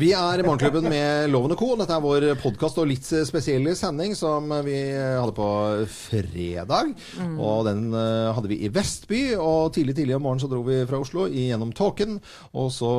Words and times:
Vi 0.00 0.14
er 0.16 0.40
i 0.40 0.44
Morgenklubben 0.46 0.86
med 0.88 1.28
Loven 1.28 1.52
og 1.52 1.58
Co. 1.60 1.66
Dette 1.76 1.92
er 1.92 2.00
vår 2.00 2.24
podkast 2.40 2.78
og 2.80 2.86
litt 2.88 3.04
spesielle 3.04 3.74
sending 3.76 4.14
som 4.16 4.46
vi 4.64 4.78
hadde 4.96 5.34
på 5.36 5.48
fredag. 5.92 6.94
Og 7.34 7.66
den 7.66 7.90
eh, 7.92 8.30
hadde 8.32 8.48
vi 8.48 8.62
i 8.64 8.70
Vestby. 8.72 9.18
Og 9.36 9.74
tidlig 9.76 9.98
tidlig 9.98 10.16
om 10.16 10.24
morgenen 10.24 10.40
så 10.40 10.48
dro 10.48 10.62
vi 10.64 10.78
fra 10.88 11.02
Oslo 11.02 11.26
gjennom 11.28 11.74
tåken. 11.76 12.16
Og 12.56 12.70
så 12.72 12.92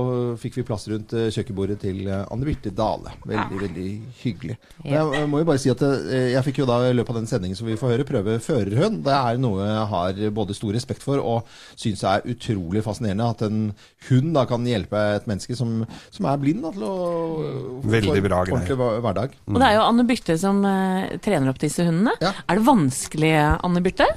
fikk 0.43 0.59
vi 0.59 0.65
plass 0.67 0.85
rundt 0.91 1.15
eh, 1.17 1.31
kjøkkenbordet 1.33 1.79
til 1.87 2.03
eh, 2.05 2.21
Anne 2.27 2.45
Birte 2.45 2.69
Dale. 2.77 3.15
Veldig, 3.25 3.63
veldig 3.63 3.87
hyggelig. 4.21 4.59
Jeg 4.85 5.25
må 5.31 5.41
jo 5.41 5.49
bare 5.49 5.63
si 5.63 5.73
at 5.73 5.81
jeg 5.81 6.45
fikk 6.51 6.61
jo 6.61 6.69
da 6.69 6.83
i 6.85 6.93
løpet 6.93 7.15
av 7.15 7.21
den 7.23 7.31
sendingen 7.31 7.57
som 7.57 7.71
vi 7.71 7.79
får 7.81 7.95
høre, 7.95 8.07
prøve 8.11 8.37
førerhund. 8.45 9.01
Det 9.09 9.17
er 9.17 9.41
noe 9.41 9.65
jeg 9.65 9.89
har 9.95 10.21
både 10.37 10.59
stor 10.59 10.77
respekt 10.77 11.07
for 11.07 11.17
og 11.17 11.49
syns 11.73 12.05
er 12.05 12.29
utrolig 12.29 12.85
fascinerende. 12.85 13.31
At 13.33 13.41
en 13.49 13.65
hund 14.11 14.31
da 14.37 14.45
kan 14.53 14.69
hjelpe 14.69 15.01
et 15.17 15.25
menneske 15.31 15.57
som, 15.57 15.79
som 16.13 16.29
er 16.29 16.45
blind. 16.45 16.61
Da, 16.61 16.75
til 16.77 16.85
å 16.85 16.90
Veldig 17.91 18.23
bra 18.25 18.41
greier. 18.45 18.55
ordentlig 18.55 18.77
hver- 18.79 18.99
hverdag. 19.05 19.37
Og 19.47 19.59
det 19.59 19.67
er 19.69 19.75
jo 19.77 19.85
Anne 19.85 20.05
Byrthe 20.09 20.37
som 20.41 20.59
eh, 20.65 21.17
trener 21.23 21.49
opp 21.53 21.59
disse 21.61 21.85
hundene. 21.87 22.13
Ja. 22.21 22.33
Er 22.47 22.59
det 22.59 22.65
vanskelig, 22.67 23.31
Anne 23.63 23.81
Byrthe? 23.85 24.07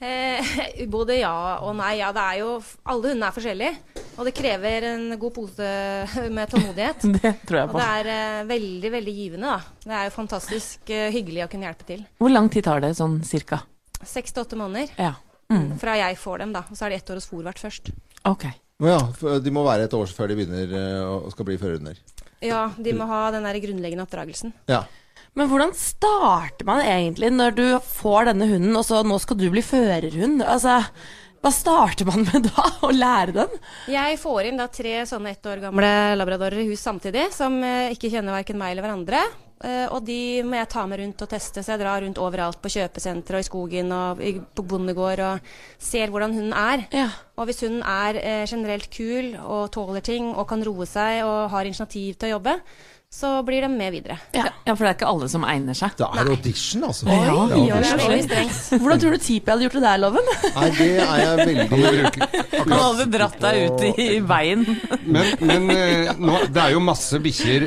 Eh, 0.00 0.86
både 0.94 1.18
ja 1.20 1.32
og 1.60 1.74
nei. 1.76 1.96
Ja, 2.00 2.12
det 2.16 2.22
er 2.24 2.38
jo, 2.40 2.52
alle 2.88 3.10
hundene 3.12 3.28
er 3.28 3.36
forskjellige. 3.36 3.74
Og 4.20 4.26
det 4.28 4.34
krever 4.36 4.84
en 4.90 5.04
god 5.20 5.32
pose 5.36 5.68
med 6.36 6.50
tålmodighet. 6.52 7.04
Det 7.20 7.34
tror 7.48 7.58
jeg 7.62 7.70
på. 7.72 7.76
Og 7.76 7.80
det 7.80 7.88
er 8.00 8.10
eh, 8.14 8.44
veldig 8.50 8.92
veldig 8.96 9.14
givende. 9.16 9.56
da. 9.56 9.82
Det 9.84 9.96
er 9.98 10.08
jo 10.10 10.14
fantastisk 10.16 10.90
eh, 10.92 11.08
hyggelig 11.14 11.44
å 11.46 11.50
kunne 11.52 11.68
hjelpe 11.68 11.88
til. 11.88 12.04
Hvor 12.20 12.32
lang 12.32 12.48
tid 12.52 12.64
tar 12.68 12.80
det 12.84 12.94
sånn 12.98 13.20
cirka? 13.28 13.62
Seks 14.00 14.32
til 14.32 14.44
åtte 14.46 14.56
måneder 14.60 14.92
Ja. 14.98 15.14
Mm. 15.50 15.72
fra 15.82 15.96
jeg 15.98 16.14
får 16.20 16.38
dem, 16.44 16.52
da. 16.54 16.60
Og 16.70 16.76
så 16.78 16.86
er 16.86 16.92
det 16.94 17.00
ett 17.02 17.10
år 17.10 17.18
hos 17.18 17.26
fòrvert 17.28 17.58
først. 17.58 17.88
Ok. 18.30 18.44
Ja, 18.80 19.00
de 19.44 19.52
må 19.52 19.64
være 19.66 19.86
et 19.88 19.96
år 19.96 20.10
før 20.16 20.30
de 20.30 20.38
begynner 20.38 20.74
og 21.04 21.28
å 21.28 21.34
skal 21.34 21.48
bli 21.48 21.58
førerhunder. 21.60 22.00
Ja, 22.40 22.70
de 22.80 22.94
må 22.96 23.04
ha 23.10 23.26
den 23.34 23.44
der 23.44 23.58
grunnleggende 23.60 24.06
oppdragelsen. 24.06 24.54
Ja. 24.70 24.84
Men 25.38 25.50
hvordan 25.50 25.74
starter 25.78 26.66
man 26.66 26.80
egentlig 26.82 27.30
når 27.34 27.56
du 27.58 27.66
får 27.86 28.30
denne 28.32 28.48
hunden, 28.50 28.76
og 28.76 28.86
så 28.86 29.02
nå 29.06 29.18
skal 29.22 29.38
du 29.38 29.46
bli 29.52 29.62
førerhund? 29.62 30.42
Altså, 30.42 30.80
hva 31.40 31.52
starter 31.54 32.08
man 32.08 32.24
med 32.26 32.48
da? 32.48 32.64
Å 32.86 32.90
lære 32.94 33.36
den? 33.36 33.60
Jeg 33.92 34.18
får 34.20 34.48
inn 34.50 34.58
da 34.60 34.66
tre 34.72 34.96
sånne 35.08 35.36
ett 35.36 35.46
år 35.46 35.62
gamle 35.62 35.92
labradorer 36.18 36.64
i 36.64 36.66
hus 36.72 36.82
samtidig, 36.84 37.28
som 37.36 37.60
eh, 37.64 37.92
ikke 37.94 38.10
kjenner 38.12 38.40
verken 38.40 38.58
meg 38.60 38.74
eller 38.74 38.88
hverandre. 38.88 39.22
Eh, 39.60 39.86
og 39.92 40.06
de 40.06 40.40
må 40.46 40.56
jeg 40.56 40.70
ta 40.72 40.86
med 40.88 41.02
rundt 41.02 41.24
og 41.24 41.28
teste, 41.28 41.60
så 41.60 41.74
jeg 41.74 41.82
drar 41.82 42.00
rundt 42.00 42.20
overalt 42.22 42.60
på 42.64 42.70
kjøpesentre 42.72 43.36
og 43.36 43.44
i 43.44 43.48
skogen 43.48 43.90
og 43.92 44.22
på 44.56 44.64
bondegård 44.64 45.20
og 45.26 45.50
ser 45.76 46.08
hvordan 46.12 46.32
hunden 46.38 46.54
er. 46.56 46.86
Ja. 46.96 47.10
Og 47.36 47.50
hvis 47.50 47.60
hunden 47.66 47.82
er 47.84 48.16
eh, 48.22 48.46
generelt 48.48 48.88
kul 48.94 49.34
og 49.42 49.68
tåler 49.74 50.04
ting 50.06 50.32
og 50.32 50.48
kan 50.48 50.64
roe 50.64 50.88
seg 50.88 51.26
og 51.26 51.50
har 51.52 51.68
initiativ 51.68 52.16
til 52.16 52.30
å 52.30 52.38
jobbe, 52.38 52.56
så 53.10 53.42
blir 53.42 53.64
de 53.66 53.68
med 53.68 53.90
videre. 53.90 54.16
Ja. 54.32 54.44
ja, 54.64 54.72
for 54.72 54.86
det 54.86 54.90
er 54.92 54.96
ikke 54.96 55.08
alle 55.10 55.28
som 55.28 55.44
egner 55.44 55.74
seg. 55.74 55.96
Det 55.98 56.06
er 56.06 56.28
audition, 56.30 56.84
altså. 56.86 57.08
Oi, 57.10 57.16
Det 57.18 57.26
er 57.26 57.32
oi, 57.34 57.46
Det 57.50 57.88
er 57.90 58.04
audition. 58.06 58.82
Hvordan 58.84 59.00
tror 59.02 59.16
du 59.16 59.24
Tipi 59.24 59.50
hadde 59.50 59.66
gjort 59.66 59.78
det 59.80 59.82
der, 59.82 59.98
Loven? 59.98 60.30
Nei, 60.54 60.68
det 60.78 60.90
er 61.04 61.22
jeg 61.24 61.40
veldig 61.40 62.28
Han 62.54 62.76
hadde 62.78 63.08
dratt 63.18 63.40
deg 63.42 63.64
ut 63.66 63.88
i, 63.90 63.94
i 64.06 64.20
veien. 64.22 64.62
Men, 65.04 65.32
men 65.42 65.72
eh, 65.74 66.12
nå, 66.22 66.44
det 66.54 66.68
er 66.68 66.76
jo 66.78 66.84
masse 66.86 67.18
bikkjer 67.20 67.66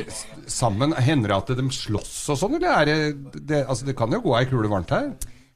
sammen. 0.50 0.92
Hender 0.96 1.28
det 1.34 1.36
at 1.36 1.54
de 1.58 1.68
slåss 1.72 2.28
og 2.34 2.38
sånn, 2.40 2.56
eller 2.58 2.80
er 2.80 2.84
det, 2.90 2.98
det 3.48 3.62
Altså, 3.68 3.86
det 3.88 3.96
kan 3.98 4.10
jo 4.12 4.20
gå 4.24 4.34
ei 4.38 4.44
kule 4.50 4.68
varmt 4.72 4.90
her. 4.94 5.12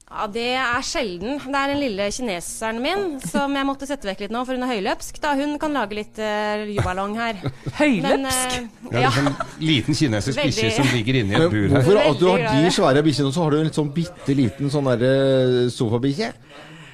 Ja, 0.09 0.25
Det 0.33 0.55
er 0.57 0.81
sjelden. 0.89 1.37
Det 1.37 1.53
er 1.53 1.69
den 1.69 1.81
lille 1.83 2.07
kineseren 2.11 2.79
min 2.81 3.19
som 3.21 3.53
jeg 3.53 3.67
måtte 3.69 3.85
sette 3.85 4.09
vekk 4.09 4.23
litt 4.25 4.33
nå, 4.33 4.41
for 4.49 4.57
hun 4.57 4.65
er 4.65 4.71
høyløpsk. 4.73 5.19
da 5.21 5.35
Hun 5.37 5.59
kan 5.61 5.75
lage 5.77 5.99
litt 5.99 6.17
uh, 6.17 6.65
jubalong 6.65 7.13
her. 7.21 7.43
Men, 7.45 7.75
Høyløpsk. 7.77 8.55
eh, 8.57 8.89
Ja, 8.89 8.89
det 8.89 9.03
ja. 9.03 9.11
er 9.11 9.17
sånn 9.19 9.37
liten 9.61 9.95
kinesisk 10.01 10.41
Veldig. 10.41 10.55
bikkje 10.57 10.71
som 10.79 10.89
ligger 10.97 11.21
inni 11.21 11.37
et 11.37 11.45
Men 11.45 11.51
bur 11.53 11.69
her. 11.69 11.75
hvorfor 11.77 12.01
at 12.07 12.23
du 12.23 12.27
har 12.31 12.47
de 12.65 12.71
svære 12.73 13.05
bikkjene, 13.05 13.29
og 13.29 13.37
så 13.37 13.45
har 13.45 13.51
du 13.53 13.59
en 13.61 13.69
litt 13.69 13.81
sånn 13.83 13.93
bitte 14.01 14.39
liten 14.41 14.73
sånn 14.73 14.89
derre 14.89 15.69
sofabikkje? 15.77 16.33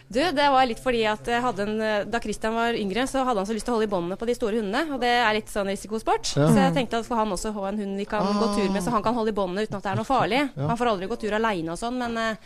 Du, 0.09 0.21
det 0.21 0.49
var 0.53 0.67
litt 0.69 0.83
fordi 0.85 1.01
at 1.09 1.27
en, 1.33 1.81
eh, 1.81 2.05
Da 2.05 2.21
Christian 2.21 2.55
var 2.55 2.77
yngre, 2.77 3.07
så 3.09 3.25
hadde 3.25 3.41
han 3.41 3.49
så 3.49 3.55
lyst 3.57 3.65
til 3.67 3.73
å 3.73 3.79
holde 3.79 3.89
i 3.89 3.93
båndene 3.95 4.19
på 4.21 4.29
de 4.29 4.35
store 4.37 4.61
hundene. 4.61 4.95
Og 4.95 5.01
det 5.01 5.11
er 5.17 5.33
litt 5.35 5.49
sånn 5.51 5.67
risikosport. 5.71 6.35
Ja. 6.37 6.51
Så 6.53 6.61
jeg 6.61 6.75
tenkte 6.77 7.01
at 7.01 7.09
for 7.09 7.17
han 7.19 7.33
også 7.35 7.55
ha 7.57 7.69
en 7.71 7.81
hund 7.81 7.97
vi 7.99 8.07
kan 8.09 8.27
gå 8.27 8.51
tur 8.55 8.69
med, 8.71 8.85
så 8.85 8.93
han 8.95 9.03
kan 9.03 9.17
holde 9.17 9.33
i 9.33 9.37
båndene 9.37 9.65
uten 9.65 9.79
at 9.81 9.83
det 9.87 9.93
er 9.95 10.01
noe 10.03 10.09
farlig. 10.09 10.43
Han 10.59 10.77
får 10.79 10.93
aldri 10.93 11.09
gå 11.11 11.19
tur 11.25 11.35
aleine 11.41 11.73
og 11.75 11.81
sånn, 11.81 11.99
men, 11.99 12.17
eh, 12.21 12.37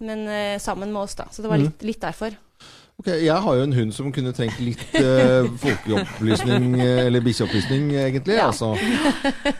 men 0.00 0.26
eh, 0.28 0.58
sammen 0.58 0.90
med 0.92 1.02
oss, 1.04 1.14
da. 1.20 1.28
Så 1.30 1.44
det 1.44 1.52
var 1.52 1.60
litt, 1.60 1.84
litt 1.86 2.00
derfor. 2.02 2.34
Ok, 2.96 3.08
Jeg 3.24 3.34
har 3.42 3.54
jo 3.58 3.62
en 3.66 3.72
hund 3.74 3.90
som 3.92 4.12
kunne 4.14 4.30
trengt 4.32 4.60
litt 4.62 4.78
uh, 5.02 5.48
folkeopplysning, 5.58 6.66
eh, 6.78 7.00
eller 7.08 7.24
bikkjeopplysning, 7.26 7.88
egentlig. 7.98 8.36
Ja. 8.38 8.44
Altså. 8.52 8.68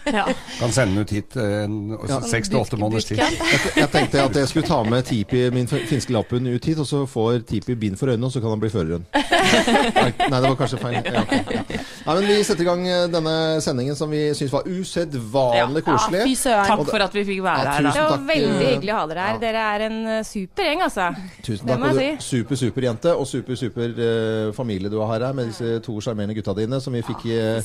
Ja. 0.07 0.23
Kan 0.61 0.71
sende 0.73 0.95
den 0.95 1.03
ut 1.03 1.11
hit 1.11 1.35
eh, 1.37 1.65
en- 1.65 1.97
Ja. 2.09 2.21
seks 2.23 2.49
til 2.49 2.61
åtte 2.61 2.79
måneders 2.79 3.09
tid. 3.09 3.19
Jeg, 3.19 3.89
tenkte 3.91 4.23
at 4.23 4.37
jeg 4.39 4.49
skulle 4.53 4.67
ta 4.69 4.79
med 4.87 5.03
Tipi, 5.09 5.51
min 5.51 5.67
finske 5.67 6.15
lapphund, 6.15 6.47
ut 6.47 6.65
hit, 6.65 6.79
og 6.79 6.87
så 6.87 7.03
får 7.11 7.41
Tipi 7.49 7.75
bind 7.75 7.99
for 7.99 8.07
øynene, 8.13 8.25
og 8.25 8.33
så 8.33 8.41
kan 8.41 8.51
han 8.55 8.61
bli 8.63 8.71
førerhund. 8.71 9.05
Nei, 9.11 10.13
det 10.31 10.47
var 10.47 10.55
kanskje 10.63 10.79
feil. 10.79 11.01
Ja, 11.03 11.25
okay, 11.27 11.43
ja. 11.59 11.83
Nei, 12.07 12.15
men 12.21 12.27
Vi 12.31 12.39
setter 12.47 12.63
i 12.63 12.69
gang 12.71 12.87
denne 13.13 13.35
sendingen 13.67 13.97
som 13.99 14.11
vi 14.15 14.23
syns 14.39 14.53
var 14.55 14.63
usedvanlig 14.71 15.83
koselig. 15.91 16.23
Fy 16.31 16.37
søren. 16.39 16.71
Takk 16.71 16.87
for 16.95 17.09
at 17.09 17.19
vi 17.19 17.27
fikk 17.33 17.43
være 17.49 17.67
Ja, 17.67 17.75
her, 17.81 17.91
Det 17.91 17.99
var 17.99 18.15
takk, 18.15 18.27
veldig 18.31 18.71
hyggelig 18.71 18.95
å 18.95 19.03
ha 19.03 19.07
dere 19.11 19.27
her. 19.27 19.35
ja. 19.35 19.43
Dere 19.49 19.67
er 19.75 19.87
en 19.91 20.01
super 20.25 20.71
gjeng, 20.71 20.87
altså. 20.87 21.11
Tusen 21.43 21.67
Det 21.67 21.75
takk. 21.75 21.83
må 21.83 21.91
Og 21.91 22.01
jeg 22.01 22.19
du, 22.23 22.25
super, 22.31 22.63
super 22.63 22.89
jente 22.91 23.15
og 23.15 23.24
super, 23.27 23.55
super 23.59 23.95
eh, 24.07 24.53
familie 24.57 24.91
du 24.93 24.99
har 25.01 25.21
her, 25.21 25.33
med 25.33 25.47
disse 25.51 25.79
to 25.85 25.97
sjarmerende 26.05 26.35
gutta 26.37 26.55
dine 26.59 26.81
som 26.81 26.93
vi 26.97 27.03
fikk 27.07 27.25
ja, 27.31 27.61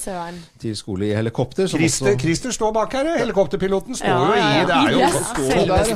til 0.62 0.76
skole 0.78 1.10
i 1.10 1.14
helikopter. 1.16 1.68
Christer, 1.68 2.14
også- 2.14 2.20
Christer 2.22 2.52
står 2.56 2.72
bak 2.76 2.94
her. 2.94 3.12
Helikopterpiloten 3.20 3.96
står 3.96 4.08
Ja, 4.08 4.20
jo 4.20 4.34
i 4.34 4.66
Det 4.66 4.76
er 4.76 4.92
jo 4.92 5.00
Yes. 5.70 5.90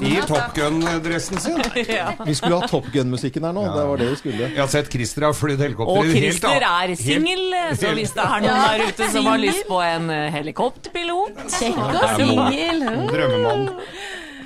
I 0.00 0.20
Top 0.26 0.54
Gun-dressen 0.54 1.38
sin. 1.40 1.62
Vi 2.26 2.34
skulle 2.34 2.60
ha 2.60 2.66
Top 2.68 2.86
Gun-musikken 2.92 3.44
her 3.44 3.52
nå. 3.52 3.64
Det 3.74 3.86
var 3.88 3.96
det 4.00 4.10
vi 4.10 4.16
skulle. 4.16 4.48
Jeg 4.50 4.60
har 4.60 4.70
sett 4.72 4.90
Christer 4.92 5.26
har 5.28 5.32
flydd 5.36 5.60
helikopter 5.64 6.00
Og 6.00 6.10
Christer 6.14 6.64
er 6.68 6.94
singel, 6.98 7.44
så 7.78 7.94
hvis 7.96 8.12
det 8.16 8.24
er 8.24 8.44
noen 8.44 8.60
der 8.64 8.84
ute 8.88 9.10
som 9.12 9.26
har 9.30 9.40
lyst 9.42 9.64
på 9.68 9.80
en 9.84 10.10
eh, 10.10 10.28
helikopterpilot 10.34 11.40
Kjekk 11.58 11.80
og 11.84 12.04
singel. 12.18 12.84
Drømmemann. 13.10 13.68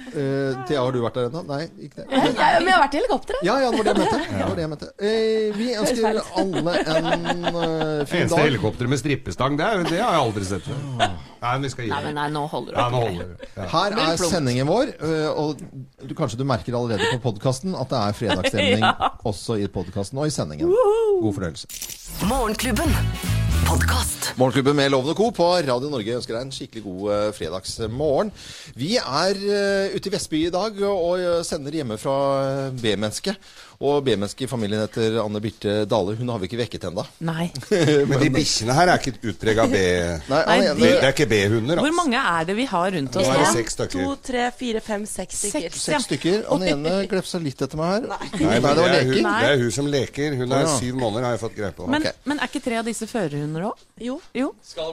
Eh, 0.09 0.59
Thea, 0.69 0.81
har 0.81 0.95
du 0.95 1.01
vært 1.03 1.19
der 1.19 1.29
ennå? 1.29 1.43
Nei, 1.49 1.61
ikke 1.85 2.03
det. 2.03 2.07
Ja, 2.11 2.23
men 2.25 2.69
jeg 2.69 2.75
har 2.75 2.83
vært 2.83 2.95
i 2.95 3.01
helikopteret. 3.01 3.45
Ja, 3.47 3.57
ja, 3.63 3.71
det 3.73 3.79
var 3.79 3.89
det 3.89 3.93
jeg 3.93 4.01
mente. 4.01 4.21
Det 4.29 4.57
det 4.59 4.65
jeg 4.65 4.73
mente. 4.73 4.91
Uh, 5.03 5.59
vi 5.59 5.69
ønsker 5.79 6.21
alle 6.43 6.75
en 6.83 7.09
uh, 7.49 8.05
fin 8.09 8.23
Eneste 8.23 8.37
dag. 8.37 8.45
helikopter 8.45 8.91
med 8.91 9.03
strippestang, 9.03 9.59
det, 9.59 9.67
er, 9.69 9.85
det 9.89 10.01
har 10.03 10.17
jeg 10.17 10.25
aldri 10.27 10.49
sett 10.49 10.69
før. 10.69 10.79
Nei, 10.99 11.53
men 11.53 11.67
vi 11.67 11.73
skal 11.75 11.87
gi 11.87 11.93
Nei, 11.95 12.15
nei, 12.17 12.29
nå 12.35 12.45
holder 12.51 12.79
det 12.79 12.87
holder. 12.95 13.35
Ja. 13.55 13.69
Her 13.75 13.99
er 14.05 14.23
sendingen 14.23 14.71
vår, 14.71 14.95
og 15.39 15.61
du, 15.61 16.15
kanskje 16.19 16.41
du 16.41 16.47
merker 16.49 16.79
allerede 16.79 17.13
på 17.17 17.23
podkasten 17.31 17.77
at 17.79 17.93
det 17.93 18.01
er 18.05 18.19
fredagsstemning 18.23 18.89
også 19.31 19.61
i 19.63 19.69
podkasten 19.73 20.19
og 20.19 20.31
i 20.31 20.35
sendingen. 20.35 20.73
God 21.23 21.39
fornøyelse. 21.39 21.71
Morgenklubben. 22.27 23.48
Podkast. 23.67 24.29
Morgenklubben 24.37 24.77
med 24.77 24.91
Lovende 24.93 25.15
Co. 25.19 25.31
på 25.35 25.47
Radio 25.57 25.89
Norge 25.91 26.15
ønsker 26.19 26.37
deg 26.37 26.45
en 26.45 26.53
skikkelig 26.53 26.83
god 26.85 27.13
eh, 27.15 27.31
fredagsmorgen. 27.35 28.31
Vi 28.79 28.93
er 29.01 29.41
eh, 29.41 29.97
ute 29.97 30.11
i 30.11 30.13
Vestby 30.13 30.43
i 30.45 30.53
dag 30.55 30.79
og 30.87 31.17
eh, 31.17 31.41
sender 31.49 31.79
hjemme 31.81 31.97
fra 31.99 32.19
B-mennesket. 32.77 33.41
Og 33.79 34.01
B-menneske 34.03 34.43
i 34.43 34.49
familien 34.51 34.81
heter 34.83 35.21
Anne 35.23 35.39
Birte 35.39 35.85
Dale. 35.87 36.17
Hun 36.19 36.33
har 36.33 36.41
vi 36.43 36.49
ikke 36.49 36.59
vekket 36.59 36.89
ennå. 36.89 37.05
Nei. 37.23 37.45
Men 38.11 38.19
de 38.25 38.31
bikkjene 38.35 38.75
her 38.75 38.91
er 38.91 38.99
ikke 38.99 39.31
utprega 39.31 39.69
B... 39.71 39.83
Nei, 40.33 40.41
Nei, 40.49 40.57
de... 40.65 40.83
Det 40.83 40.89
er 40.97 41.15
ikke 41.15 41.29
B-hunder, 41.31 41.79
Hvor 41.79 41.87
altså. 41.87 42.01
mange 42.01 42.23
er 42.33 42.49
det 42.49 42.57
vi 42.59 42.67
har 42.73 42.89
rundt 42.97 43.19
oss 43.21 43.29
Nå 43.29 43.37
er 43.37 43.45
det 43.45 43.53
seks 43.55 43.79
stykker. 43.79 44.03
To, 44.03 44.17
tre, 44.31 44.49
fire, 44.59 44.83
fem, 44.83 45.07
seks 45.07 45.45
stykker. 45.45 45.69
Seks. 45.71 45.87
Seks 45.93 46.09
stykker. 46.09 46.43
Han 46.49 46.67
ene 46.73 46.97
glefsa 47.13 47.39
litt 47.45 47.63
etter 47.69 47.79
meg 47.79 47.95
her. 47.95 48.11
Nei, 48.17 48.19
Nei, 48.49 48.59
det 48.67 48.89
er, 48.89 48.99
hun, 49.13 49.31
det 49.31 49.53
er 49.53 49.63
hun 49.63 49.73
som 49.79 49.93
leker. 49.95 50.39
Hun 50.43 50.59
er 50.59 50.71
syv 50.75 50.99
måneder, 50.99 51.29
har 51.29 51.39
jeg 51.39 51.45
fått 51.47 51.57
greie 51.63 51.79
på. 51.79 51.87
Men, 51.87 52.03
okay. 52.03 52.27
men 52.27 52.43
er 52.43 52.51
ikke 52.51 52.67
tre 52.67 52.83
av 52.83 52.91
disse 52.91 53.07
førerhunder 53.15 53.71
òg? 53.71 53.89
Jo. 54.03 54.19
Jo. 54.35 54.51
Skal 54.67 54.91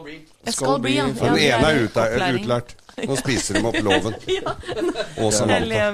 Skal 0.53 0.77
bli, 0.85 0.91
bli 0.91 0.97
ja. 1.01 1.09
Den 1.25 1.41
ene 1.41 1.73
er 1.73 2.37
utlært. 2.37 2.77
Nå 3.03 3.15
spiser 3.19 3.57
de 3.57 3.63
opp 3.67 3.77
loven. 3.83 4.13
Og 5.23 5.33
Samantha. 5.35 5.89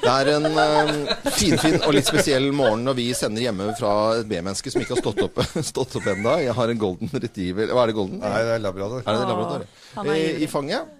Det 0.00 0.12
er 0.12 0.30
en 0.34 0.46
uh, 0.56 0.92
finfin 1.36 1.76
og 1.82 1.92
litt 1.96 2.08
spesiell 2.08 2.48
morgen 2.56 2.86
når 2.88 2.96
vi 2.98 3.08
sender 3.16 3.44
hjemme 3.44 3.70
fra 3.78 3.92
et 4.20 4.30
B-menneske 4.30 4.72
som 4.72 4.84
ikke 4.84 4.96
har 4.96 5.02
stått 5.02 5.20
opp, 5.26 5.42
stått 5.72 5.98
opp 6.00 6.08
ennå. 6.14 6.38
Jeg 6.46 6.56
har 6.56 6.72
en 6.72 6.80
golden 6.80 7.12
retriever 7.12 7.74
Hva 7.74 7.84
er 7.84 7.92
det 7.92 7.98
golden? 7.98 8.22
Nei, 8.24 8.40
det 8.46 8.56
er 8.56 8.64
labrador. 8.64 9.04
Er 9.04 9.20
det 9.20 9.28
labrador? 9.28 9.68
er 10.00 10.10
Eh. 10.14 10.42
I 10.44 10.48
fanget. 10.50 10.96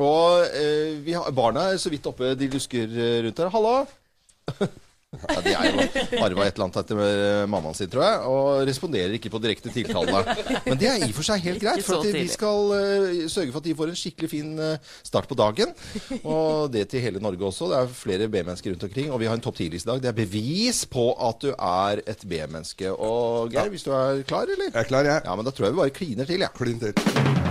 Og 0.00 0.44
uh, 0.44 0.92
vi 1.04 1.16
har, 1.16 1.28
barna 1.36 1.70
er 1.72 1.80
så 1.80 1.92
vidt 1.92 2.06
oppe, 2.08 2.34
de 2.38 2.48
lusker 2.52 2.88
eh, 2.88 3.18
rundt 3.26 3.44
her. 3.44 3.52
Hallo! 3.52 3.76
Ja, 5.12 5.40
de 5.44 5.52
er 5.52 5.66
jo 5.68 6.22
arva 6.24 6.46
et 6.48 6.56
eller 6.56 6.64
annet 6.64 6.78
etter 6.80 7.00
eh, 7.04 7.42
mammaen 7.50 7.76
sin, 7.76 7.90
tror 7.92 8.04
jeg, 8.06 8.20
og 8.32 8.62
responderer 8.64 9.12
ikke 9.18 9.30
på 9.32 9.40
direkte 9.44 9.72
tiltale. 9.74 10.22
Men 10.64 10.80
det 10.80 10.88
er 10.88 11.04
i 11.04 11.10
og 11.10 11.16
for 11.18 11.28
seg 11.28 11.44
helt 11.44 11.60
greit, 11.60 11.84
for 11.84 12.00
at 12.00 12.16
vi 12.16 12.24
skal 12.32 12.72
eh, 12.78 13.20
sørge 13.28 13.52
for 13.52 13.60
at 13.60 13.68
de 13.68 13.76
får 13.76 13.92
en 13.92 14.00
skikkelig 14.00 14.30
fin 14.32 14.50
eh, 14.56 14.90
start 15.04 15.28
på 15.28 15.36
dagen. 15.38 15.76
Og 16.22 16.72
det 16.72 16.86
til 16.94 17.04
hele 17.04 17.20
Norge 17.22 17.44
også. 17.50 17.68
Det 17.74 17.78
er 17.82 17.94
flere 18.00 18.30
B-mennesker 18.32 18.72
rundt 18.72 18.88
omkring, 18.88 19.12
og 19.12 19.20
vi 19.20 19.28
har 19.28 19.36
en 19.36 19.44
topp 19.44 19.60
10-liste 19.60 19.90
i 19.90 19.92
dag. 19.92 20.02
Det 20.06 20.12
er 20.14 20.18
bevis 20.22 20.84
på 20.88 21.10
at 21.28 21.44
du 21.44 21.52
er 21.52 22.02
et 22.08 22.24
B-menneske. 22.24 22.96
Og 22.96 23.52
Geir, 23.52 23.68
hvis 23.74 23.84
du 23.84 23.92
er 23.92 24.24
klar, 24.24 24.48
eller? 24.48 24.72
Jeg 24.72 24.80
er 24.86 24.90
klar, 24.94 25.04
jeg. 25.12 25.26
Ja, 25.28 25.36
men 25.36 25.44
da 25.44 25.52
tror 25.52 25.68
jeg 25.68 25.76
vi 25.76 25.84
bare 25.84 25.98
kliner 26.00 26.28
til, 26.28 26.40
jeg. 26.40 26.48
Ja. 26.48 26.56
Klin 26.56 26.80
til. 26.80 27.41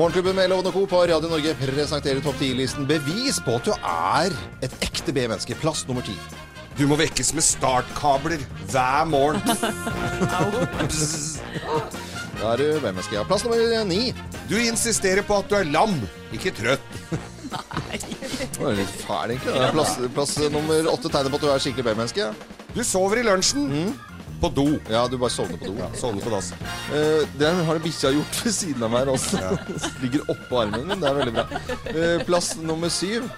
Morgenklubben 0.00 0.36
med 0.36 0.48
Lovende 0.48 0.72
Co. 0.72 0.86
på 0.86 0.96
Radio 1.04 1.28
Norge 1.28 1.50
presenterer 1.60 2.22
topp 2.24 2.38
10-listen 2.40 2.86
Bevis 2.88 3.36
på 3.44 3.58
at 3.58 3.66
du 3.68 3.74
er 3.76 4.32
et 4.64 4.72
ekte 4.86 5.12
B-menneske. 5.12 5.52
Plass 5.60 5.82
nummer 5.84 6.00
ti. 6.06 6.14
Du 6.78 6.86
må 6.88 6.96
vekkes 6.96 7.34
med 7.36 7.44
startkabler 7.44 8.40
hver 8.72 9.04
morgen. 9.12 9.44
Da 12.40 12.54
er 12.54 12.56
du 12.56 12.64
B-menneske. 12.80 13.18
Ja. 13.18 13.26
Plass 13.28 13.44
nummer 13.44 13.84
ni. 13.84 14.14
Du 14.48 14.56
insisterer 14.56 15.20
på 15.20 15.36
at 15.42 15.52
du 15.52 15.58
er 15.58 15.68
lam, 15.68 15.92
ikke 16.32 16.54
trøtt. 16.56 16.96
Nei. 17.52 18.00
Det 18.40 18.56
var 18.56 18.80
litt 18.80 19.00
fæl, 19.04 19.34
egentlig. 19.36 19.68
Plass, 19.76 19.98
plass 20.16 20.38
nummer 20.48 20.94
åtte 20.94 21.12
tegner 21.12 21.28
på 21.28 21.42
at 21.42 21.44
du 21.44 21.52
er 21.52 21.66
skikkelig 21.66 21.90
B-menneske. 21.90 22.32
Du 22.72 22.80
sover 22.88 23.20
i 23.20 23.28
lunsjen. 23.28 23.92
På 24.40 24.48
do. 24.48 24.66
Ja, 24.88 25.04
du 25.08 25.18
bare 25.20 25.30
sovner 25.30 25.58
på 25.60 25.68
do. 25.68 25.74
Ja, 25.78 25.90
Sovner 25.94 26.24
på 26.24 26.32
dass. 26.32 26.52
Uh, 26.88 27.26
det 27.38 27.50
har 27.50 27.76
det 27.76 27.84
bikkja 27.84 28.12
gjort 28.14 28.40
ved 28.46 28.54
siden 28.56 28.86
av 28.86 28.92
meg 28.92 29.04
her 29.04 29.12
også. 29.12 29.40
Ligger 30.02 30.24
oppå 30.32 30.62
armen 30.62 30.86
min. 30.88 31.02
Det 31.02 31.10
er 31.10 31.18
veldig 31.18 31.34
bra. 31.36 31.44
Uh, 31.90 32.22
plass 32.28 32.54
nummer 32.62 32.92
syv. 32.92 33.28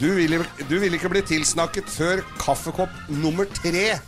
Du 0.00 0.08
vil, 0.16 0.40
du 0.66 0.74
vil 0.82 0.98
ikke 0.98 1.12
bli 1.12 1.22
tilsnakket 1.28 1.86
før 1.92 2.24
kaffekopp 2.42 3.06
nummer 3.22 3.46
tre. 3.62 4.00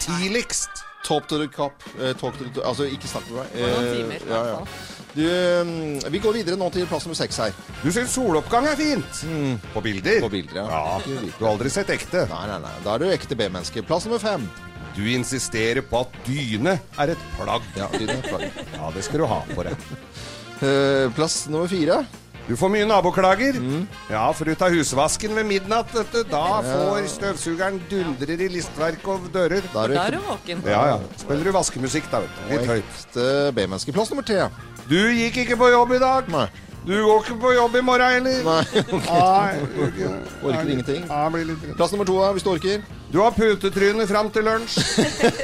Tidligst. 0.00 0.86
Top 1.04 1.28
to 1.28 1.36
the 1.36 1.50
cup. 1.50 1.84
Uh, 1.98 2.14
talk 2.16 2.38
to 2.38 2.48
the, 2.48 2.64
altså, 2.64 2.88
ikke 2.88 3.10
snakk 3.10 3.28
med 3.28 3.42
meg. 3.42 3.54
Noen 3.60 3.92
timer, 3.92 4.26
ja, 4.32 4.42
ja. 4.54 4.98
Du, 5.12 5.24
mm, 5.28 5.98
vi 6.08 6.20
går 6.24 6.38
videre 6.38 6.56
nå 6.56 6.70
til 6.72 6.86
plass 6.88 7.04
nummer 7.04 7.18
seks 7.18 7.36
her. 7.42 7.56
Du 7.82 7.90
syns 7.92 8.14
soloppgang 8.16 8.70
er 8.70 8.78
fint. 8.80 9.24
På 9.74 9.84
bilder. 9.84 10.22
På 10.24 10.32
bilder, 10.32 10.62
ja. 10.62 10.68
ja. 10.72 11.24
Du 11.36 11.44
har 11.44 11.52
aldri 11.52 11.74
sett 11.74 11.92
ekte. 11.92 12.24
Nei, 12.32 12.44
nei, 12.48 12.60
nei. 12.64 12.76
Da 12.86 12.94
er 12.96 13.04
du 13.04 13.10
ekte 13.12 13.36
B-menneske. 13.36 13.84
Plass 13.84 14.08
nummer 14.08 14.22
fem. 14.22 14.48
Du 14.96 15.02
insisterer 15.08 15.80
på 15.88 16.02
at 16.04 16.16
dyne 16.26 16.78
er 17.00 17.14
et 17.14 17.28
plagg. 17.38 17.68
Ja, 17.78 17.86
dyne 17.94 18.18
er 18.18 18.26
plagg. 18.26 18.64
Ja, 18.74 18.90
det 18.94 19.04
skal 19.06 19.22
du 19.22 19.28
ha 19.30 19.40
på 19.52 19.64
deg. 19.68 19.86
Eh, 20.62 21.06
plass 21.16 21.46
nummer 21.50 21.70
fire. 21.70 22.02
Du 22.48 22.56
får 22.58 22.72
mye 22.74 22.86
naboklager. 22.90 23.56
Ja, 24.10 24.24
for 24.34 24.50
du 24.50 24.56
tar 24.58 24.74
husvasken 24.74 25.34
ved 25.38 25.46
midnatt. 25.46 25.92
Vet 25.94 26.10
du. 26.12 26.22
Da 26.28 26.58
får 26.66 27.06
støvsugeren 27.12 27.78
dundrer 27.90 28.42
i 28.42 28.48
listverk 28.50 29.06
og 29.08 29.28
dører. 29.32 29.62
Da 29.72 29.84
er 29.86 29.92
du 29.92 29.94
Da 29.94 30.06
er 30.08 30.16
du 30.16 30.26
våken. 30.26 30.64
Ja, 30.66 30.82
ja. 30.90 30.98
Spiller 31.22 31.46
du 31.46 31.54
vaskemusikk, 31.54 32.10
da, 32.10 32.24
vet 32.24 32.36
du. 32.36 32.42
Litt 32.50 32.68
høyt. 32.72 33.16
B-menneske. 33.54 33.94
Plass 33.94 34.10
nummer 34.10 34.26
tre. 34.26 34.48
Du 34.90 34.98
gikk 34.98 35.38
ikke 35.44 35.56
på 35.60 35.70
jobb 35.70 35.94
i 35.94 36.02
dag. 36.02 36.28
Nei. 36.34 36.48
Du 36.82 36.92
går 37.04 37.20
ikke 37.22 37.36
på 37.38 37.50
jobb 37.54 37.76
i 37.78 37.80
morgen 37.86 38.26
heller. 38.26 38.42
Nei. 38.42 38.64
Nei. 39.06 39.52
Orker 40.42 40.70
ingenting. 40.72 41.04
Ja, 41.06 41.20
blir 41.30 41.44
litt 41.52 41.62
redd. 41.62 41.76
Plass 41.78 41.92
nummer 41.94 42.08
to, 42.08 42.16
hvis 42.34 42.42
du 42.46 42.50
orker. 42.50 42.82
Du 43.12 43.18
har 43.20 43.30
putetryne 43.36 44.06
fram 44.08 44.30
til 44.32 44.42
lunsj. 44.48 44.78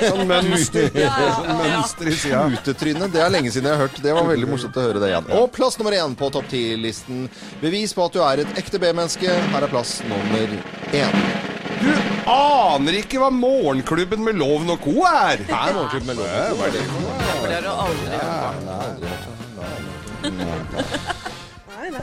Sånn 0.08 0.24
mønster. 0.26 0.88
Sånn 0.96 1.50
mønster 1.60 2.08
i 2.10 2.14
sida. 2.16 2.40
Putetryne. 2.56 3.06
Det 3.12 3.20
er 3.22 3.30
lenge 3.30 3.52
siden 3.54 3.68
jeg 3.68 3.76
har 3.76 3.82
hørt. 3.86 4.00
Det 4.02 4.12
var 4.16 4.24
veldig 4.30 4.48
morsomt 4.50 4.78
å 4.80 4.86
høre 4.88 4.98
det 5.02 5.08
igjen. 5.12 5.28
Og 5.38 5.46
plass 5.54 5.76
nummer 5.78 5.94
én 5.98 6.16
på 6.18 6.30
topp 6.34 6.48
ti-listen. 6.50 7.28
Bevis 7.62 7.92
på 7.94 8.08
at 8.08 8.16
du 8.16 8.20
er 8.24 8.36
et 8.46 8.52
ekte 8.64 8.80
B-menneske. 8.82 9.30
Her 9.52 9.62
er 9.68 9.70
plass 9.70 9.98
nummer 10.08 10.48
én. 10.96 11.14
Du 11.78 11.92
aner 12.32 12.92
ikke 12.98 13.20
hva 13.22 13.28
Morgenklubben 13.30 14.24
med 14.26 14.34
Loven 14.40 14.72
og 14.74 14.80
co. 14.82 14.96
er. 15.06 15.38
Hva 15.46 15.58
er 15.68 15.76
Morgenklubben 15.76 16.08
med 16.10 16.16
Loven. 16.24 16.34
og? 16.50 16.56
For 17.38 17.46
det 17.46 17.54
har 17.54 17.62
du 17.62 17.72
aldri 17.86 18.06
hørt. 20.26 21.14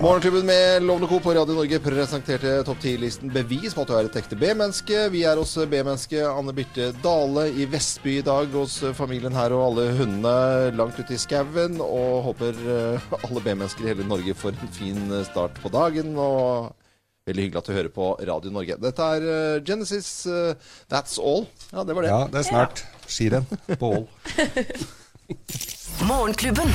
Morgenklubben 0.01 0.45
med 0.45 0.83
Lovende 0.83 1.07
Co. 1.07 1.19
på 1.19 1.33
Radio 1.33 1.55
Norge 1.55 1.79
presenterte 1.79 2.51
topp 2.67 2.81
10-listen 2.83 3.31
Bevis 3.31 3.73
på 3.73 3.85
at 3.85 3.89
du 3.89 3.93
er 3.95 4.07
et 4.09 4.17
ekte 4.19 4.35
B-menneske. 4.37 5.05
Vi 5.13 5.21
er 5.23 5.39
hos 5.39 5.53
B-menneske 5.71 6.19
Anne 6.27 6.51
Birte 6.55 6.89
Dale 7.03 7.45
i 7.55 7.67
Vestby 7.71 8.17
i 8.19 8.25
dag 8.25 8.51
hos 8.53 8.81
familien 8.97 9.35
her 9.37 9.55
og 9.55 9.63
alle 9.69 9.85
hundene 9.95 10.73
langt 10.75 10.99
ute 10.99 11.15
i 11.15 11.19
skauen. 11.21 11.79
Og 11.79 12.25
håper 12.27 12.59
eh, 12.75 13.07
alle 13.21 13.45
B-mennesker 13.45 13.87
i 13.87 13.93
hele 13.93 14.07
Norge 14.09 14.35
får 14.35 14.57
en 14.59 14.73
fin 14.75 15.15
start 15.29 15.61
på 15.63 15.71
dagen. 15.73 16.11
Og 16.19 16.73
veldig 17.29 17.47
hyggelig 17.47 17.63
at 17.63 17.71
du 17.71 17.77
hører 17.77 17.93
på 17.95 18.09
Radio 18.31 18.51
Norge. 18.57 18.77
Dette 18.83 19.07
er 19.15 19.29
eh, 19.31 19.61
Genesis 19.65 20.11
eh, 20.27 20.75
That's 20.91 21.15
All. 21.23 21.47
Ja, 21.71 21.87
det 21.87 21.95
var 21.95 22.03
det. 22.03 22.11
Ja, 22.11 22.19
det 22.35 22.43
er 22.43 22.49
snart 22.51 22.83
skirenn 23.07 23.47
på 23.79 23.95
Ål. 24.01 24.05
Morgenklubben. 25.85 26.67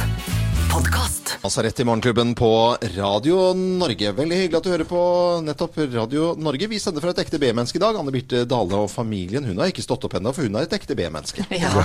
Podkast. 0.70 1.38
Altså 1.42 1.62
rett 1.64 1.80
i 1.80 1.84
Morgenklubben 1.84 2.34
på 2.38 2.76
Radio 2.94 3.52
Norge. 3.58 4.12
Veldig 4.14 4.36
hyggelig 4.38 4.58
at 4.60 4.66
du 4.66 4.70
hører 4.70 4.86
på 4.86 5.00
nettopp 5.42 5.78
Radio 5.90 6.28
Norge. 6.38 6.68
Vi 6.70 6.78
sender 6.78 7.02
fra 7.02 7.10
et 7.10 7.22
ekte 7.24 7.40
B-menneske 7.42 7.80
i 7.80 7.82
dag. 7.82 7.96
Anne 7.98 8.12
Birte 8.14 8.44
Dale 8.46 8.78
og 8.84 8.90
familien. 8.92 9.46
Hun 9.48 9.58
har 9.58 9.72
ikke 9.72 9.82
stått 9.82 10.06
opp 10.06 10.14
ennå, 10.20 10.30
for 10.36 10.46
hun 10.46 10.58
er 10.60 10.68
et 10.68 10.76
ekte 10.78 10.94
B-menneske. 10.98 11.46
Ja. 11.60 11.82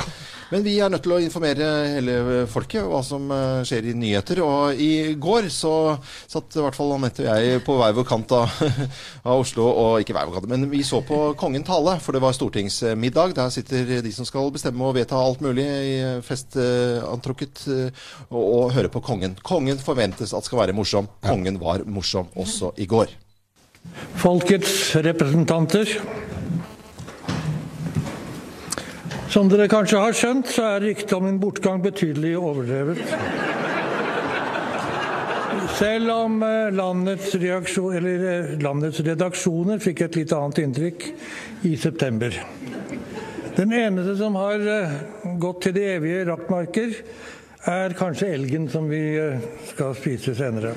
Men 0.51 0.62
vi 0.62 0.75
er 0.77 0.92
nødt 0.94 1.01
til 1.01 1.16
å 1.16 1.18
informere 1.18 1.68
hele 1.95 2.44
folket 2.45 2.86
hva 2.86 3.00
som 3.04 3.31
eh, 3.33 3.63
skjer 3.66 3.88
i 3.89 3.95
nyheter. 3.98 4.44
Og 4.45 4.77
i 4.77 5.16
går 5.18 5.48
så 5.50 5.72
satt 6.30 6.54
i 6.54 6.62
hvert 6.62 6.77
fall 6.77 6.94
Anette 6.94 7.25
og 7.25 7.31
jeg 7.42 7.63
på 7.66 7.74
hver 7.80 7.95
vår 7.98 8.06
kant 8.06 8.36
av, 8.38 8.54
av 9.25 9.42
Oslo. 9.42 9.66
Og 9.66 10.04
ikke 10.04 10.13
hver 10.13 10.30
vår 10.30 10.38
kant, 10.38 10.51
men 10.54 10.69
vi 10.69 10.83
så 10.86 11.01
på 11.01 11.33
Kongen 11.42 11.66
tale, 11.66 11.98
for 11.98 12.13
det 12.13 12.22
var 12.22 12.38
stortingsmiddag. 12.38 13.33
Der 13.39 13.50
sitter 13.56 13.89
de 14.06 14.13
som 14.13 14.30
skal 14.30 14.54
bestemme 14.54 14.86
og 14.86 14.94
vedta 15.00 15.18
alt 15.18 15.42
mulig 15.42 15.66
i 15.66 15.98
festantrukket, 16.30 17.14
eh, 17.19 17.91
og, 18.29 18.44
og 18.44 18.73
høre 18.73 18.89
på 18.89 19.01
Kongen. 19.01 19.38
Kongen 19.44 19.77
forventes 19.77 20.33
at 20.33 20.45
skal 20.45 20.59
være 20.63 20.73
morsom. 20.73 21.07
Kongen 21.25 21.59
var 21.62 21.85
morsom 21.85 22.27
også 22.35 22.73
i 22.77 22.85
går. 22.85 23.13
Folkets 24.19 24.95
representanter. 24.95 26.00
Som 29.29 29.50
dere 29.51 29.67
kanskje 29.67 30.00
har 30.00 30.15
skjønt, 30.15 30.47
så 30.47 30.63
er 30.75 30.85
ryktet 30.85 31.13
om 31.17 31.25
min 31.27 31.41
bortgang 31.41 31.81
betydelig 31.83 32.38
overdrevet. 32.39 33.01
Selv 35.75 36.12
om 36.13 36.44
eh, 36.44 36.71
landets, 36.71 37.33
eh, 37.35 38.53
landets 38.63 39.01
redaksjoner 39.03 39.81
fikk 39.83 40.06
et 40.06 40.15
litt 40.21 40.33
annet 40.35 40.62
inntrykk 40.63 41.07
i 41.67 41.73
september. 41.75 42.38
Den 43.56 43.72
eneste 43.72 44.18
som 44.19 44.36
har 44.36 44.60
eh, 44.68 44.96
gått 45.40 45.62
til 45.63 45.75
de 45.78 45.84
evige 45.94 46.25
rakkmarker, 46.28 46.96
er 47.71 47.94
kanskje 47.97 48.27
elgen 48.35 48.67
som 48.69 48.85
vi 48.89 49.00
eh, 49.17 49.39
skal 49.71 49.95
spise 49.97 50.35
senere. 50.38 50.73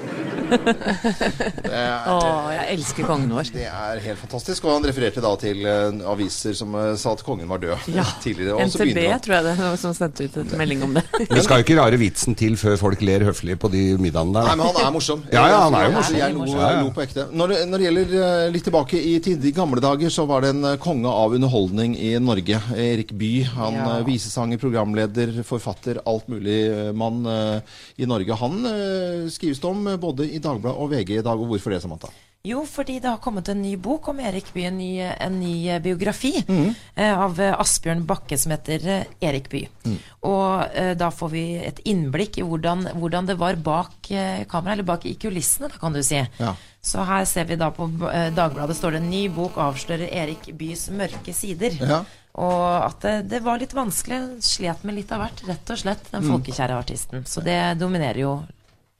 Å, 0.48 2.16
jeg 2.54 2.64
elsker 2.76 3.06
kongen 3.08 3.32
vår. 3.34 3.50
Det 3.54 3.66
er 3.68 4.00
helt 4.04 4.20
fantastisk. 4.22 4.64
Og 4.68 4.76
han 4.78 4.86
refererte 4.88 5.22
da 5.24 5.32
til 5.40 5.66
eh, 5.68 5.98
aviser 6.08 6.56
som 6.58 6.74
eh, 6.78 6.92
sa 7.00 7.12
at 7.16 7.24
kongen 7.26 7.48
var 7.50 7.60
død 7.62 7.88
Ja. 7.94 8.04
tidligere. 8.24 8.64
NTB 8.68 9.00
tror 9.24 9.36
jeg 9.38 9.46
det 9.48 9.54
var 9.60 9.76
som 9.80 9.94
sendte 9.96 10.28
ut 10.28 10.38
en 10.42 10.54
melding 10.60 10.84
om 10.86 10.96
det. 10.98 11.04
Det 11.38 11.42
skal 11.44 11.60
jo 11.60 11.66
ikke 11.66 11.78
rare 11.78 11.98
vitsen 12.00 12.34
til 12.38 12.56
før 12.58 12.78
folk 12.80 13.02
ler 13.04 13.22
høflig 13.28 13.58
på 13.60 13.68
de 13.72 13.82
middagene 14.00 14.40
Nei, 14.48 14.54
men 14.58 14.64
han 14.70 14.80
er 14.88 14.94
morsom. 14.94 15.22
Ja, 15.32 15.44
ja, 15.52 15.58
han 15.66 15.76
er 15.78 15.88
jo 15.88 15.94
morsom. 15.98 16.16
Jeg 16.18 16.80
lo, 16.82 16.90
på 16.96 17.04
ekte. 17.04 17.28
Når 17.32 17.54
når 17.68 17.80
det 17.82 17.86
gjelder 17.88 18.52
litt 18.54 18.64
tilbake 18.68 18.98
i 19.00 19.14
tid, 19.24 19.44
i 19.44 19.52
gamle 19.56 19.82
dager, 19.82 20.10
så 20.12 20.24
var 20.28 20.44
det 20.46 20.54
en 20.56 20.64
konge 20.82 21.10
av 21.10 21.34
underholdning 21.36 21.94
i 22.00 22.14
Norge. 22.22 22.60
Erik 22.74 23.12
Bye. 23.18 23.44
Han 23.58 23.76
Ja. 23.78 23.86
visesanger, 24.06 24.58
programleder, 24.62 25.30
forfatter, 25.46 26.00
alt 26.08 26.26
mulig 26.32 26.58
mann 26.92 27.26
eh, 27.26 27.76
i 27.96 28.08
Norge. 28.08 28.38
Han 28.40 28.64
eh, 28.70 29.28
skrives 29.32 29.60
det 29.62 29.68
om 29.68 29.86
eh, 29.86 30.00
både 30.00 30.28
i 30.28 30.40
Dagbladet 30.42 30.76
og 30.78 30.92
VG 30.92 31.18
i 31.18 31.24
dag. 31.24 31.38
Og 31.38 31.52
hvorfor 31.52 31.74
det, 31.74 31.82
Samantha? 31.84 32.12
Jo, 32.46 32.62
fordi 32.66 33.00
det 33.02 33.08
har 33.10 33.18
kommet 33.18 33.48
en 33.50 33.58
ny 33.62 33.72
bok 33.76 34.08
om 34.08 34.20
Erik 34.22 34.52
Bye, 34.54 34.68
en 34.70 34.78
ny, 34.78 34.92
en 35.02 35.40
ny 35.40 35.80
biografi 35.82 36.30
biografi 36.38 36.76
eh, 36.94 37.18
av 37.18 37.40
eh, 37.40 37.60
Asbjørn 37.60 38.04
Bakke 38.06 38.38
som 38.38 38.52
heter 38.54 38.84
eh, 38.86 39.08
Erik 39.26 39.48
Bye. 39.50 39.96
Og 40.22 40.62
eh, 40.70 40.92
da 40.98 41.10
får 41.10 41.32
vi 41.32 41.42
et 41.66 41.80
innblikk 41.90 42.38
i 42.38 42.44
hvordan, 42.46 42.86
hvordan 42.94 43.26
det 43.26 43.36
var 43.40 43.58
bak 43.58 44.10
eh, 44.14 44.44
kamera, 44.48 44.76
eller 44.76 44.86
bak 44.86 45.06
i 45.10 45.16
kulissene, 45.18 45.68
da 45.72 45.80
kan 45.82 45.92
du 45.96 46.02
si. 46.06 46.20
Ja. 46.38 46.54
Så 46.80 47.02
her 47.08 47.26
ser 47.26 47.48
vi 47.50 47.58
da 47.58 47.72
på 47.74 47.90
eh, 48.12 48.30
Dagbladet 48.36 48.78
står 48.78 48.94
det 48.96 49.02
en 49.02 49.10
ny 49.10 49.24
bok 49.34 49.58
avslører 49.58 50.06
Erik 50.06 50.52
Byes 50.54 50.88
mørke 50.94 51.34
sider. 51.34 51.74
Ja. 51.82 52.04
Og 52.38 52.66
at 52.84 53.02
det, 53.02 53.16
det 53.32 53.42
var 53.42 53.58
litt 53.58 53.74
vanskelig, 53.74 54.38
slet 54.46 54.86
med 54.86 55.00
litt 55.00 55.10
av 55.10 55.24
hvert, 55.24 55.42
rett 55.48 55.74
og 55.74 55.80
slett, 55.82 56.06
den 56.12 56.22
folkekjære 56.28 56.78
artisten. 56.78 57.26
Så 57.26 57.42
det 57.42 57.58
dominerer 57.80 58.22
jo 58.22 58.36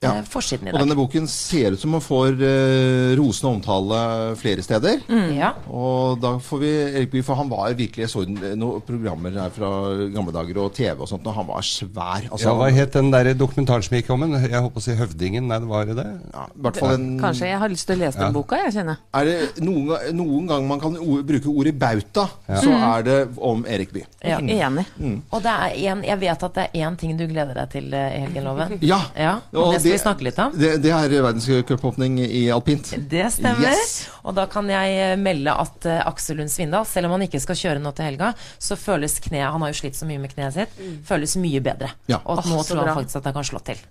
Ja. 0.01 0.13
eh, 0.15 0.23
forsiden 0.23 0.67
i 0.67 0.71
dag. 0.71 0.77
Og 0.79 0.85
denne 0.85 0.95
boken 0.95 1.25
ser 1.27 1.73
ut 1.75 1.81
som 1.81 1.91
man 1.91 1.99
får 1.99 2.37
eh, 2.39 3.17
rosende 3.19 3.49
omtale 3.57 3.97
flere 4.39 4.63
steder. 4.63 5.01
Ja. 5.35 5.49
Og 5.67 6.21
da 6.23 6.37
får 6.39 6.59
vi 6.61 6.69
Erik 7.01 7.11
Bye, 7.11 7.23
for 7.27 7.35
han 7.35 7.49
var 7.51 7.73
virkelig 7.75 8.05
Jeg 8.05 8.11
så 8.13 8.21
noen 8.23 8.79
programmer 8.87 9.33
her 9.35 9.49
fra 9.51 9.69
gamle 10.13 10.31
dager 10.31 10.61
og 10.63 10.71
TV 10.77 11.01
og 11.03 11.09
sånt, 11.11 11.27
og 11.27 11.35
han 11.35 11.47
var 11.49 11.65
svær. 11.67 12.29
Altså, 12.31 12.47
Ja, 12.47 12.53
Hva 12.55 12.69
het 12.71 12.93
den 12.95 13.11
der 13.11 13.33
dokumentaren 13.35 13.83
som 13.83 13.97
gikk 13.97 14.09
om 14.15 14.21
ham? 14.23 14.37
Jeg 14.39 14.55
holdt 14.55 14.73
på 14.77 14.79
å 14.79 14.85
si 14.87 14.95
Høvdingen. 14.95 15.47
Nei, 15.51 15.59
det 15.59 15.67
var 15.67 15.85
det? 15.91 16.07
ja, 16.33 16.45
hvert 16.55 16.79
fall 16.79 16.95
en, 16.95 17.09
Kanskje 17.19 17.49
jeg 17.51 17.59
har 17.59 17.69
lyst 17.75 17.87
til 17.89 17.99
å 17.99 17.99
lese 18.05 18.19
den 18.23 18.33
boka, 18.39 18.55
jeg 18.63 18.73
kjenner. 18.79 18.97
Er 19.19 19.25
det 19.27 19.35
noen, 19.67 19.91
noen 20.15 20.47
gang 20.47 20.67
man 20.69 20.79
kan 20.79 20.95
ord, 20.95 21.25
bruke 21.27 21.51
ordet 21.51 21.75
bauta, 21.79 22.29
så 22.47 22.71
er 22.95 23.03
det 23.03 23.17
om 23.35 23.65
Erik 23.67 23.91
Bye. 23.91 24.07
Ja. 24.23 24.39
Enig. 24.39 24.87
Og 25.35 25.43
det 25.43 25.51
er 25.59 25.75
en, 25.91 26.03
jeg 26.07 26.19
vet 26.23 26.47
at 26.47 26.55
det 26.55 26.69
er 26.71 26.87
én 26.87 26.95
ting 26.99 27.17
du 27.19 27.27
gleder 27.27 27.53
deg 27.65 27.69
til 27.75 27.91
eh, 27.93 28.15
helgen, 28.23 28.47
Loven. 28.47 28.77
Ja. 28.81 29.01
Ja, 29.19 29.35
Og 29.53 29.73
det 29.75 29.88
vi 29.93 30.01
snakke 30.01 30.27
litt 30.27 30.39
om. 30.41 30.55
Det, 30.55 30.75
det 30.83 30.93
er 30.95 31.15
verdenscupåpning 31.15 32.19
i 32.25 32.47
alpint. 32.53 32.93
Det 33.09 33.27
stemmer. 33.33 33.73
Yes. 33.73 34.09
Og 34.27 34.35
da 34.37 34.45
kan 34.51 34.67
jeg 34.69 34.95
eh, 34.99 35.15
melde 35.19 35.53
at 35.63 35.87
eh, 35.89 36.01
Aksel 36.07 36.39
Lund 36.39 36.51
Svindal, 36.53 36.85
selv 36.87 37.09
om 37.09 37.15
han 37.15 37.25
ikke 37.25 37.41
skal 37.43 37.57
kjøre 37.59 37.83
nå 37.83 37.93
til 37.97 38.09
helga, 38.09 38.31
så 38.61 38.77
føles 38.79 39.17
kneet 39.23 39.49
Han 39.49 39.63
har 39.63 39.71
jo 39.71 39.79
slitt 39.79 39.97
så 39.97 40.07
mye 40.09 40.21
med 40.21 40.33
kneet 40.33 40.55
sitt. 40.55 40.79
Føles 41.07 41.35
mye 41.41 41.61
bedre. 41.63 41.91
Ja. 42.11 42.21
Og 42.25 42.41
at 42.41 42.49
nå 42.49 42.59
så 42.61 42.73
tror 42.73 42.83
han 42.83 42.89
bra. 42.91 42.97
faktisk 42.99 43.21
at 43.21 43.29
han 43.29 43.37
kan 43.39 43.49
slå 43.49 43.63
til. 43.71 43.81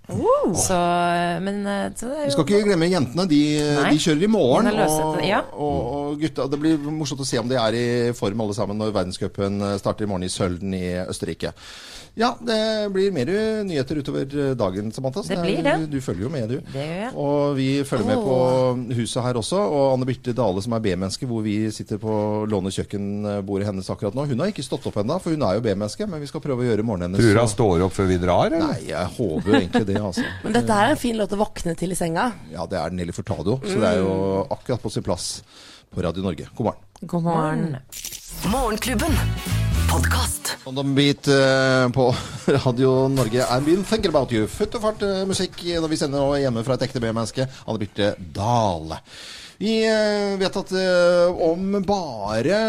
Så, 0.59 0.79
men 1.45 1.61
eh, 1.65 1.85
så 1.97 2.11
det 2.11 2.21
er 2.21 2.29
Vi 2.29 2.35
skal 2.37 2.47
ikke 2.47 2.63
glemme 2.69 2.91
jentene. 2.91 3.27
De, 3.29 3.41
de 3.89 4.01
kjører 4.05 4.25
i 4.25 4.31
morgen. 4.31 4.71
Og, 4.85 5.21
ja. 5.25 5.43
og, 5.53 5.77
og 5.99 6.23
gutta 6.23 6.47
Det 6.49 6.61
blir 6.61 6.89
morsomt 6.89 7.23
å 7.25 7.27
se 7.27 7.41
om 7.41 7.49
de 7.49 7.59
er 7.59 7.79
i 7.79 7.87
form 8.17 8.45
alle 8.45 8.57
sammen 8.57 8.79
når 8.79 8.95
verdenscupen 8.95 9.63
starter 9.81 10.05
i 10.05 10.11
morgen 10.11 10.27
i 10.27 10.31
Sølden 10.33 10.75
i 10.77 10.85
Østerrike. 11.03 11.53
Ja, 12.19 12.33
det 12.43 12.89
blir 12.91 13.13
mer 13.15 13.29
nyheter 13.63 14.01
utover 14.01 14.55
dagen, 14.57 14.91
Samantha. 14.91 15.21
Det 15.27 15.37
blir 15.39 15.61
det. 15.63 15.75
Du 15.89 15.97
følger 16.03 16.25
jo 16.27 16.31
med, 16.33 16.51
du. 16.51 16.59
Det 16.73 16.83
gjør 16.83 16.99
jeg. 17.03 17.11
Og 17.19 17.55
vi 17.57 17.67
følger 17.87 18.07
med 18.09 18.21
på 18.23 18.37
huset 18.99 19.23
her 19.25 19.39
også. 19.41 19.59
Og 19.59 19.85
Anne 19.95 20.07
Birte 20.09 20.33
Dale, 20.37 20.63
som 20.65 20.75
er 20.77 20.83
B-menneske, 20.85 21.27
hvor 21.29 21.43
vi 21.45 21.55
sitter 21.73 22.01
på 22.01 22.13
låne 22.49 22.71
kjøkkenbordet 22.73 23.69
hennes 23.69 23.89
akkurat 23.93 24.17
nå. 24.17 24.27
Hun 24.29 24.43
har 24.43 24.51
ikke 24.53 24.65
stått 24.65 24.87
opp 24.89 24.99
ennå, 25.01 25.19
for 25.23 25.35
hun 25.35 25.45
er 25.47 25.57
jo 25.57 25.65
B-menneske, 25.65 26.07
men 26.09 26.23
vi 26.23 26.29
skal 26.31 26.43
prøve 26.45 26.65
å 26.65 26.69
gjøre 26.69 26.85
morgenen 26.87 27.15
hennes 27.15 27.25
Tror 27.25 27.37
du 27.37 27.43
han 27.43 27.53
står 27.53 27.85
opp 27.87 27.95
før 27.97 28.09
vi 28.11 28.19
drar, 28.21 28.49
eller? 28.51 28.73
Nei, 28.73 28.89
jeg 28.91 29.13
håper 29.17 29.59
egentlig 29.61 29.85
det, 29.89 29.99
altså. 30.01 30.25
Men 30.43 30.55
dette 30.55 30.81
er 30.81 30.93
en 30.93 31.01
fin 31.01 31.17
låt 31.19 31.33
å 31.35 31.41
våkne 31.41 31.75
til 31.79 31.95
i 31.95 31.97
senga. 31.99 32.29
Ja, 32.53 32.65
det 32.69 32.79
er 32.81 32.95
Nelly 32.95 33.15
Furtado, 33.15 33.59
så 33.65 33.79
det 33.81 33.93
er 33.95 34.03
jo 34.03 34.11
akkurat 34.49 34.83
på 34.83 34.93
sin 34.93 35.05
plass 35.05 35.31
på 35.89 36.05
Radio 36.05 36.25
Norge. 36.25 36.49
God 36.55 36.71
morgen. 36.71 36.85
God 37.01 37.25
morgen. 37.29 37.65
Morgenklubben. 38.53 39.58
Podkast. 39.89 40.57
Beat 40.95 41.27
eh, 41.27 41.89
på 41.89 42.03
Radio 42.65 43.07
Norge 43.09 43.41
er 43.41 43.63
byen 43.65 43.81
Thinking 43.83 44.13
About 44.13 44.33
You. 44.35 44.45
Futt 44.45 44.77
og 44.77 44.83
fart 44.83 45.01
eh, 45.05 45.23
musikk 45.25 45.63
når 45.65 45.89
vi 45.89 45.97
sender 45.97 46.21
nå 46.21 46.37
hjemme 46.37 46.63
fra 46.67 46.77
et 46.77 46.85
ekte 46.85 47.01
B-menneske. 47.01 47.47
Anne 47.65 47.81
Birte 47.81 48.11
Dale. 48.35 49.01
Vi 49.57 49.79
eh, 49.89 50.37
vet 50.39 50.61
at 50.61 50.75
om 51.49 51.79
bare 51.89 52.61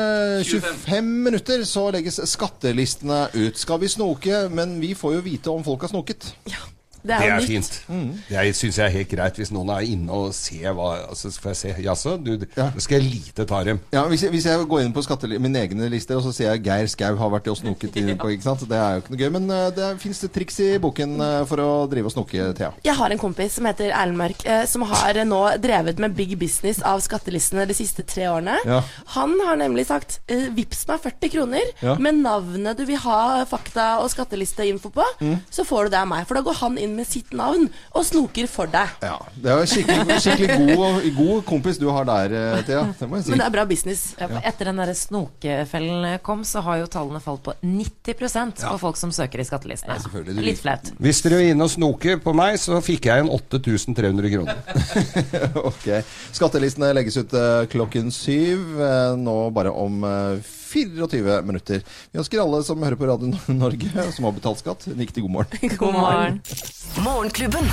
25 0.48 1.14
minutter 1.28 1.64
så 1.68 1.90
legges 1.92 2.22
skattelistene 2.32 3.26
ut. 3.36 3.60
Skal 3.60 3.84
vi 3.84 3.92
snoke, 3.92 4.46
men 4.48 4.78
vi 4.80 4.94
får 4.96 5.18
jo 5.18 5.24
vite 5.28 5.52
om 5.52 5.64
folk 5.66 5.84
har 5.84 5.92
snoket. 5.92 6.32
Det 6.48 6.79
Det 7.02 7.14
er 7.16 7.20
det 7.20 7.30
er 7.32 7.46
fint. 7.46 7.64
fint. 7.86 8.16
Det 8.28 8.56
syns 8.56 8.76
jeg 8.78 8.86
er 8.86 8.94
helt 8.98 9.08
greit 9.10 9.36
hvis 9.40 9.50
noen 9.54 9.70
er 9.72 9.86
inne 9.88 10.10
og 10.12 10.34
ser 10.36 10.72
hva 10.76 10.90
altså, 11.08 11.30
Får 11.40 11.50
jeg 11.54 11.56
se 11.56 11.74
Jaså, 11.84 12.16
du, 12.22 12.46
Ja. 12.56 12.70
skal 12.78 13.00
jeg 13.00 13.10
lite 13.10 13.46
ta 13.48 13.62
dem. 13.64 13.80
Ja, 13.92 14.02
hvis 14.08 14.22
jeg, 14.22 14.30
hvis 14.34 14.44
jeg 14.46 14.66
går 14.68 14.82
inn 14.84 14.92
på 14.92 15.02
mine 15.40 15.58
egne 15.62 15.88
lister, 15.90 16.16
og 16.16 16.22
så 16.24 16.32
ser 16.34 16.50
jeg 16.52 16.62
Geir 16.64 16.86
Skau 16.86 17.16
har 17.16 17.30
vært 17.30 17.48
og 17.48 17.56
snoket 17.56 17.96
inn 17.96 18.16
på, 18.20 18.28
ikke 18.34 18.42
sant? 18.42 18.66
Det 18.68 18.76
er 18.76 18.98
jo 18.98 19.02
ikke 19.04 19.14
noe 19.14 19.20
gøy. 19.22 19.30
Men 19.38 19.50
eh, 19.50 19.70
det 19.76 19.88
fins 20.02 20.20
det 20.20 20.32
triks 20.34 20.60
i 20.60 20.78
boken 20.78 21.16
eh, 21.20 21.44
for 21.48 21.62
å 21.64 21.70
drive 21.90 22.10
og 22.10 22.12
snoke, 22.12 22.50
Thea. 22.58 22.72
Jeg 22.84 22.94
har 22.98 23.10
en 23.10 23.18
kompis 23.22 23.56
som 23.56 23.64
heter 23.70 23.90
Erlend 23.94 24.18
Mørk, 24.20 24.44
eh, 24.44 24.64
som 24.66 24.82
har 24.82 25.14
nå 25.24 25.40
drevet 25.62 25.98
med 26.02 26.14
big 26.16 26.36
business 26.38 26.82
av 26.86 27.00
skattelistene 27.04 27.66
de 27.66 27.74
siste 27.74 28.02
tre 28.06 28.28
årene. 28.30 28.58
Ja. 28.66 28.82
Han 29.16 29.36
har 29.46 29.56
nemlig 29.60 29.86
sagt 29.88 30.20
vips 30.28 30.86
meg 30.88 31.00
40 31.02 31.30
kroner 31.32 31.72
Ja. 31.82 31.94
med 31.98 32.14
navnet 32.20 32.76
du 32.76 32.84
vil 32.86 32.96
ha 33.02 33.44
fakta- 33.48 34.00
og 34.02 34.10
skattelisteinfo 34.12 34.90
på, 34.92 35.04
Mm. 35.20 35.38
så 35.50 35.64
får 35.64 35.84
du 35.84 35.90
det 35.90 35.98
av 36.00 36.08
meg. 36.08 36.26
For 36.26 36.34
da 36.34 36.42
går 36.42 36.54
han 36.60 36.78
inn 36.78 36.89
med 36.96 37.06
sitt 37.08 37.32
navn 37.36 37.68
og 37.94 38.04
snoker 38.04 38.46
for 38.50 38.66
deg. 38.70 38.88
Ja, 39.02 39.16
Det 39.36 39.50
er 39.52 39.60
jo 39.62 39.68
skikkelig, 39.70 40.16
skikkelig 40.24 40.76
god, 40.76 41.08
god 41.16 41.44
kompis 41.48 41.78
du 41.80 41.88
har 41.90 42.04
der, 42.08 42.34
eh, 42.56 42.62
Thea. 42.66 42.82
Det 42.98 43.08
må 43.08 43.16
jeg 43.20 43.24
si. 43.24 43.30
Men 43.30 43.38
det 43.42 43.46
er 43.46 43.54
bra 43.56 43.64
business. 43.70 44.04
Ja, 44.20 44.28
Etter 44.44 44.70
den 44.70 44.76
der 44.82 44.92
snokefellen 44.94 46.18
kom, 46.26 46.42
så 46.44 46.62
har 46.66 46.78
jo 46.82 46.86
tallene 46.86 47.20
falt 47.22 47.42
på 47.46 47.54
90% 47.62 48.64
på 48.66 48.78
folk 48.82 48.96
som 49.00 49.12
søker 49.12 49.40
i 49.40 49.44
skattelistene. 49.48 49.98
Du- 50.24 50.32
Litt 50.40 50.60
flaut. 50.62 50.92
Hvis 51.00 51.22
dere 51.22 51.40
er 51.40 51.50
inne 51.54 51.64
og 51.64 51.70
snoker 51.70 52.18
på 52.22 52.34
meg, 52.34 52.56
så 52.58 52.80
fikk 52.82 53.06
jeg 53.10 53.24
en 53.24 53.28
8300 53.30 54.30
kroner. 54.30 54.56
ok. 55.70 55.88
Skattelistene 56.32 56.92
legges 56.96 57.16
ut 57.20 57.32
eh, 57.34 57.66
klokken 57.72 58.10
syv, 58.14 58.80
eh, 58.80 59.16
nå 59.20 59.36
bare 59.54 59.72
om 59.72 60.02
eh, 60.04 60.40
24 60.70 61.40
minutter. 61.46 61.82
Vi 62.12 62.22
ønsker 62.22 62.42
alle 62.42 62.62
som 62.66 62.82
hører 62.84 62.98
på 63.00 63.08
Radio 63.10 63.32
Norge, 63.54 64.06
som 64.14 64.28
har 64.28 64.36
betalt 64.36 64.62
skatt, 64.62 64.86
en 64.90 65.00
riktig 65.00 65.24
god 65.26 65.36
morgen. 65.40 65.76
God 65.82 65.96
morgen. 65.98 66.40
Morgenklubben. 67.02 67.66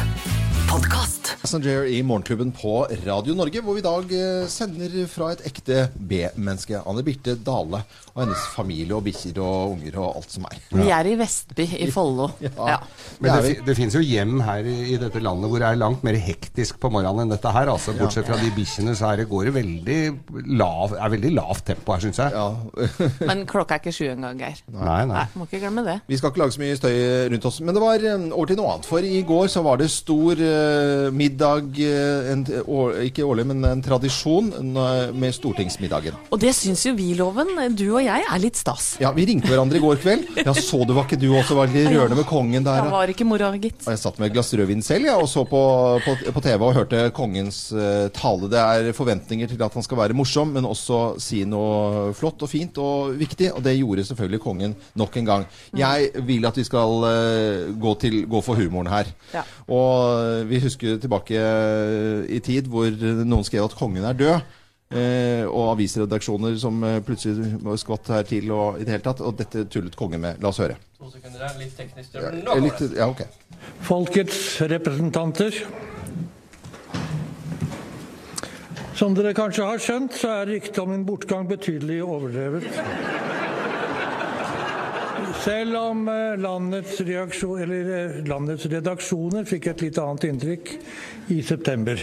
Podkast. 0.68 1.36
Passenger 1.42 1.86
i 1.86 2.02
Morgenklubben 2.04 2.52
på 2.52 2.82
Radio 3.06 3.36
Norge, 3.38 3.62
hvor 3.64 3.78
vi 3.78 3.84
i 3.84 3.86
dag 3.86 4.10
eh, 4.18 4.48
sender 4.52 4.98
fra 5.12 5.30
et 5.36 5.46
ekte 5.48 5.86
B-menneske. 5.96 6.82
Anne 6.84 7.06
Birte 7.08 7.38
Dale 7.40 7.84
og 8.18 8.24
hennes 8.24 8.44
familie 8.50 8.96
og 8.98 9.04
bikkjer 9.06 9.38
og 9.46 9.76
unger 9.76 9.98
og 10.02 10.18
alt 10.18 10.34
som 10.34 10.46
er. 10.50 10.58
Vi 10.74 10.88
er 10.90 11.10
i 11.12 11.14
Vestby 11.20 11.68
i 11.78 11.92
Follo. 11.94 12.32
Ja. 12.48 12.52
Ja. 12.70 12.76
Men 13.20 13.34
Det 13.34 13.44
det, 13.44 13.54
det 13.68 13.74
finnes 13.78 13.96
jo 13.96 14.02
hjem 14.02 14.40
her 14.46 14.66
i, 14.66 14.76
i 14.94 14.98
dette 15.00 15.20
landet 15.22 15.50
hvor 15.52 15.62
det 15.62 15.68
er 15.68 15.80
langt 15.80 16.04
mer 16.06 16.16
hektisk 16.22 16.78
på 16.82 16.90
morgenen 16.94 17.26
enn 17.26 17.34
dette 17.34 17.52
her. 17.54 17.70
Altså, 17.70 17.94
bortsett 17.98 18.28
fra 18.30 18.38
de 18.40 18.50
bikkjene, 18.56 18.94
så 18.98 19.12
er 19.12 19.22
det, 19.22 19.28
går 19.30 19.50
det 19.50 19.54
veldig 19.58 19.98
lav, 20.58 20.96
er 20.96 21.12
veldig 21.14 21.32
lavt 21.36 21.66
tempo 21.70 21.94
her, 21.94 22.04
syns 22.06 22.22
jeg. 22.22 22.34
Ja. 22.34 22.88
Men 23.30 23.44
klokka 23.50 23.78
er 23.78 23.84
ikke 23.84 23.94
sju 23.96 24.08
engang, 24.10 24.40
Geir. 24.42 24.62
Nei, 24.74 25.02
nei. 25.10 25.18
Nei, 25.18 25.26
må 25.38 25.48
ikke 25.50 25.62
glemme 25.66 25.84
det. 25.86 25.98
Vi 26.10 26.20
skal 26.20 26.34
ikke 26.34 26.44
lage 26.44 26.56
så 26.58 26.64
mye 26.64 26.80
støy 26.80 26.98
rundt 27.34 27.48
oss. 27.52 27.60
Men 27.68 27.78
det 27.78 27.84
var 27.84 28.08
eh, 28.08 28.28
over 28.32 28.52
til 28.52 28.60
noe 28.62 28.74
annet. 28.74 28.90
For 28.90 29.10
i 29.12 29.22
går 29.28 29.52
så 29.54 29.64
var 29.66 29.82
det 29.82 29.90
stor 29.94 30.42
uh, 30.42 31.08
middag, 31.14 31.82
eh, 31.84 32.32
en, 32.34 32.46
år, 32.64 33.02
ikke 33.12 33.28
årlig, 33.28 33.48
men 33.52 33.66
en 33.68 33.86
tradisjon 33.86 34.52
med 35.18 35.36
stortingsmiddagen. 35.36 36.18
Og 36.32 36.42
det 36.42 36.54
syns 36.58 36.86
jo 36.88 36.96
vi, 36.98 37.12
Loven, 37.18 37.54
du 37.78 37.86
og 37.90 38.02
jeg, 38.06 38.07
er 38.12 38.42
litt 38.42 38.58
stas. 38.60 38.96
Ja, 39.02 39.12
Vi 39.16 39.26
ringte 39.30 39.50
hverandre 39.52 39.80
i 39.80 39.84
går 39.84 40.00
kveld. 40.02 40.28
Ja, 40.40 40.54
Så 40.54 40.84
du, 40.88 40.94
var 40.96 41.08
ikke 41.08 41.20
du 41.20 41.28
også 41.36 41.58
var 41.58 41.72
litt 41.72 41.90
rørende 41.92 42.18
med 42.20 42.28
kongen 42.30 42.66
der? 42.66 42.82
Jeg 42.82 42.94
var 42.94 43.14
ikke 43.14 43.28
mora, 43.28 43.52
gitt. 43.62 43.86
Jeg 43.88 44.02
satt 44.02 44.20
med 44.20 44.30
et 44.30 44.36
glass 44.38 44.54
rødvin 44.54 44.84
selv 44.86 45.10
ja, 45.10 45.16
og 45.20 45.28
så 45.32 45.44
på, 45.48 45.62
på, 46.06 46.16
på 46.34 46.44
TV 46.46 46.66
og 46.68 46.76
hørte 46.78 47.04
kongens 47.16 47.60
uh, 47.76 48.08
tale. 48.16 48.50
Det 48.52 48.62
er 48.62 48.92
forventninger 48.98 49.52
til 49.52 49.64
at 49.66 49.78
han 49.78 49.86
skal 49.86 50.02
være 50.02 50.18
morsom, 50.18 50.54
men 50.58 50.68
også 50.68 51.02
si 51.22 51.44
noe 51.50 52.12
flott 52.18 52.44
og 52.46 52.52
fint 52.52 52.78
og 52.82 53.18
viktig. 53.20 53.52
Og 53.56 53.64
det 53.66 53.78
gjorde 53.78 54.08
selvfølgelig 54.12 54.44
kongen 54.44 54.78
nok 55.00 55.18
en 55.22 55.32
gang. 55.32 55.48
Jeg 55.78 56.12
vil 56.28 56.48
at 56.48 56.58
vi 56.58 56.68
skal 56.68 57.08
uh, 57.08 57.74
gå, 57.78 57.96
til, 58.04 58.22
gå 58.30 58.44
for 58.46 58.60
humoren 58.60 58.92
her. 58.92 59.12
Ja. 59.34 59.44
Og 59.68 60.48
vi 60.48 60.62
husker 60.64 60.98
tilbake 61.02 61.38
eh, 61.38 62.24
i 62.38 62.40
tid 62.44 62.70
hvor 62.72 62.88
noen 63.24 63.46
skrev 63.48 63.68
at 63.68 63.76
kongen 63.78 64.06
er 64.08 64.18
død. 64.18 64.56
Eh, 64.88 65.44
og 65.44 65.74
avisredaksjoner 65.74 66.54
som 66.62 66.80
eh, 66.88 67.02
plutselig 67.04 67.58
skvatt 67.82 68.08
her 68.14 68.28
til 68.28 68.54
og 68.56 68.78
i 68.80 68.86
det 68.88 68.94
hele 68.96 69.04
tatt. 69.04 69.24
Og 69.26 69.36
dette 69.36 69.66
tullet 69.72 69.98
kongen 70.00 70.24
med. 70.24 70.40
La 70.44 70.54
oss 70.54 70.62
høre. 70.64 70.78
To 71.02 71.12
sekunder 71.12 71.44
her, 71.44 71.58
litt 71.60 71.76
teknisk 71.76 72.16
trøbbel. 72.16 72.40
Nå 72.46 72.56
kommer 72.56 72.80
det! 72.80 72.90
ja 72.96 73.10
ok. 73.12 73.26
Folkets 73.88 74.40
representanter. 74.72 75.60
Som 78.98 79.14
dere 79.14 79.36
kanskje 79.38 79.68
har 79.68 79.82
skjønt, 79.84 80.16
så 80.18 80.32
er 80.40 80.50
ryktet 80.56 80.80
om 80.82 80.90
min 80.90 81.04
bortgang 81.06 81.46
betydelig 81.52 82.00
overdrevet. 82.02 82.66
Selv 85.44 85.78
om 85.78 86.08
eh, 86.10 86.40
landets, 86.42 87.02
eller, 87.04 87.92
eh, 88.00 88.18
landets 88.28 88.66
redaksjoner 88.72 89.46
fikk 89.48 89.70
et 89.72 89.84
litt 89.86 90.00
annet 90.02 90.32
inntrykk 90.32 90.74
i 91.36 91.44
september. 91.46 92.02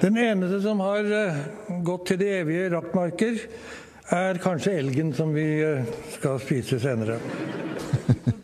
Den 0.00 0.16
eneste 0.20 0.60
som 0.60 0.80
har 0.84 1.06
eh, 1.08 1.36
gått 1.84 2.10
til 2.10 2.18
de 2.20 2.26
evige 2.42 2.68
rakkmarker, 2.74 3.38
er 4.12 4.38
kanskje 4.38 4.74
elgen 4.76 5.14
som 5.16 5.32
vi 5.34 5.46
eh, 5.64 5.88
skal 6.18 6.36
spise 6.42 6.78
senere. 6.82 7.16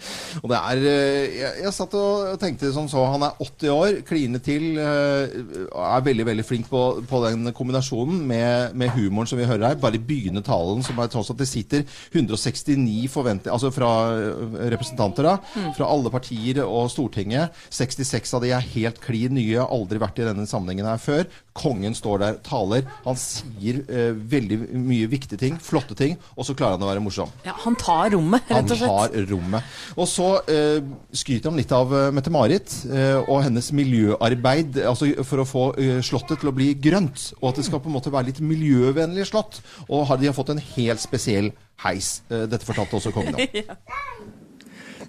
Og 0.43 0.51
det 0.51 0.59
er 0.59 0.81
eh, 0.91 1.35
jeg, 1.39 1.51
jeg 1.63 1.73
satt 1.77 1.93
og 1.95 2.33
tenkte 2.43 2.73
som 2.75 2.89
så 2.91 3.05
Han 3.13 3.23
er 3.23 3.37
80 3.45 3.69
år, 3.71 3.99
kline 4.09 4.41
til. 4.43 4.65
eh, 4.75 5.37
Er 5.71 6.03
veldig 6.03 6.25
veldig 6.27 6.45
flink 6.49 6.67
på, 6.71 6.81
på 7.07 7.21
den 7.29 7.53
kombinasjonen 7.55 8.25
med, 8.27 8.75
med 8.75 8.91
humoren 8.97 9.29
som 9.31 9.39
vi 9.39 9.47
hører 9.47 9.69
her. 9.69 9.79
Bare 9.79 10.01
begynne 10.03 10.43
talen, 10.43 10.83
som 10.83 10.99
er 10.99 11.13
tross 11.13 11.31
at 11.31 11.39
det 11.39 11.47
sitter 11.47 11.85
169 12.11 13.07
forventer, 13.13 13.53
altså 13.55 13.71
fra 13.75 13.91
eh, 14.17 14.57
representanter 14.75 15.29
da, 15.29 15.37
fra 15.77 15.89
alle 15.93 16.11
partier 16.13 16.63
og 16.65 16.91
Stortinget. 16.93 17.55
66 17.73 18.35
av 18.37 18.43
de 18.45 18.53
er 18.57 18.67
helt 18.75 18.99
klin 19.05 19.37
nye, 19.39 19.63
aldri 19.63 20.01
vært 20.03 20.19
i 20.23 20.27
denne 20.27 20.47
sammenhengen 20.51 20.89
her 20.91 21.01
før. 21.03 21.27
Kongen 21.57 21.95
står 21.95 22.23
der, 22.23 22.39
taler. 22.47 22.87
Han 23.07 23.19
sier 23.21 23.83
eh, 23.93 24.11
veldig 24.35 24.59
mye 24.75 25.07
viktige 25.13 25.39
ting, 25.43 25.59
flotte 25.63 25.95
ting, 25.99 26.19
og 26.35 26.47
så 26.49 26.57
klarer 26.59 26.79
han 26.79 26.87
å 26.87 26.91
være 26.91 27.05
morsom. 27.05 27.31
Ja, 27.47 27.55
han 27.63 27.77
tar 27.79 28.11
rommet, 28.17 28.49
rett 28.51 28.73
og 28.73 28.79
slett. 28.83 28.89
Han 28.91 29.13
tar 29.13 29.31
rommet. 29.33 29.75
Og 29.97 30.09
så 30.11 30.32
eh, 30.51 30.83
skryter 31.17 31.51
han 31.51 31.59
litt 31.61 31.73
av 31.75 31.93
eh, 31.97 32.11
Mette-Marit 32.15 32.75
eh, 32.91 33.19
og 33.23 33.43
hennes 33.47 33.71
miljøarbeid 33.77 34.79
altså 34.89 35.09
for 35.27 35.43
å 35.43 35.49
få 35.49 35.65
eh, 35.81 35.99
slottet 36.05 36.43
til 36.43 36.51
å 36.51 36.55
bli 36.57 36.73
grønt. 36.81 37.31
Og 37.41 37.51
at 37.51 37.61
det 37.61 37.67
skal 37.69 37.83
på 37.83 37.91
en 37.91 37.97
måte 37.97 38.13
være 38.13 38.31
litt 38.31 38.43
miljøvennlig 38.45 39.29
slott. 39.31 39.61
Og 39.89 40.07
har, 40.11 40.21
de 40.21 40.31
har 40.31 40.37
fått 40.37 40.55
en 40.55 40.63
helt 40.75 41.03
spesiell 41.03 41.53
heis. 41.85 42.21
Eh, 42.31 42.47
dette 42.51 42.69
fortalte 42.69 42.99
også 42.99 43.15
kongen 43.15 43.39
om. 43.39 43.43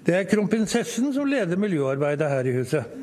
Det 0.03 0.17
er 0.17 0.25
kronprinsessen 0.27 1.13
som 1.15 1.29
leder 1.31 1.55
miljøarbeidet 1.55 2.27
her 2.27 2.47
i 2.49 2.55
huset. 2.57 2.95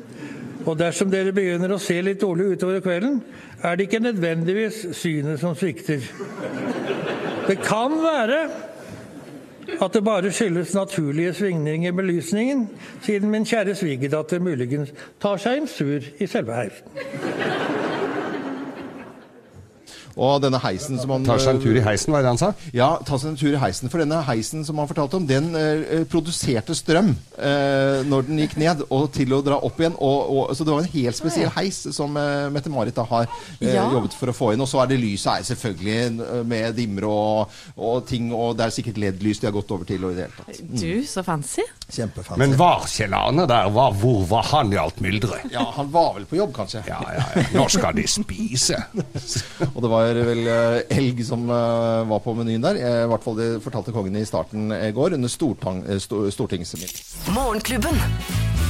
Og 0.69 0.75
dersom 0.77 1.09
dere 1.09 1.33
begynner 1.33 1.71
å 1.73 1.79
se 1.81 1.95
litt 2.05 2.21
dårlig 2.21 2.51
utover 2.53 2.83
kvelden, 2.85 3.15
er 3.65 3.77
det 3.77 3.87
ikke 3.87 4.03
nødvendigvis 4.03 4.83
synet 4.99 5.41
som 5.41 5.55
svikter. 5.57 6.05
Det 7.47 7.57
kan 7.65 7.95
være 8.03 8.43
at 9.81 9.93
det 9.93 10.03
bare 10.03 10.31
skyldes 10.31 10.73
naturlige 10.73 11.33
svingninger 11.33 11.91
i 11.91 11.95
belysningen, 11.95 12.69
siden 13.01 13.29
min 13.29 13.45
kjære 13.45 13.75
svigerdatter 13.75 14.39
muligens 14.39 14.93
tar 15.21 15.37
seg 15.41 15.61
en 15.61 15.67
sur 15.67 15.99
i 16.19 16.27
selve 16.27 16.55
heisen. 16.55 17.60
Og 20.17 20.41
denne 20.43 20.59
heisen 20.63 20.99
som 20.99 21.13
han 21.15 21.23
Tar 21.27 21.39
seg 21.41 21.55
en 21.55 21.61
tur 21.63 21.77
i 21.77 21.83
heisen, 21.85 22.11
hva 22.11 22.19
er 22.19 22.25
det 22.27 22.31
han 22.33 22.39
sa? 22.41 22.51
Ja, 22.75 22.89
ta 23.07 23.17
seg 23.21 23.31
en 23.33 23.37
tur 23.39 23.53
i 23.53 23.59
heisen. 23.61 23.89
For 23.91 24.01
denne 24.03 24.19
heisen 24.27 24.65
som 24.67 24.79
han 24.81 24.89
fortalte 24.89 25.19
om, 25.19 25.27
den 25.29 25.51
eh, 25.55 26.01
produserte 26.11 26.75
strøm 26.75 27.13
eh, 27.37 28.01
når 28.07 28.27
den 28.27 28.41
gikk 28.43 28.57
ned, 28.61 28.83
og 28.91 29.09
til 29.15 29.33
å 29.37 29.41
dra 29.45 29.59
opp 29.63 29.79
igjen. 29.81 29.95
Og, 29.99 30.31
og, 30.35 30.51
så 30.57 30.67
det 30.67 30.73
var 30.75 30.83
en 30.83 30.91
helt 30.95 31.17
spesiell 31.19 31.51
heis 31.55 31.81
som 31.95 32.17
eh, 32.19 32.49
Mette-Marit 32.53 32.97
da 32.97 33.05
har 33.11 33.27
eh, 33.59 33.71
Ja. 33.71 33.85
jobbet 33.93 34.15
for 34.17 34.31
å 34.31 34.35
få 34.35 34.51
inn. 34.55 34.61
Og 34.65 34.69
så 34.69 34.81
er 34.83 34.91
det 34.91 34.99
lyset 35.01 35.31
her, 35.31 35.45
selvfølgelig 35.51 35.97
eh, 36.27 36.41
med 36.51 36.75
dimmer 36.77 37.07
og, 37.09 37.61
og 37.77 38.03
ting, 38.09 38.31
og 38.35 38.57
det 38.59 38.67
er 38.67 38.75
sikkert 38.75 38.99
LED-lys 39.01 39.39
de 39.41 39.47
har 39.49 39.55
gått 39.55 39.71
over 39.71 39.87
til. 39.89 40.03
Og 40.05 40.13
i 40.15 40.19
det 40.19 40.27
hele 40.27 40.37
tatt. 40.41 40.61
Du, 40.81 40.91
så 41.07 41.23
fancy. 41.27 41.63
Kjempefancy. 41.91 42.39
Men 42.41 42.55
varselane 42.59 43.45
der, 43.49 43.69
var, 43.75 43.95
hvor 44.01 44.23
var 44.29 44.47
han 44.51 44.71
i 44.73 44.79
alt 44.79 45.01
mylderet? 45.03 45.47
ja, 45.51 45.63
han 45.75 45.89
var 45.91 46.13
vel 46.15 46.25
på 46.29 46.37
jobb, 46.39 46.53
kanskje. 46.55 46.83
Ja, 46.87 46.99
ja, 47.07 47.25
ja. 47.35 47.45
Nå 47.55 47.67
skal 47.71 47.95
de 47.97 48.05
spise. 48.09 48.79
Og 49.73 49.81
det 49.83 49.91
var 49.91 50.21
vel 50.31 50.43
eh, 50.47 50.97
elg 50.97 51.23
som 51.27 51.47
eh, 51.49 52.03
var 52.11 52.23
på 52.23 52.35
menyen 52.37 52.63
der. 52.63 52.79
Eh, 52.79 53.01
I 53.05 53.09
hvert 53.11 53.25
fall 53.27 53.39
det 53.39 53.49
fortalte 53.65 53.95
kongen 53.95 54.15
i 54.19 54.25
starten 54.27 54.71
i 54.75 54.91
går, 54.95 55.17
under 55.19 55.31
stortang, 55.31 55.83
eh, 55.87 55.99
sto, 56.01 56.23
stortingsmiddag. 56.31 56.95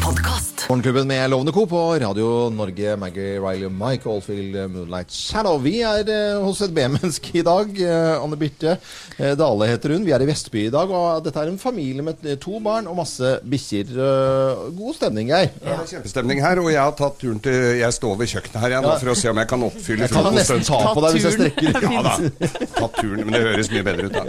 Podkast. 0.04 0.66
Morgenklubben 0.70 1.08
med 1.08 1.30
Lovende 1.30 1.52
Co. 1.52 1.66
på 1.68 1.96
Radio 2.00 2.50
Norge. 2.50 2.96
Maggie 2.98 3.40
Riley 3.40 3.70
Mike 3.70 4.10
Oldfield, 4.10 4.56
eh, 4.56 4.68
Moonlight 4.68 5.12
Shadow. 5.12 5.58
Vi 5.62 5.82
er 5.84 6.08
eh, 6.10 6.38
hos 6.44 6.62
et 6.62 6.72
B-menneske 6.74 7.34
i 7.40 7.44
dag. 7.44 7.70
Eh, 7.82 8.24
Anne 8.24 8.38
Birte 8.40 8.78
eh, 9.18 9.34
Dale 9.38 9.68
heter 9.68 9.94
hun. 9.96 10.06
Vi 10.08 10.14
er 10.16 10.24
i 10.24 10.28
Vestby 10.30 10.68
i 10.68 10.72
dag. 10.74 10.90
Og 10.90 11.24
dette 11.26 11.42
er 11.44 11.52
en 11.52 11.60
familie 11.60 12.06
med 12.06 12.24
to 12.42 12.60
barn 12.64 12.88
og 12.88 12.96
masse 13.02 13.34
bikkjer. 13.52 13.92
Eh, 13.92 14.62
god 14.78 14.96
stemning, 14.98 15.32
Geir. 15.34 15.52
Det 15.60 15.74
er 15.76 15.84
kjempestemning 15.92 16.42
her, 16.46 16.62
og 16.64 16.72
jeg 16.72 16.82
har 16.82 16.96
tatt 17.02 17.20
turen 17.22 17.42
til 17.44 17.60
Jeg 17.82 17.98
står 17.98 18.16
ved 18.22 18.32
kjøkkenet 18.32 18.62
her 18.64 18.76
igjen 18.76 18.88
nå, 18.88 18.96
for 19.04 19.12
å 19.14 19.18
se 19.22 19.32
om 19.34 19.42
jeg 19.44 19.52
kan 19.52 19.68
oppfylle 19.68 20.08
Jeg 20.08 20.16
kan 20.16 20.32
nesten 20.40 20.66
ta 20.70 20.82
på 20.96 21.06
deg 21.06 21.18
hvis 21.18 21.28
jeg 21.28 21.38
strekker. 21.40 21.90
Ja 21.92 22.06
da. 22.08 22.16
Tatt 22.78 22.98
turen, 23.02 23.26
men 23.28 23.36
det 23.36 23.44
høres 23.50 23.72
mye 23.74 23.86
bedre 23.90 24.08
ut 24.08 24.16
da. 24.16 24.24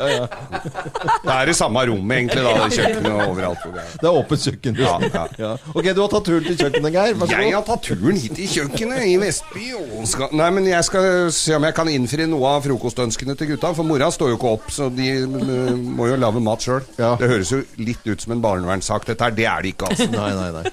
Det 1.22 1.36
er 1.38 1.52
i 1.52 1.56
samme 1.56 1.86
rommet 1.92 2.18
egentlig, 2.18 2.42
da. 2.48 2.68
Kjøkkenet 2.72 3.12
og 3.14 3.24
overalt 3.36 3.68
er. 3.70 3.94
Det 4.02 4.10
er 4.10 4.20
åpent 4.24 4.48
kjøkken. 4.48 4.82
Ja, 4.82 4.96
ja. 5.38 5.54
Ok, 5.71 5.87
du 5.95 6.00
har 6.02 6.11
tatt 6.11 6.26
turen 6.26 6.47
til 6.47 6.57
kjøkkenet, 6.59 6.90
Geir. 6.90 7.16
Vær 7.21 7.31
så 7.31 7.38
Jeg 7.38 7.54
har 7.54 7.64
tatt 7.66 7.85
turen 7.87 8.19
hit 8.19 8.35
til 8.35 8.49
kjøkkenet 8.50 9.04
i 9.07 9.14
Vestby. 9.23 9.66
Og 9.78 10.09
skal, 10.11 10.35
nei, 10.35 10.49
men 10.57 10.66
jeg 10.66 10.87
skal 10.88 11.07
se 11.35 11.54
om 11.54 11.66
jeg 11.69 11.76
kan 11.76 11.90
innfri 11.92 12.26
noe 12.31 12.54
av 12.57 12.66
frokostønskene 12.66 13.37
til 13.38 13.52
gutta. 13.52 13.71
For 13.78 13.87
mora 13.87 14.11
står 14.12 14.33
jo 14.33 14.38
ikke 14.40 14.52
opp, 14.59 14.71
så 14.75 14.88
de 14.92 15.09
øh, 15.23 15.73
må 15.78 16.11
jo 16.11 16.19
lage 16.19 16.42
mat 16.42 16.66
sjøl. 16.66 16.83
Ja. 16.99 17.14
Det 17.21 17.31
høres 17.31 17.54
jo 17.54 17.62
litt 17.78 18.02
ut 18.09 18.25
som 18.25 18.35
en 18.35 18.42
barnevernssak, 18.45 19.07
dette 19.09 19.28
her. 19.28 19.37
Det 19.38 19.47
er 19.47 19.62
det 19.62 19.75
ikke, 19.76 19.92
altså. 19.92 20.09
Nei, 20.12 20.31
nei, 20.38 20.50
nei. 20.59 20.64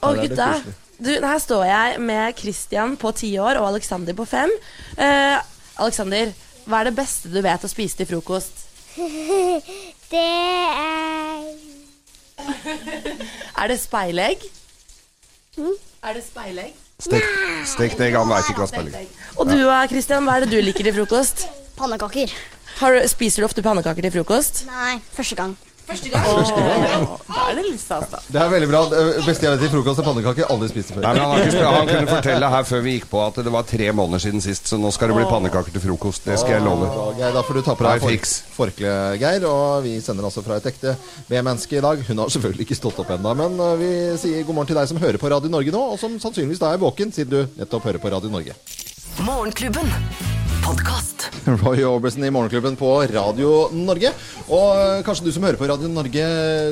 Det 0.00 0.28
gutta, 0.30 0.50
du, 1.00 1.10
her 1.20 1.38
står 1.40 1.64
jeg 1.68 2.00
med 2.04 2.40
Christian 2.40 2.96
på 3.00 3.12
ti 3.16 3.34
år 3.40 3.60
og 3.60 3.70
Alexander 3.74 4.16
på 4.16 4.24
fem. 4.28 4.52
Eh, 4.96 5.36
Alexander, 5.80 6.32
hva 6.64 6.80
er 6.80 6.90
det 6.90 6.96
beste 6.96 7.32
du 7.32 7.40
vet 7.44 7.64
å 7.64 7.72
spise 7.72 8.00
til 8.00 8.08
frokost? 8.14 8.66
Det 10.10 10.18
er 10.18 11.69
Er 13.60 13.68
det 13.72 13.78
speilegg? 13.80 14.44
Er 15.60 16.16
det 16.16 16.24
speilegg? 16.24 16.76
Stek, 17.00 17.24
stekt 17.68 18.00
egg, 18.04 18.16
han 18.16 18.28
veit 18.28 18.48
ikke 18.50 18.60
hva 18.60 18.68
speilegg 18.68 19.38
Og 19.40 19.48
du 19.48 19.56
da, 19.56 19.78
Christian, 19.88 20.26
hva 20.28 20.36
er 20.36 20.44
det 20.44 20.52
du 20.52 20.60
liker 20.60 20.84
til 20.84 20.96
frokost? 21.00 21.46
pannekaker. 21.80 22.32
Har, 22.80 22.96
spiser 23.08 23.42
du 23.42 23.48
ofte 23.48 23.64
pannekaker 23.64 24.04
til 24.04 24.12
frokost? 24.18 24.64
Nei, 24.68 24.98
første 25.16 25.36
gang. 25.38 25.56
Da 25.90 27.40
er 27.50 27.56
det 27.58 27.64
litt 27.66 27.80
stas, 27.82 28.06
da. 28.12 28.20
Det 28.30 28.40
er 28.40 28.50
veldig 28.52 28.68
bra. 28.70 28.80
Beste 29.26 29.46
jeg 29.46 29.54
vet 29.54 29.64
til 29.64 29.72
frokost 29.72 30.02
er 30.02 30.06
pannekaker. 30.06 30.46
Aldri 30.54 30.68
spist 30.70 30.92
det 30.92 30.96
før. 30.98 31.06
Nei, 31.06 31.12
men 31.16 31.24
han, 31.26 31.44
ikke, 31.48 31.64
han 31.74 31.90
kunne 31.90 32.12
fortelle 32.14 32.50
her 32.54 32.66
før 32.68 32.84
vi 32.84 32.94
gikk 32.96 33.08
på 33.10 33.22
at 33.24 33.40
det 33.46 33.54
var 33.54 33.66
tre 33.68 33.90
måneder 33.96 34.24
siden 34.24 34.44
sist, 34.44 34.70
så 34.70 34.78
nå 34.80 34.92
skal 34.94 35.10
det 35.10 35.18
bli 35.18 35.26
pannekaker 35.30 35.74
til 35.74 35.84
frokost. 35.84 36.26
Det 36.28 36.38
skal 36.40 36.56
jeg 36.56 36.64
love. 36.66 36.90
Geir, 37.18 37.34
da 37.34 37.44
får 37.46 37.60
du 37.60 37.62
ta 37.66 37.76
på 37.78 37.86
deg 37.88 38.04
for, 38.06 38.34
forkle, 38.60 38.96
Geir. 39.20 39.46
Og 39.50 39.86
vi 39.86 39.96
sender 40.04 40.28
altså 40.30 40.44
fra 40.46 40.60
et 40.60 40.68
ekte 40.70 40.96
B-menneske 41.30 41.80
i 41.80 41.84
dag. 41.84 42.04
Hun 42.08 42.24
har 42.24 42.34
selvfølgelig 42.36 42.68
ikke 42.68 42.78
stått 42.78 43.00
opp 43.02 43.14
ennå, 43.16 43.34
men 43.42 43.58
uh, 43.60 43.72
vi 43.80 43.92
sier 44.20 44.44
god 44.46 44.60
morgen 44.60 44.72
til 44.72 44.80
deg 44.80 44.90
som 44.92 45.00
hører 45.02 45.20
på 45.20 45.32
Radio 45.32 45.52
Norge 45.52 45.74
nå, 45.74 45.86
og 45.94 45.98
som 46.00 46.18
sannsynligvis 46.22 46.62
da 46.62 46.74
er 46.74 46.82
våken, 46.82 47.14
siden 47.14 47.34
du 47.34 47.60
nettopp 47.60 47.90
hører 47.90 48.02
på 48.02 48.14
Radio 48.14 48.32
Norge. 48.32 48.54
Morgenklubben. 49.26 50.39
Podkast. 50.64 51.28
Roy 51.44 51.84
Orbison 51.84 52.24
i 52.24 52.30
Morgenklubben 52.30 52.76
på 52.76 52.88
Radio 53.10 53.68
Norge. 53.72 54.12
Og 54.50 54.68
uh, 54.76 55.00
kanskje 55.06 55.26
du 55.26 55.30
som 55.34 55.44
hører 55.46 55.58
på 55.58 55.68
Radio 55.70 55.88
Norge 55.90 56.24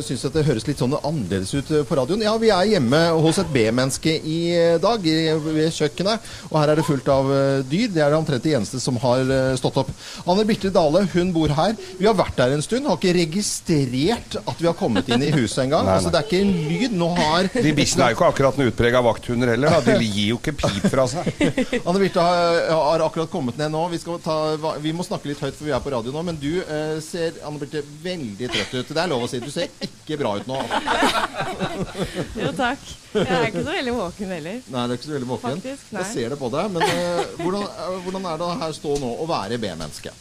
syns 0.05 0.25
at 0.29 0.35
det 0.37 0.45
høres 0.47 0.67
litt 0.69 0.81
sånn 0.81 0.97
annerledes 0.99 1.53
ut 1.57 1.71
uh, 1.73 1.83
på 1.89 1.99
radioen. 1.99 2.23
Ja, 2.27 2.35
vi 2.41 2.51
er 2.55 2.69
hjemme 2.75 3.01
hos 3.23 3.41
et 3.43 3.51
B-menneske 3.55 4.15
i 4.19 4.39
uh, 4.55 4.77
dag, 4.83 5.05
ved 5.45 5.73
kjøkkenet. 5.75 6.29
Og 6.51 6.59
her 6.61 6.73
er 6.73 6.81
det 6.81 6.87
fullt 6.87 7.09
av 7.13 7.31
dyr. 7.71 7.89
Det 7.95 8.03
er 8.05 8.13
det 8.13 8.19
omtrent 8.19 8.45
de 8.45 8.55
eneste 8.59 8.81
som 8.83 8.99
har 9.03 9.25
stått 9.59 9.81
opp. 9.81 9.93
Anne 10.29 10.45
Birte 10.49 10.73
Dale, 10.75 11.05
hun 11.15 11.33
bor 11.35 11.53
her. 11.59 11.77
Vi 11.99 12.09
har 12.09 12.17
vært 12.19 12.39
der 12.39 12.55
en 12.57 12.65
stund. 12.65 12.89
Har 12.89 13.01
ikke 13.01 13.17
registrert 13.17 14.39
at 14.43 14.61
vi 14.61 14.69
har 14.69 14.77
kommet 14.79 15.09
inn 15.11 15.25
i 15.25 15.33
huset 15.35 15.65
engang. 15.67 15.89
Altså, 15.99 16.13
det 16.15 16.21
er 16.21 16.27
ikke 16.29 16.43
en 16.45 16.51
lyd. 16.69 16.93
Nå 16.95 17.07
har 17.17 17.49
De 17.51 17.71
bikkjene 17.75 18.05
er 18.05 18.13
jo 18.13 18.19
ikke 18.19 18.27
akkurat 18.29 18.59
noen 18.61 18.71
utprega 18.71 19.01
vakthunder 19.03 19.51
heller. 19.51 19.73
Da. 19.81 19.97
De 19.99 20.07
gir 20.07 20.35
jo 20.35 20.39
ikke 20.39 20.55
pip 20.61 20.85
fra 20.93 21.09
seg. 21.11 21.27
Anne 21.89 21.99
Birte 21.99 22.23
har, 22.23 22.59
har 22.71 23.03
akkurat 23.09 23.33
kommet 23.33 23.59
ned 23.59 23.73
nå. 23.75 23.78
Vi, 23.93 23.99
skal 24.03 24.19
ta, 24.25 24.35
vi 24.83 24.93
må 24.97 25.05
snakke 25.07 25.31
litt 25.31 25.41
høyt, 25.43 25.57
for 25.57 25.67
vi 25.69 25.73
er 25.77 25.83
på 25.85 25.93
radio 25.95 26.13
nå. 26.15 26.23
Men 26.27 26.39
du 26.41 26.51
eh, 26.61 26.99
ser 27.05 27.39
Anne 27.47 27.61
Birte, 27.61 27.83
veldig 28.05 28.51
trøtt 28.53 28.75
ut. 28.75 28.93
Det 28.93 29.03
er 29.03 29.11
lov 29.13 29.25
å 29.27 29.31
si. 29.31 29.41
Du 29.43 29.51
ser 29.55 29.71
ikke 29.85 30.19
bra 30.21 30.35
ut 30.41 30.49
nå. 30.51 30.59
Jo, 32.39 32.51
takk. 32.57 32.83
Jeg 33.15 33.27
er 33.27 33.49
ikke 33.49 33.65
så 33.65 33.75
veldig 33.75 33.95
våken 33.97 34.33
heller. 34.35 34.63
Nei, 34.69 34.85
du 34.87 34.95
er 34.95 34.99
ikke 34.99 35.09
så 35.09 35.15
veldig 35.15 35.29
våken. 35.31 35.59
Faktisk, 35.59 35.91
nei. 35.95 36.03
Jeg 36.03 36.13
ser 36.13 36.35
det 36.35 36.39
på 36.41 36.51
deg. 36.55 36.71
Men 36.75 36.87
eh, 36.87 37.35
hvordan, 37.41 37.67
eh, 37.67 37.99
hvordan 38.07 38.31
er 38.33 38.41
det 38.43 38.51
her 38.63 38.79
stå 38.79 38.95
nå 39.03 39.11
å 39.25 39.29
være 39.31 39.61
B-menneske? 39.63 40.15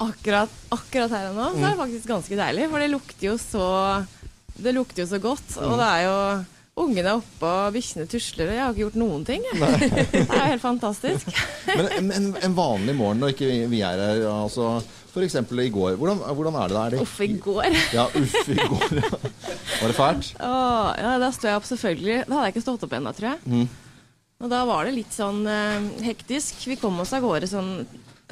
Akkurat, 0.00 0.52
akkurat 0.72 1.12
her 1.12 1.28
og 1.30 1.36
nå 1.36 1.50
så 1.58 1.64
er 1.66 1.74
det 1.74 1.80
faktisk 1.82 2.08
ganske 2.08 2.38
deilig, 2.38 2.70
for 2.72 2.80
det 2.80 2.88
lukter 2.88 3.26
jo 3.26 3.34
så 3.36 3.66
Det 4.56 4.72
lukter 4.72 5.02
jo 5.04 5.08
så 5.10 5.18
godt, 5.20 5.58
og 5.60 5.74
det 5.80 5.88
er 5.88 6.06
jo 6.06 6.14
Ungene 6.80 7.12
er 7.12 7.18
oppe, 7.18 7.48
og 7.48 7.74
bikkjene 7.74 8.06
tusler, 8.10 8.48
og 8.50 8.56
jeg 8.56 8.62
har 8.62 8.72
ikke 8.72 8.82
gjort 8.84 8.98
noen 9.00 9.26
ting. 9.28 9.44
Det 9.50 10.22
er 10.24 10.24
jo 10.24 10.48
helt 10.54 10.62
fantastisk. 10.64 11.28
Men 11.68 11.90
en, 11.98 12.30
en, 12.40 12.56
vanlig 12.56 12.96
morgen 12.98 13.20
når 13.22 13.34
ikke 13.34 13.50
vi, 13.50 13.58
vi 13.74 13.82
er 13.86 14.00
her, 14.00 14.22
altså 14.30 14.70
f.eks. 15.10 15.36
i 15.36 15.68
går. 15.74 15.98
Hvordan, 16.00 16.22
hvordan 16.38 16.58
er 16.60 16.70
det 16.70 16.76
da? 16.76 16.86
Er 16.86 16.90
det- 16.94 17.02
Uff, 17.04 17.20
i 17.20 17.28
går. 17.36 17.68
Ja, 17.98 18.06
uff, 18.06 18.36
i 18.48 18.56
går. 18.56 18.96
Var 19.00 19.86
det 19.86 19.96
fælt? 19.98 20.32
Åh, 20.40 20.90
ja, 21.02 21.14
da 21.22 21.30
sto 21.34 21.50
jeg 21.50 21.60
opp 21.60 21.68
selvfølgelig. 21.68 22.18
Da 22.26 22.36
hadde 22.36 22.48
jeg 22.48 22.56
ikke 22.56 22.66
stått 22.66 22.86
opp 22.86 22.98
ennå, 22.98 23.14
tror 23.16 23.32
jeg. 23.32 23.40
Mm. 23.46 23.66
Og 24.40 24.48
da 24.52 24.62
var 24.64 24.86
det 24.88 24.96
litt 24.96 25.12
sånn 25.12 25.42
eh, 25.50 25.90
hektisk. 26.06 26.62
Vi 26.70 26.78
kom 26.80 26.96
oss 27.02 27.12
av 27.16 27.26
gårde 27.26 27.50
sånn 27.50 27.74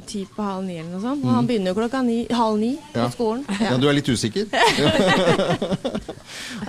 ti 0.07 0.23
på 0.35 0.43
halv 0.45 0.65
ni 0.67 0.77
eller 0.79 0.93
noe 0.95 1.03
sånt. 1.03 1.25
Og 1.25 1.33
han 1.35 1.47
begynner 1.49 1.73
jo 1.73 1.79
klokka 1.81 2.03
ni, 2.07 2.19
halv 2.31 2.59
ni 2.61 2.73
på 2.95 3.09
skolen. 3.15 3.45
Ja. 3.59 3.73
Ja, 3.73 3.79
du 3.83 3.89
er 3.91 3.97
litt 3.99 4.09
usikker? 4.09 4.47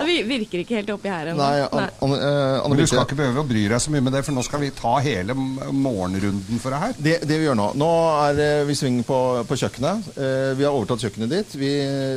Vi- 0.06 0.22
virker 0.26 0.62
ikke 0.62 0.76
helt 0.80 0.90
oppi 0.94 1.08
her 1.10 1.30
ennå. 1.30 1.40
Nei, 1.40 1.60
Anne, 1.66 1.88
An, 2.02 2.12
eh, 2.16 2.60
Anne 2.60 2.68
Men 2.74 2.78
du 2.80 2.86
skal 2.88 3.04
ikke 3.04 3.18
behøve 3.18 3.42
å 3.42 3.46
bry 3.48 3.62
deg 3.70 3.80
så 3.82 3.92
mye 3.92 4.04
med 4.04 4.12
det, 4.16 4.22
for 4.26 4.36
nå 4.36 4.42
skal 4.46 4.62
vi 4.64 4.70
ta 4.76 4.94
hele 5.04 5.34
morgenrunden 5.36 6.60
for 6.62 6.74
deg 6.74 6.84
her. 6.84 6.94
Det, 6.98 7.14
det 7.28 7.38
vi 7.40 7.46
gjør 7.48 7.58
nå 7.58 7.68
Nå 7.80 7.90
er 8.26 8.42
eh, 8.44 8.64
vi 8.68 8.76
sving 8.78 9.00
på, 9.06 9.18
på 9.48 9.58
kjøkkenet. 9.62 10.10
Uh, 10.16 10.52
vi 10.58 10.66
har 10.66 10.74
overtatt 10.74 11.02
kjøkkenet 11.06 11.30
ditt. 11.32 11.54
Vi 11.60 11.72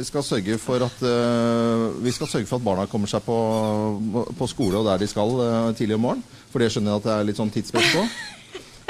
skal 0.08 0.26
sørge 0.26 0.58
for 0.62 0.84
at 0.86 1.04
eh, 1.08 1.88
Vi 2.04 2.12
skal 2.16 2.30
sørge 2.32 2.50
for 2.50 2.60
at 2.62 2.66
barna 2.66 2.88
kommer 2.92 3.08
seg 3.12 3.24
på, 3.26 3.38
på 4.38 4.48
skole 4.52 4.80
og 4.82 4.88
der 4.90 5.02
de 5.04 5.08
skal 5.12 5.30
eh, 5.44 5.72
tidlig 5.78 5.98
om 6.00 6.06
morgenen. 6.10 6.40
For 6.54 6.62
det 6.62 6.70
skjønner 6.74 6.94
jeg 6.94 7.02
at 7.02 7.08
det 7.08 7.14
er 7.18 7.28
litt 7.32 7.40
sånn 7.42 7.54
tidspress 7.54 7.94
på. 7.96 8.04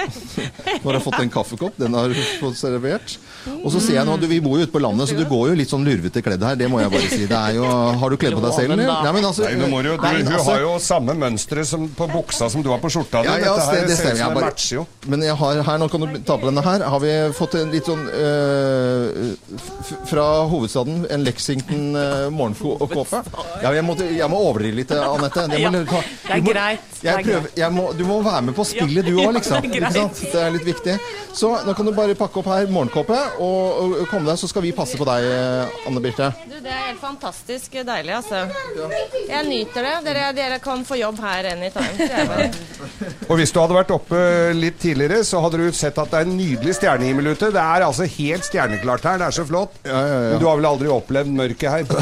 Nå 0.03 0.89
har 0.89 0.97
jeg 0.97 1.03
fått 1.05 1.19
en 1.23 1.29
kaffekopp. 1.33 1.77
Den 1.79 1.93
har 1.97 2.09
du 2.11 2.15
fått 2.39 2.57
servert. 2.59 3.17
Og 3.63 3.69
så 3.73 3.79
ser 3.83 3.97
jeg 3.97 4.05
nå, 4.07 4.15
du, 4.21 4.25
Vi 4.31 4.39
bor 4.43 4.57
jo 4.59 4.63
ute 4.67 4.71
på 4.73 4.79
landet, 4.83 5.09
så 5.09 5.17
du 5.17 5.25
går 5.27 5.49
jo 5.51 5.55
litt 5.59 5.71
sånn 5.71 5.83
lurvete 5.87 6.21
kledd 6.23 6.43
her. 6.47 6.55
Det 6.59 6.67
må 6.71 6.79
jeg 6.81 6.91
bare 6.93 7.09
si. 7.11 7.25
Det 7.29 7.39
er 7.39 7.57
jo, 7.57 7.65
har 8.01 8.13
du 8.13 8.17
kledd 8.21 8.37
på 8.37 8.43
deg 8.45 8.53
selv, 8.57 8.75
eller? 8.75 8.91
Nei, 9.03 9.11
men 9.17 9.27
altså, 9.29 9.43
Nei, 9.47 9.53
du, 9.59 9.65
jo, 9.67 9.81
du, 9.83 9.91
nei, 10.03 10.13
hun 10.21 10.31
altså- 10.33 10.51
har 10.51 10.61
jo 10.63 10.73
samme 10.83 11.15
mønstre 11.19 11.65
på 11.97 12.07
buksa 12.13 12.49
som 12.53 12.63
du 12.65 12.69
har 12.71 12.79
på 12.83 12.91
skjorta 12.93 13.23
di. 13.23 13.31
Ja, 13.31 13.37
ja, 13.37 13.55
Dette 13.55 13.65
her 13.67 13.73
det- 13.81 13.87
det 13.89 13.97
ser 13.97 14.11
ut 14.13 14.17
som 14.23 14.33
det 14.37 14.43
matcher 14.47 14.75
jo. 14.79 14.85
Men 15.07 15.21
jeg 15.27 15.35
har 15.43 15.61
her, 15.69 15.77
nå 15.83 15.89
kan 15.91 16.01
du 16.07 16.19
ta 16.23 16.37
på 16.37 16.45
denne 16.51 16.63
her, 16.63 16.79
har 16.93 16.99
vi 17.03 17.13
fått 17.33 17.55
en 17.59 17.71
litt 17.71 17.85
sånn 17.85 18.03
øh, 18.07 19.35
Fra 20.09 20.25
hovedstaden, 20.49 21.05
en 21.11 21.23
Lexington 21.23 21.95
øh, 21.95 22.29
morgenkåpe. 22.33 23.23
Ja, 23.63 23.71
jeg, 23.75 23.83
må, 23.85 23.95
jeg 23.99 24.29
må 24.31 24.39
overdrive 24.49 24.75
litt, 24.81 24.91
Anette. 24.91 25.47
Må, 25.47 25.59
Ja, 25.63 25.69
det 25.69 25.83
er 25.83 25.85
du 25.85 26.41
må- 26.41 26.51
greit. 26.53 26.79
Jeg 27.03 27.13
er 27.19 27.23
prøver, 27.23 27.47
jeg 27.59 27.71
må, 27.75 27.89
du 27.97 28.03
må 28.07 28.21
være 28.23 28.41
med 28.47 28.55
på 28.55 28.63
spillet, 28.65 29.05
du 29.05 29.17
òg, 29.19 29.33
liksom. 29.35 29.59
Sant? 29.95 30.21
Det 30.33 30.41
er 30.41 30.53
litt 30.55 30.65
viktig. 30.67 30.97
Så 31.33 31.51
nå 31.67 31.75
kan 31.77 31.87
du 31.87 31.93
bare 31.95 32.17
pakke 32.17 32.41
opp 32.41 32.49
her 32.51 32.69
morgenkåpe 32.73 33.17
og, 33.41 33.95
og 34.01 34.07
komme 34.11 34.29
deg, 34.29 34.39
så 34.41 34.49
skal 34.51 34.65
vi 34.65 34.73
passe 34.75 34.99
på 34.99 35.07
deg, 35.09 35.29
Anne 35.87 36.03
Birte. 36.03 36.31
Det 36.63 36.71
er 36.71 36.83
helt 36.87 37.01
fantastisk 37.01 37.73
deilig, 37.83 38.13
altså. 38.15 38.43
Jeg 39.27 39.47
nyter 39.49 39.83
det. 39.83 39.93
Dere, 40.05 40.29
dere 40.37 40.59
kan 40.63 40.85
få 40.87 40.95
jobb 40.99 41.19
her 41.23 41.49
anytime. 41.51 42.07
Og 43.27 43.35
hvis 43.39 43.51
du 43.51 43.59
hadde 43.59 43.75
vært 43.75 43.91
oppe 43.95 44.21
litt 44.55 44.79
tidligere, 44.79 45.23
så 45.27 45.41
hadde 45.43 45.59
du 45.59 45.67
sett 45.75 45.99
at 45.99 46.13
det 46.13 46.21
er 46.23 46.29
en 46.29 46.37
nydelig 46.39 46.77
stjernehimmel 46.79 47.33
ute. 47.33 47.51
Det 47.55 47.63
er 47.63 47.85
altså 47.87 48.07
helt 48.15 48.47
stjerneklart 48.47 49.09
her. 49.11 49.19
Det 49.21 49.27
er 49.27 49.37
så 49.41 49.47
flott. 49.49 49.75
Men 49.83 50.39
du 50.39 50.47
har 50.47 50.59
vel 50.61 50.71
aldri 50.71 50.91
opplevd 50.93 51.35
mørket 51.35 51.69
her? 51.73 51.83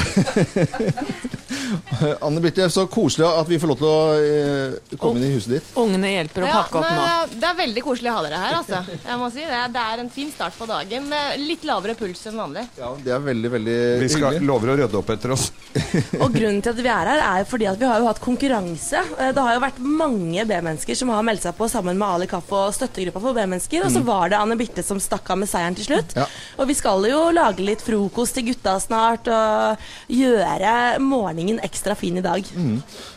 Anne 2.26 2.42
Birte, 2.42 2.66
så 2.74 2.84
koselig 2.92 3.28
at 3.28 3.48
vi 3.50 3.58
får 3.62 3.70
lov 3.72 3.78
til 3.80 3.88
å 3.88 4.00
eh, 4.18 4.96
komme 5.00 5.20
inn 5.22 5.28
i 5.28 5.32
huset 5.36 5.54
ditt. 5.56 5.68
Ungene 5.80 6.10
hjelper 6.16 6.44
å 6.46 6.50
Ja, 6.50 6.62
pakke 6.64 6.80
opp 6.82 6.88
nå. 6.98 7.38
det 7.40 7.48
er 7.48 7.58
veldig 7.60 7.84
koselig 7.86 8.12
å 8.12 8.16
ha 8.18 8.24
dere 8.26 8.40
her, 8.42 8.56
altså. 8.58 8.82
Jeg 9.06 9.20
må 9.22 9.30
si 9.34 9.44
det. 9.46 9.62
Det 9.76 9.84
er 9.94 10.02
en 10.04 10.12
fin 10.14 10.32
start 10.34 10.58
på 10.58 10.68
dagen 10.70 11.08
med 11.12 11.44
litt 11.46 11.64
lavere 11.68 11.96
puls 12.00 12.24
enn 12.32 12.40
vanlig. 12.42 12.66
Ja, 12.80 12.92
Det 13.06 13.14
er 13.16 13.24
veldig, 13.28 13.52
veldig 13.56 13.78
Vi 14.02 14.10
skal 14.16 14.28
hyggelig. 14.36 14.50
Lover 14.52 14.74
å 14.74 14.78
rydde 14.82 15.00
opp 15.00 15.10
etter 15.16 15.34
oss. 15.34 15.48
Og 16.22 16.30
grunnen 16.36 16.62
til 16.62 16.74
at 16.74 16.82
vi 16.84 16.92
er 16.92 17.10
her, 17.14 17.24
er 17.26 17.48
fordi 17.48 17.68
at 17.72 17.80
vi 17.80 17.88
har 17.90 18.02
jo 18.02 18.10
hatt 18.10 18.22
konkurranse. 18.24 19.02
Eh, 19.18 19.32
Det 19.36 19.46
har 19.46 19.56
jo 19.58 19.64
vært 19.64 19.80
mange 19.82 20.46
B-mennesker 20.50 20.98
som 21.00 21.12
har 21.16 21.26
meldt 21.26 21.46
seg 21.48 21.56
på 21.58 21.70
sammen 21.72 21.98
med 22.00 22.08
Ali 22.08 22.28
Kaff 22.32 22.52
og 22.54 22.74
støttegruppa 22.76 23.24
for 23.24 23.38
B-mennesker. 23.38 23.86
Og 23.88 23.96
så 23.96 24.04
var 24.06 24.32
det 24.34 24.40
Anne 24.42 24.58
Birte 24.60 24.84
som 24.86 25.00
stakk 25.02 25.32
av 25.34 25.42
med 25.42 25.50
seieren 25.52 25.78
til 25.80 25.88
slutt. 25.90 26.16
Ja. 26.20 26.28
Og 26.60 26.70
vi 26.70 26.76
skal 26.78 27.08
jo 27.10 27.24
lage 27.34 27.64
litt 27.66 27.82
frokost 27.86 28.38
til 28.38 28.50
gutta 28.52 28.76
snart 28.84 29.30
og 29.32 29.82
gjøre 30.12 30.76
morgenen 31.02 31.62
ekstra 31.66 31.96
fin 31.98 32.20
i 32.20 32.26
dag. 32.26 32.46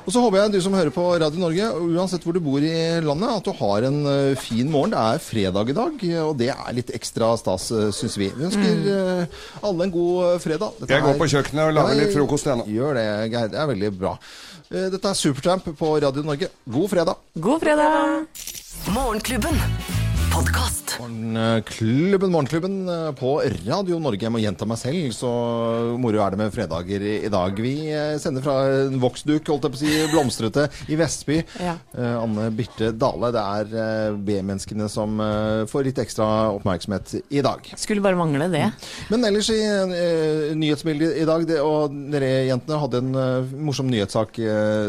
Og 0.05 0.12
så 0.12 0.20
håper 0.20 0.42
jeg 0.42 0.55
du 0.55 0.61
som 0.64 0.75
hører 0.77 0.92
på 0.94 1.05
Radio 1.20 1.40
Norge, 1.40 1.68
uansett 1.97 2.25
hvor 2.27 2.37
du 2.37 2.40
bor 2.44 2.62
i 2.62 2.75
landet, 3.05 3.31
at 3.38 3.47
du 3.49 3.53
har 3.59 3.87
en 3.88 4.01
eh, 4.11 4.38
fin 4.40 4.68
morgen. 4.70 4.92
Det 4.94 5.01
er 5.01 5.23
fredag 5.25 5.70
i 5.73 5.77
dag, 5.77 6.05
og 6.25 6.35
det 6.40 6.51
er 6.53 6.77
litt 6.77 6.92
ekstra 6.94 7.33
stas, 7.40 7.70
uh, 7.75 7.88
syns 7.94 8.18
vi. 8.20 8.29
Vi 8.37 8.47
ønsker 8.47 8.75
mm. 8.85 9.38
alle 9.64 9.87
en 9.88 9.94
god 9.94 10.18
eh, 10.29 10.38
fredag. 10.44 10.77
Dette 10.81 10.92
Jeg 10.94 11.05
går 11.07 11.14
er- 11.14 11.20
på 11.25 11.31
kjøkkenet 11.33 11.65
og 11.71 11.77
lager 11.79 12.01
litt 12.01 12.15
frokost, 12.15 12.49
igjen. 12.49 12.65
Gjør 12.75 12.99
det, 13.01 13.07
Geir. 13.33 13.51
Det 13.53 13.61
er 13.63 13.71
veldig 13.73 13.93
bra. 13.97 14.15
Eh, 14.71 14.89
Dette 14.93 15.13
er 15.13 15.21
Supertramp 15.21 15.71
på 15.79 15.93
Radio 16.05 16.25
Norge. 16.27 16.51
God 16.69 16.91
fredag. 16.93 17.29
God 17.41 17.65
fredag! 17.65 18.27
Morgenklubben. 18.93 20.04
Podkast. 20.35 20.97
Morgenklubben, 20.99 22.31
Morgenklubben 22.31 22.88
eh, 22.88 23.12
på 23.14 23.37
Radio 23.66 23.99
Norge. 24.03 24.25
Jeg 24.25 24.33
må 24.35 24.40
gjenta 24.42 24.66
meg 24.66 24.79
selv, 24.81 25.12
så 25.14 25.31
moro 26.01 26.20
er 26.23 26.35
det 26.35 26.38
med 26.40 26.55
fredager 26.55 27.05
i 27.07 27.31
dag. 27.31 27.59
Vi 27.62 27.73
eh, 27.94 28.14
sender 28.23 28.42
fra 28.42 28.55
en 28.87 28.97
voksduk, 29.03 29.47
holdt 29.47 29.68
jeg 29.68 29.75
på 29.75 29.79
å 29.79 29.83
si, 29.83 29.92
blomstrete 30.11 30.66
i 30.90 30.99
Vestby. 30.99 31.38
Ja. 31.62 31.77
Eh, 31.94 32.16
Anne 32.18 32.49
Birte 32.55 32.90
Dale. 32.99 33.31
Det 33.35 33.44
er 33.44 34.16
B-menneskene 34.27 34.88
som 34.90 35.23
får 35.70 35.87
litt 35.87 36.01
ekstra 36.03 36.27
oppmerksomhet 36.57 37.14
i 37.31 37.42
dag. 37.44 37.70
Skulle 37.79 38.03
bare 38.03 38.18
mangle 38.18 38.49
det. 38.51 38.64
Men 39.12 39.27
ellers 39.31 39.51
i 39.55 39.61
nyhetsbildet 40.59 41.20
i 41.23 41.29
dag, 41.29 41.47
det, 41.49 41.61
og 41.62 41.94
dere 42.11 42.33
jentene 42.51 42.81
hadde 42.83 43.03
en 43.05 43.62
morsom 43.66 43.90
nyhetssak 43.90 44.42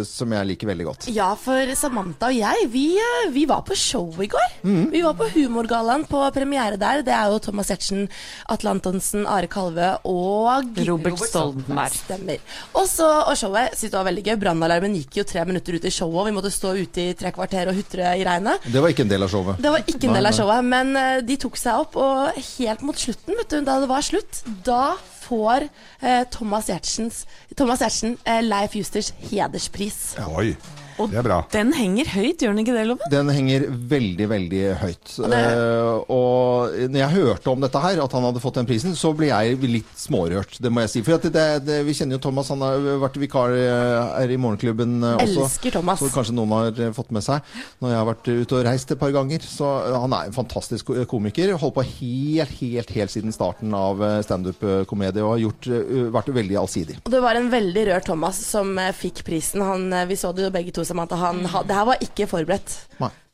som 0.10 0.34
jeg 0.38 0.50
liker 0.52 0.74
veldig 0.74 0.90
godt. 0.90 1.10
Ja, 1.14 1.32
for 1.40 1.76
Samantha 1.78 2.32
og 2.34 2.38
jeg, 2.40 2.70
vi, 2.74 2.88
vi 3.36 3.46
var 3.50 3.62
på 3.68 3.78
show 3.78 4.10
i 4.22 4.30
går. 4.32 4.58
Vi 4.66 5.06
var 5.06 5.18
på 5.20 5.30
Humorgallaen 5.38 6.06
på 6.10 6.22
premiere 6.36 6.80
der. 6.82 7.04
Det 7.06 7.14
er 7.14 7.32
jo 7.32 7.42
Thomas 7.44 7.72
Giertsen, 7.72 8.08
Atle 8.52 8.74
Antonsen, 8.76 9.26
Are 9.30 9.50
Kalve 9.52 9.92
og 10.08 10.80
Robert 10.88 11.22
Stoltenberg. 11.28 11.96
Stemmer. 11.96 12.44
Og 12.74 12.88
så, 12.90 13.08
og 13.26 13.36
showet 13.40 13.76
syntes 13.76 13.92
det 13.92 14.00
var 14.00 14.10
veldig 14.10 14.26
gøy. 14.28 14.36
Brannalarmen 14.42 14.96
gikk 15.00 15.20
jo 15.22 15.28
tre 15.28 15.46
minutter 15.48 15.78
ut 15.78 15.88
i 15.88 15.94
showet, 15.94 16.22
og 16.22 16.30
vi 16.30 16.36
måtte 16.38 16.54
stå 16.54 16.76
ute 16.78 17.10
i 17.10 17.18
tre 17.18 17.34
kvarter 17.36 17.72
og 17.72 17.80
hutre 17.80 18.16
i 18.20 18.24
regnet. 18.28 18.70
Det 18.70 18.84
var 18.84 18.94
ikke 18.94 19.06
en 19.08 19.12
del 19.12 19.26
av 19.26 19.34
showet. 19.34 19.60
Det 19.64 19.74
var 19.74 19.84
ikke 19.84 20.10
en 20.10 20.18
del 20.20 20.32
av 20.32 20.38
showet, 20.38 20.70
men 20.76 20.96
eh, 21.02 21.18
de 21.26 21.40
tok 21.42 21.60
seg 21.60 21.84
opp, 21.86 22.00
og 22.00 22.40
helt 22.56 22.86
mot 22.86 23.00
slutten, 23.00 23.38
vet 23.40 23.52
du, 23.52 23.60
da 23.66 23.80
det 23.84 23.92
var 23.92 24.06
slutt, 24.06 24.42
da 24.66 24.84
får 25.26 25.68
eh, 26.02 26.24
Thomas 26.32 26.70
Giertsen 26.70 28.18
eh, 28.26 28.42
Leif 28.46 28.76
Justers 28.78 29.14
hederspris. 29.30 30.16
Oi, 30.38 30.54
det 30.98 31.20
er 31.20 31.26
bra. 31.26 31.40
Den 31.52 31.74
henger 31.76 32.08
høyt, 32.14 32.42
gjør 32.42 32.54
den 32.54 32.62
ikke 32.64 32.76
det, 32.76 32.84
Loven? 32.88 33.12
Den 33.12 33.32
henger 33.34 33.66
veldig, 33.92 34.28
veldig 34.32 34.62
høyt. 34.80 35.14
Eh, 35.28 36.12
og 36.14 36.76
når 36.92 37.00
jeg 37.02 37.14
hørte 37.16 37.52
om 37.52 37.66
dette 37.66 37.82
her, 37.84 38.02
at 38.04 38.16
han 38.16 38.28
hadde 38.30 38.44
fått 38.44 38.60
den 38.60 38.70
prisen, 38.70 38.96
så 38.98 39.12
ble 39.18 39.30
jeg 39.32 39.60
litt 39.68 39.92
smårørt, 40.00 40.58
det 40.64 40.72
må 40.72 40.86
jeg 40.86 40.94
si. 40.94 41.04
For 41.06 41.20
det, 41.20 41.46
det, 41.68 41.82
vi 41.88 41.96
kjenner 41.98 42.18
jo 42.18 42.24
Thomas, 42.28 42.52
han 42.54 42.64
har 42.64 42.88
vært 43.04 43.20
vikar 43.22 43.56
eh, 43.58 43.98
her 44.22 44.36
i 44.36 44.40
Morgenklubben 44.40 44.98
eh, 45.02 45.18
også. 45.26 45.48
Elsker 45.50 45.76
Thomas. 45.78 46.04
Så 46.04 46.12
kanskje 46.14 46.38
noen 46.38 46.56
har 46.56 46.96
fått 46.96 47.12
med 47.16 47.26
seg 47.26 47.44
når 47.84 47.92
jeg 47.92 48.00
har 48.00 48.10
vært 48.12 48.32
ute 48.32 48.58
og 48.60 48.66
reist 48.70 48.96
et 48.96 49.02
par 49.02 49.14
ganger. 49.16 49.44
Så 49.46 49.72
han 50.06 50.16
er 50.16 50.30
en 50.30 50.36
fantastisk 50.36 50.94
komiker. 51.12 51.56
Holdt 51.60 51.76
på 51.76 51.86
helt, 51.90 52.56
helt, 52.62 52.96
helt 52.96 53.14
siden 53.14 53.36
starten 53.36 53.76
av 53.76 54.00
standup-komedie 54.26 55.24
og 55.26 55.36
har 55.36 55.44
gjort, 55.44 55.70
vært 56.16 56.32
veldig 56.40 56.60
allsidig. 56.62 57.00
Og 57.04 57.12
det 57.12 57.22
var 57.24 57.38
en 57.40 57.52
veldig 57.52 57.86
rørt 57.92 58.08
Thomas 58.08 58.40
som 58.46 58.78
fikk 58.96 59.26
prisen. 59.28 59.64
Han, 59.66 59.90
vi 60.08 60.18
så 60.20 60.32
det 60.36 60.48
jo 60.48 60.54
begge 60.54 60.74
to, 60.76 60.85
Samantha. 60.88 61.20
Han, 61.22 61.44
det 61.46 61.78
her 61.78 61.86
var 61.92 62.02
ikke 62.04 62.28
forberedt. 62.32 62.80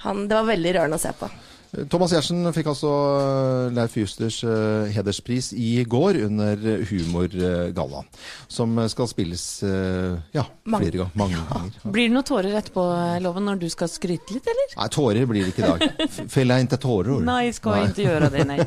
Han, 0.06 0.28
det 0.28 0.38
var 0.38 0.50
veldig 0.50 0.76
rørende 0.78 1.00
å 1.00 1.04
se 1.04 1.14
på. 1.18 1.30
Thomas 1.72 2.12
Giertsen 2.12 2.44
fikk 2.52 2.68
altså 2.74 2.90
eh, 3.22 3.70
Leif 3.72 3.94
Justers 3.96 4.42
eh, 4.44 4.90
hederspris 4.92 5.52
i 5.56 5.86
går 5.88 6.20
under 6.26 6.66
Humorgallaen. 6.90 8.10
Som 8.52 8.76
skal 8.92 9.08
spilles 9.08 9.46
eh, 9.64 10.18
ja, 10.36 10.44
Mange. 10.66 10.90
flere 10.90 11.04
ganger. 11.04 11.16
Mange 11.22 11.44
ganger. 11.48 11.78
Blir 11.96 12.10
det 12.10 12.16
noen 12.18 12.28
tårer 12.28 12.58
etterpå, 12.60 12.86
Loven, 13.24 13.48
når 13.48 13.62
du 13.64 13.70
skal 13.72 13.92
skryte 13.92 14.36
litt, 14.36 14.50
eller? 14.52 14.76
Nei, 14.82 14.90
tårer 14.92 15.30
blir 15.30 15.48
det 15.48 15.54
ikke 15.54 15.64
i 15.64 15.70
dag. 15.70 15.86
Feller 16.18 16.34
Fella 16.36 16.60
inte 16.66 16.80
tårer. 16.82 17.22
Nei, 17.24 17.44
skal 17.56 17.88
ikke 17.88 18.08
gjøre 18.10 18.32
det, 18.34 18.48
nei. 18.50 18.60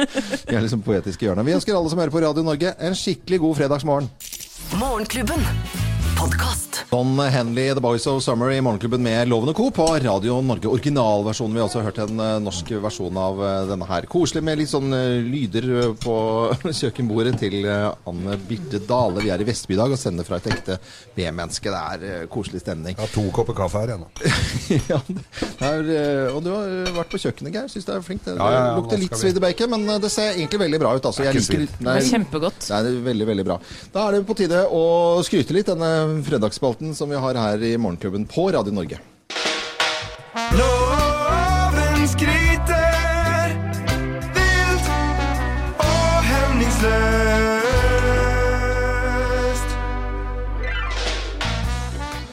Vi 0.50 0.58
er 0.58 0.66
liksom 0.66 0.84
poetiske 0.84 1.30
hjørnet. 1.30 1.48
Vi 1.48 1.56
ønsker 1.56 1.78
alle 1.78 1.92
som 1.92 2.02
hører 2.02 2.12
på 2.12 2.24
Radio 2.26 2.44
Norge, 2.44 2.74
en 2.76 2.98
skikkelig 2.98 3.40
god 3.46 3.62
fredagsmorgen. 3.62 4.12
Morgenklubben. 4.76 5.48
Podkast. 6.20 6.84
Don 6.90 7.18
Henley, 7.18 7.74
The 7.74 7.80
Boys 7.80 8.06
of 8.06 8.22
Summer 8.22 8.50
i 8.50 8.60
Morgenklubben 8.60 9.02
med 9.02 9.28
Loven 9.28 9.48
og 9.48 9.56
Co. 9.56 9.70
på 9.70 9.86
Radio 10.02 10.40
Norge. 10.44 10.68
Originalversjonen. 10.68 11.54
Vi 11.54 11.60
har 11.62 11.68
også 11.68 11.80
hørt 11.86 12.00
en 12.02 12.20
eh, 12.20 12.32
norsk 12.44 12.72
versjon 12.82 13.16
av 13.16 13.38
eh, 13.40 13.60
denne 13.70 13.86
her. 13.88 14.04
Koselig 14.10 14.42
med 14.44 14.58
litt 14.60 14.68
sånn 14.68 14.92
eh, 14.92 15.22
lyder 15.24 15.94
på 16.02 16.16
kjøkkenbordet 16.80 17.38
til 17.40 17.64
Anne 17.70 18.36
Birte 18.48 18.82
Dale. 18.84 19.22
Vi 19.24 19.32
er 19.32 19.40
i 19.40 19.46
Vestby 19.48 19.76
i 19.76 19.78
dag 19.80 19.94
og 19.94 20.00
sender 20.02 20.26
fra 20.28 20.42
et 20.42 20.50
ekte 20.52 20.76
B-menneske. 21.16 21.72
Det 21.72 22.10
er 22.10 22.28
koselig 22.34 22.60
stemning. 22.66 22.98
Jeg 22.98 23.06
har 23.06 23.14
to 23.14 23.24
kopper 23.38 23.56
kaffe 23.62 23.80
her, 23.80 23.94
ennå. 23.96 24.10
ja, 24.92 25.00
er, 25.70 25.88
og 26.34 26.42
du 26.44 26.52
har 26.52 26.92
vært 26.98 27.14
på 27.14 27.22
kjøkkenet, 27.24 27.54
Geir. 27.56 27.72
Syns 27.72 27.88
du 27.88 27.94
er 27.96 28.04
flink. 28.04 28.26
Det, 28.28 28.36
Ja, 28.36 28.50
ja, 28.50 28.60
ja, 28.66 28.76
lukter 28.76 29.00
litt 29.00 29.16
svidd 29.16 29.40
bacon, 29.40 29.72
men 29.72 29.88
det 30.04 30.12
ser 30.12 30.34
egentlig 30.34 30.66
veldig 30.66 30.82
bra 30.84 30.92
ut. 30.98 31.00
Altså. 31.00 31.24
Det 31.24 31.32
er 31.32 31.40
ikke 31.40 31.48
svidd. 31.48 31.80
Det 31.80 31.96
er 31.96 32.10
kjempegodt. 32.12 32.60
det 32.68 32.82
er 32.82 33.02
veldig, 33.08 33.30
veldig 33.32 33.48
bra. 33.48 33.60
Da 33.96 34.04
er 34.04 34.18
det 34.18 34.24
på 34.28 34.36
tide 34.42 34.66
å 34.68 34.84
skryte 35.24 35.56
litt, 35.56 35.70
denne 35.70 36.09
fredagsspalten 36.26 36.94
som 36.94 37.10
vi 37.10 37.20
har 37.22 37.38
her 37.38 37.62
i 37.62 37.76
Morgenklubben 37.78 38.26
på 38.26 38.50
Radio 38.52 38.74
Norge. 38.74 39.00
Loven 40.58 40.79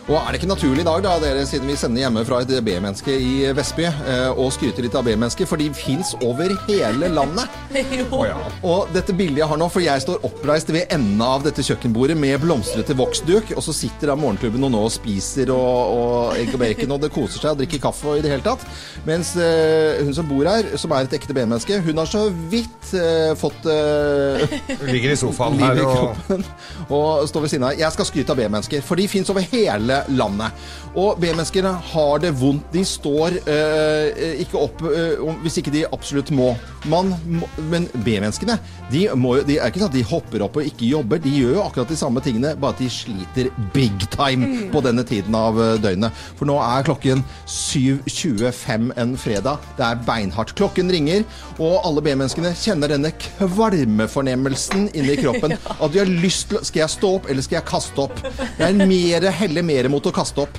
Og 0.07 0.15
er 0.15 0.31
det 0.31 0.39
ikke 0.39 0.47
naturlig 0.47 0.85
i 0.85 0.87
dag, 0.87 1.01
da, 1.03 1.13
dere, 1.19 1.41
siden 1.43 1.67
vi 1.67 1.73
sender 1.75 2.05
hjemme 2.05 2.21
fra 2.23 2.37
et 2.39 2.51
B-menneske 2.63 3.11
i 3.11 3.49
Vestby, 3.51 3.83
eh, 3.83 4.29
og 4.39 4.53
skryter 4.55 4.85
litt 4.85 4.95
av 4.95 5.03
B-mennesker, 5.03 5.47
for 5.49 5.59
de 5.59 5.67
fins 5.75 6.13
over 6.23 6.53
hele 6.69 7.09
landet? 7.11 7.57
jo. 7.99 8.21
Og 8.63 8.93
dette 8.95 9.11
bildet 9.11 9.41
jeg 9.41 9.49
har 9.51 9.59
nå, 9.59 9.67
for 9.67 9.83
jeg 9.83 10.03
står 10.05 10.23
oppreist 10.29 10.71
ved 10.71 10.87
enden 10.95 11.19
av 11.25 11.43
dette 11.43 11.65
kjøkkenbordet 11.67 12.15
med 12.15 12.39
blomstrete 12.39 12.95
voksduk, 12.95 13.51
og 13.57 13.65
så 13.65 13.75
sitter 13.75 14.13
da 14.13 14.15
morgenklubben 14.15 14.63
og 14.69 14.71
nå 14.77 14.85
og 14.87 14.93
spiser 14.95 15.51
og, 15.51 15.97
og 15.97 16.39
egg 16.39 16.55
og 16.55 16.63
bacon, 16.63 16.95
og 16.95 17.03
det 17.03 17.11
koser 17.11 17.43
seg 17.43 17.57
og 17.57 17.59
drikker 17.65 17.83
kaffe 17.89 18.07
og 18.13 18.21
i 18.21 18.23
det 18.23 18.31
hele 18.31 18.47
tatt. 18.47 18.63
Mens 19.09 19.33
eh, 19.35 19.99
hun 20.07 20.15
som 20.15 20.31
bor 20.31 20.47
her, 20.47 20.71
som 20.79 20.95
er 20.95 21.09
et 21.09 21.17
ekte 21.19 21.35
B-menneske, 21.35 21.81
hun 21.83 21.99
har 21.99 22.07
så 22.07 22.23
vidt 22.47 22.93
eh, 22.95 23.35
fått 23.35 23.67
eh, 23.75 24.57
ligger 24.87 25.17
i 25.17 25.19
sofaen 25.19 25.59
her 25.59 25.75
i 25.83 25.83
og 25.83 25.99
kroppen 25.99 26.47
og 26.87 27.27
står 27.27 27.43
ved 27.43 27.55
siden 27.57 27.67
av. 27.67 27.75
Jeg 27.75 27.91
skal 27.91 28.07
skryte 28.13 28.31
av 28.31 28.39
B-mennesker, 28.39 28.87
for 28.87 28.95
de 28.95 29.11
fins 29.11 29.35
over 29.35 29.43
hele 29.51 29.96
landet. 30.13 30.67
Og 30.97 31.19
B-menneskene 31.21 31.71
har 31.91 32.21
det 32.23 32.31
vondt. 32.39 32.65
De 32.73 32.81
står 32.87 33.37
eh, 33.45 34.39
ikke 34.41 34.57
opp 34.59 34.81
eh, 34.89 35.21
hvis 35.43 35.59
ikke 35.61 35.73
de 35.73 35.85
absolutt 35.93 36.31
må. 36.33 36.53
Man, 36.89 37.11
må 37.27 37.49
men 37.69 37.85
B-menneskene 38.05 38.57
de, 38.91 39.03
må 39.19 39.35
de 39.45 39.57
er 39.59 39.69
ikke 39.69 39.81
sånn 39.81 39.91
at 39.91 39.97
de 39.97 40.05
hopper 40.07 40.45
opp 40.45 40.57
og 40.57 40.65
ikke 40.65 40.89
jobber. 40.89 41.21
De 41.21 41.33
gjør 41.33 41.57
jo 41.59 41.65
akkurat 41.65 41.91
de 41.91 41.99
samme 41.99 42.23
tingene, 42.25 42.55
bare 42.57 42.75
at 42.75 42.81
de 42.81 42.89
sliter 42.91 43.51
big 43.75 44.07
time 44.13 44.67
på 44.73 44.81
denne 44.85 45.05
tiden 45.07 45.35
av 45.37 45.59
eh, 45.61 45.75
døgnet. 45.83 46.25
For 46.39 46.49
nå 46.49 46.57
er 46.63 46.87
klokken 46.87 47.21
7.25 47.45 48.89
en 48.97 49.13
fredag. 49.21 49.67
Det 49.77 49.85
er 49.85 50.01
beinhardt. 50.07 50.55
Klokken 50.57 50.89
ringer, 50.93 51.27
og 51.57 51.85
alle 51.85 52.03
B-menneskene 52.05 52.55
kjenner 52.57 52.95
denne 52.95 53.13
kvalmefornemmelsen 53.21 54.89
inni 54.97 55.19
kroppen. 55.21 55.57
At 55.83 55.93
de 55.93 56.01
har 56.01 56.09
lyst 56.09 56.49
til 56.49 56.63
Skal 56.65 56.83
jeg 56.83 56.93
stå 56.93 57.09
opp, 57.19 57.27
eller 57.29 57.43
skal 57.43 57.59
jeg 57.59 57.67
kaste 57.69 58.01
opp? 58.01 58.17
Det 58.23 58.65
er 58.65 58.87
mer, 58.87 59.29
heller 59.37 59.65
mer 59.65 59.86
vurdere 59.87 59.91
mot 59.91 60.05
å 60.05 60.13
kaste 60.13 60.43
opp. 60.43 60.57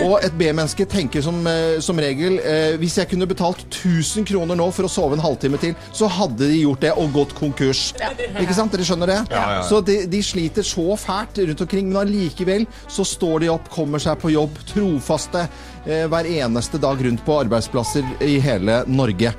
Og 0.00 0.24
et 0.24 0.34
B-menneske 0.36 0.86
tenker 0.88 1.22
som, 1.22 1.46
eh, 1.46 1.80
som 1.80 1.98
regel 1.98 2.38
eh, 2.40 2.76
Hvis 2.80 2.96
jeg 2.98 3.08
kunne 3.10 3.28
betalt 3.28 3.62
1000 3.68 4.24
kroner 4.24 4.56
nå 4.56 4.70
for 4.72 4.86
å 4.86 4.90
sove 4.90 5.16
en 5.16 5.22
halvtime 5.22 5.58
til, 5.60 5.74
så 5.92 6.08
hadde 6.08 6.48
de 6.48 6.62
gjort 6.62 6.80
det 6.80 6.92
og 6.96 7.12
gått 7.12 7.34
konkurs. 7.34 7.92
Ikke 8.40 8.54
sant? 8.56 8.72
Dere 8.72 8.86
skjønner 8.86 9.10
det? 9.10 9.18
Ja, 9.30 9.40
ja, 9.40 9.56
ja. 9.58 9.64
Så 9.68 9.80
de, 9.84 10.04
de 10.10 10.22
sliter 10.22 10.66
så 10.66 10.96
fælt 10.96 11.40
rundt 11.42 11.64
omkring, 11.64 11.88
men 11.90 12.00
allikevel 12.04 12.66
så 12.88 13.04
står 13.04 13.44
de 13.44 13.50
opp, 13.52 13.70
kommer 13.72 14.02
seg 14.02 14.20
på 14.20 14.32
jobb, 14.32 14.60
trofaste 14.70 15.46
eh, 15.86 16.06
hver 16.10 16.28
eneste 16.30 16.80
dag 16.80 17.00
rundt 17.04 17.24
på 17.26 17.40
arbeidsplasser 17.44 18.06
i 18.24 18.38
hele 18.42 18.84
Norge. 18.88 19.34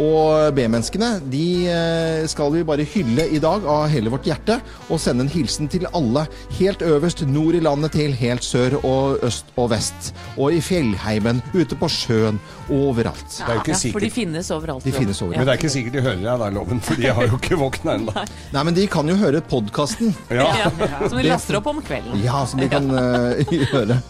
Og 0.00 0.50
B-menneskene 0.56 1.20
de 1.30 1.44
eh, 1.70 2.24
skal 2.30 2.50
vi 2.54 2.64
bare 2.66 2.86
hylle 2.94 3.28
i 3.30 3.38
dag 3.42 3.62
av 3.70 3.86
hele 3.92 4.10
vårt 4.10 4.26
hjerte, 4.26 4.56
og 4.88 4.98
sende 5.02 5.26
en 5.26 5.30
hilsen 5.30 5.68
til 5.70 5.86
alle. 5.94 6.24
Helt 6.58 6.82
øverst 6.82 7.22
nord 7.30 7.54
i 7.54 7.62
landet 7.62 7.94
til 7.94 8.14
helt 8.18 8.44
sør 8.44 8.78
og 8.80 9.22
øst 9.26 9.52
og 9.60 9.70
vest. 9.70 10.10
Og 10.34 10.56
i 10.56 10.60
fjellheimen, 10.64 11.42
ute 11.54 11.78
på 11.78 11.90
sjøen, 11.92 12.40
overalt. 12.72 13.22
Det 13.38 13.46
er 13.46 13.62
ikke 13.62 13.74
Ja, 13.74 13.92
for 13.92 14.04
de 14.04 14.10
finnes 14.10 14.50
overalt. 14.54 14.84
De 14.84 14.92
finnes 14.94 15.22
overalt. 15.22 15.38
Men 15.38 15.46
det 15.46 15.54
er 15.54 15.62
ikke 15.62 15.72
sikkert 15.76 15.98
de 15.98 16.04
hører 16.08 16.20
deg 16.24 16.42
der, 16.44 16.54
Loven, 16.58 16.82
for 16.84 16.98
de 16.98 17.14
har 17.14 17.30
jo 17.30 17.38
ikke 17.38 17.60
våkna 17.60 17.96
ennå. 18.00 18.14
Nei, 18.54 18.66
men 18.66 18.76
de 18.76 18.86
kan 18.90 19.08
jo 19.08 19.16
høre 19.20 19.42
podkasten. 19.46 20.14
Ja. 20.30 20.50
Ja, 20.64 20.70
som 21.06 21.18
de 21.18 21.26
laster 21.28 21.60
opp 21.60 21.70
om 21.70 21.82
kvelden. 21.84 22.18
Ja, 22.24 22.44
som 22.50 22.62
de 22.62 22.70
kan 22.72 22.90
uh, 22.90 23.38
gjøre. 23.54 24.00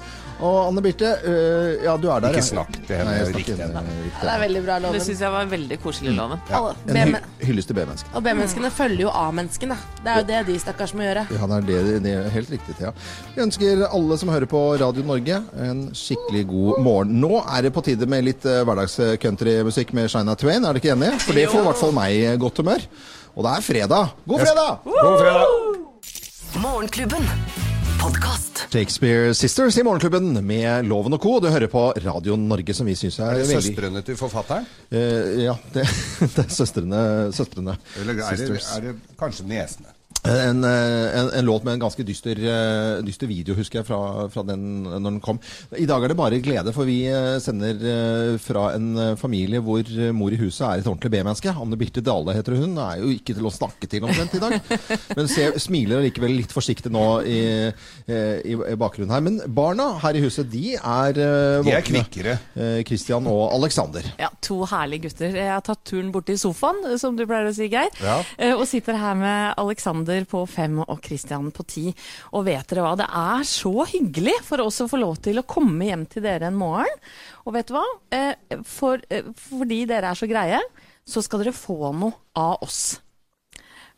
Og 0.42 0.56
Anne 0.68 0.82
Birte, 0.82 1.10
øh, 1.24 1.84
ja, 1.84 1.94
du 1.96 2.08
er 2.10 2.24
der. 2.24 2.34
Ikke 2.34 2.42
snakk 2.42 2.72
til 2.74 2.96
henne 2.98 3.10
Nei, 3.10 3.18
jeg 3.20 3.28
riktig 3.28 3.54
riktig. 3.54 3.68
Det 4.20 4.30
er 4.32 4.40
veldig 4.42 4.62
bra, 4.64 4.78
loven. 4.82 4.96
Det 4.98 5.02
syns 5.06 5.22
jeg 5.22 5.32
var 5.34 5.46
en 5.46 5.52
veldig 5.52 5.78
koselig, 5.82 6.14
Loven. 6.16 6.42
Alle 6.50 6.74
En 6.90 7.14
hy 7.14 7.46
hyllest 7.48 7.70
til 7.70 7.78
B-menneskene. 7.78 8.14
Og 8.18 8.24
B-menneskene 8.26 8.70
følger 8.74 9.04
jo 9.06 9.12
A-menneskene. 9.14 9.78
Det 10.02 10.12
er 10.12 10.20
jo 10.20 10.26
det 10.32 10.40
de 10.48 10.58
stakkars 10.62 10.94
må 10.96 11.06
gjøre. 11.06 11.26
Ja, 11.30 11.48
det 11.50 11.58
er 11.60 11.68
det, 11.68 11.96
det 12.04 12.14
er 12.18 12.28
helt 12.34 12.54
riktig, 12.56 12.76
Thea. 12.80 12.92
Vi 13.34 13.42
ønsker 13.46 13.84
alle 13.88 14.18
som 14.20 14.32
hører 14.34 14.50
på 14.50 14.62
Radio 14.82 15.06
Norge, 15.06 15.40
en 15.68 15.84
skikkelig 15.96 16.46
god 16.50 16.84
morgen. 16.84 17.18
Nå 17.22 17.42
er 17.44 17.68
det 17.68 17.74
på 17.76 17.84
tide 17.86 18.08
med 18.10 18.26
litt 18.26 18.46
uh, 18.48 18.62
hverdags-countrymusikk 18.66 19.94
med 19.96 20.10
Shina 20.12 20.36
Twain, 20.38 20.64
er 20.64 20.74
dere 20.74 20.82
ikke 20.82 20.94
enige? 20.96 21.20
For 21.26 21.38
det 21.38 21.50
får 21.52 21.62
i 21.62 21.68
hvert 21.70 21.82
fall 21.84 21.94
meg 21.96 22.16
i 22.16 22.24
godt 22.42 22.62
humør. 22.64 22.88
Og 23.34 23.46
det 23.46 23.52
er 23.56 23.68
fredag. 23.70 24.16
God 24.26 24.46
fredag! 24.46 24.82
God 24.88 25.20
fredag! 25.22 25.46
Morgenklubben. 26.62 27.63
Podkast. 28.04 28.66
Shakespeare 28.72 29.34
Sisters 29.34 29.78
i 29.78 29.82
Morgenklubben 29.82 30.34
med 30.46 30.84
Loven 30.84 31.14
og 31.16 31.22
Co. 31.22 31.38
Du 31.40 31.46
hører 31.48 31.70
på 31.72 31.86
Radio 32.04 32.34
Norge, 32.36 32.74
som 32.76 32.84
vi 32.84 32.92
syns 33.00 33.16
er, 33.16 33.30
Er 33.30 33.38
det 33.40 33.46
veldig 33.48 33.62
søstrene 33.64 34.02
til 34.04 34.18
forfatteren? 34.20 34.66
Uh, 34.92 34.98
Ja, 35.40 35.54
det, 35.72 35.86
det 36.34 36.42
er 36.44 36.50
søstrene. 36.52 37.00
søstrene. 37.32 37.78
Eller 38.02 38.20
er 38.26 38.36
det, 38.42 38.58
er 38.60 38.84
det 38.90 38.92
kanskje 39.16 39.46
niesene? 39.48 39.88
En, 40.24 40.64
eh, 40.64 41.18
en, 41.20 41.30
en 41.30 41.44
låt 41.44 41.64
med 41.64 41.74
en 41.74 41.80
ganske 41.80 42.02
dyster, 42.02 42.38
eh, 42.40 43.02
dyster 43.04 43.28
video, 43.28 43.54
husker 43.58 43.82
jeg, 43.82 43.86
fra, 43.90 44.28
fra 44.32 44.44
den 44.48 44.62
når 44.86 45.02
den 45.04 45.18
kom. 45.20 45.40
I 45.76 45.84
dag 45.84 46.00
er 46.00 46.12
det 46.12 46.16
bare 46.16 46.38
glede, 46.40 46.72
for 46.72 46.88
vi 46.88 47.02
eh, 47.10 47.36
sender 47.44 47.82
fra 48.40 48.70
en 48.72 49.16
familie 49.20 49.60
hvor 49.60 49.84
mor 50.16 50.32
i 50.32 50.38
huset 50.40 50.64
er 50.64 50.80
et 50.80 50.88
ordentlig 50.88 51.12
B-menneske. 51.12 51.52
Anne 51.52 51.76
Birte 51.76 52.00
Dale 52.04 52.32
heter 52.38 52.56
hun. 52.56 52.78
Er 52.80 53.02
jo 53.02 53.10
ikke 53.12 53.36
til 53.36 53.44
å 53.44 53.52
snakke 53.52 53.88
til 53.90 54.06
omtrent 54.08 54.36
i 54.38 54.40
dag. 54.40 54.56
Men 55.18 55.28
ser, 55.28 55.58
smiler 55.60 56.00
likevel 56.06 56.32
litt 56.38 56.54
forsiktig 56.54 56.92
nå 56.94 57.04
i, 57.28 57.40
i, 58.08 58.56
i 58.56 58.78
bakgrunnen 58.80 59.12
her. 59.12 59.24
Men 59.24 59.38
barna 59.44 59.90
her 60.06 60.16
i 60.16 60.24
huset, 60.24 60.48
de 60.52 60.78
er 60.78 61.20
våkne. 61.20 61.68
De 61.68 61.76
er 61.76 61.86
kvikkere. 61.90 62.38
Christian 62.88 63.28
og 63.28 63.52
Alexander. 63.58 64.08
Ja, 64.20 64.32
To 64.44 64.62
herlige 64.70 65.10
gutter. 65.10 65.36
Jeg 65.36 65.52
har 65.52 65.62
tatt 65.64 65.84
turen 65.88 66.10
bort 66.14 66.28
til 66.30 66.40
sofaen, 66.40 66.80
som 67.00 67.16
du 67.18 67.26
pleier 67.28 67.50
å 67.50 67.54
si, 67.56 67.68
Geir. 67.72 67.92
Ja. 68.00 68.18
Og 68.54 68.64
sitter 68.70 68.98
her 69.00 69.16
med 69.18 69.60
Alexander 69.60 70.13
på 70.22 70.44
fem 70.46 70.78
og 70.84 71.00
Christian 71.02 71.50
på 71.54 71.66
ti. 71.66 71.84
Og 72.32 72.46
vet 72.46 72.68
dere 72.70 72.84
hva, 72.86 72.94
det 73.00 73.08
er 73.10 73.46
så 73.48 73.72
hyggelig 73.90 74.36
for 74.46 74.62
oss 74.62 74.78
å 74.84 74.88
få 74.90 75.00
lov 75.02 75.18
til 75.24 75.40
å 75.40 75.46
komme 75.48 75.90
hjem 75.90 76.06
til 76.10 76.22
dere 76.22 76.46
en 76.48 76.58
morgen. 76.58 77.00
Og 77.44 77.56
vet 77.56 77.68
du 77.68 77.74
hva? 77.74 77.84
Eh, 78.14 78.60
For, 78.62 79.02
eh, 79.10 79.26
fordi 79.34 79.84
dere 79.90 80.12
er 80.12 80.14
så 80.14 80.28
greie, 80.30 80.60
så 81.04 81.22
skal 81.22 81.42
dere 81.42 81.52
få 81.56 81.90
noe 81.92 82.14
av 82.38 82.62
oss. 82.62 83.00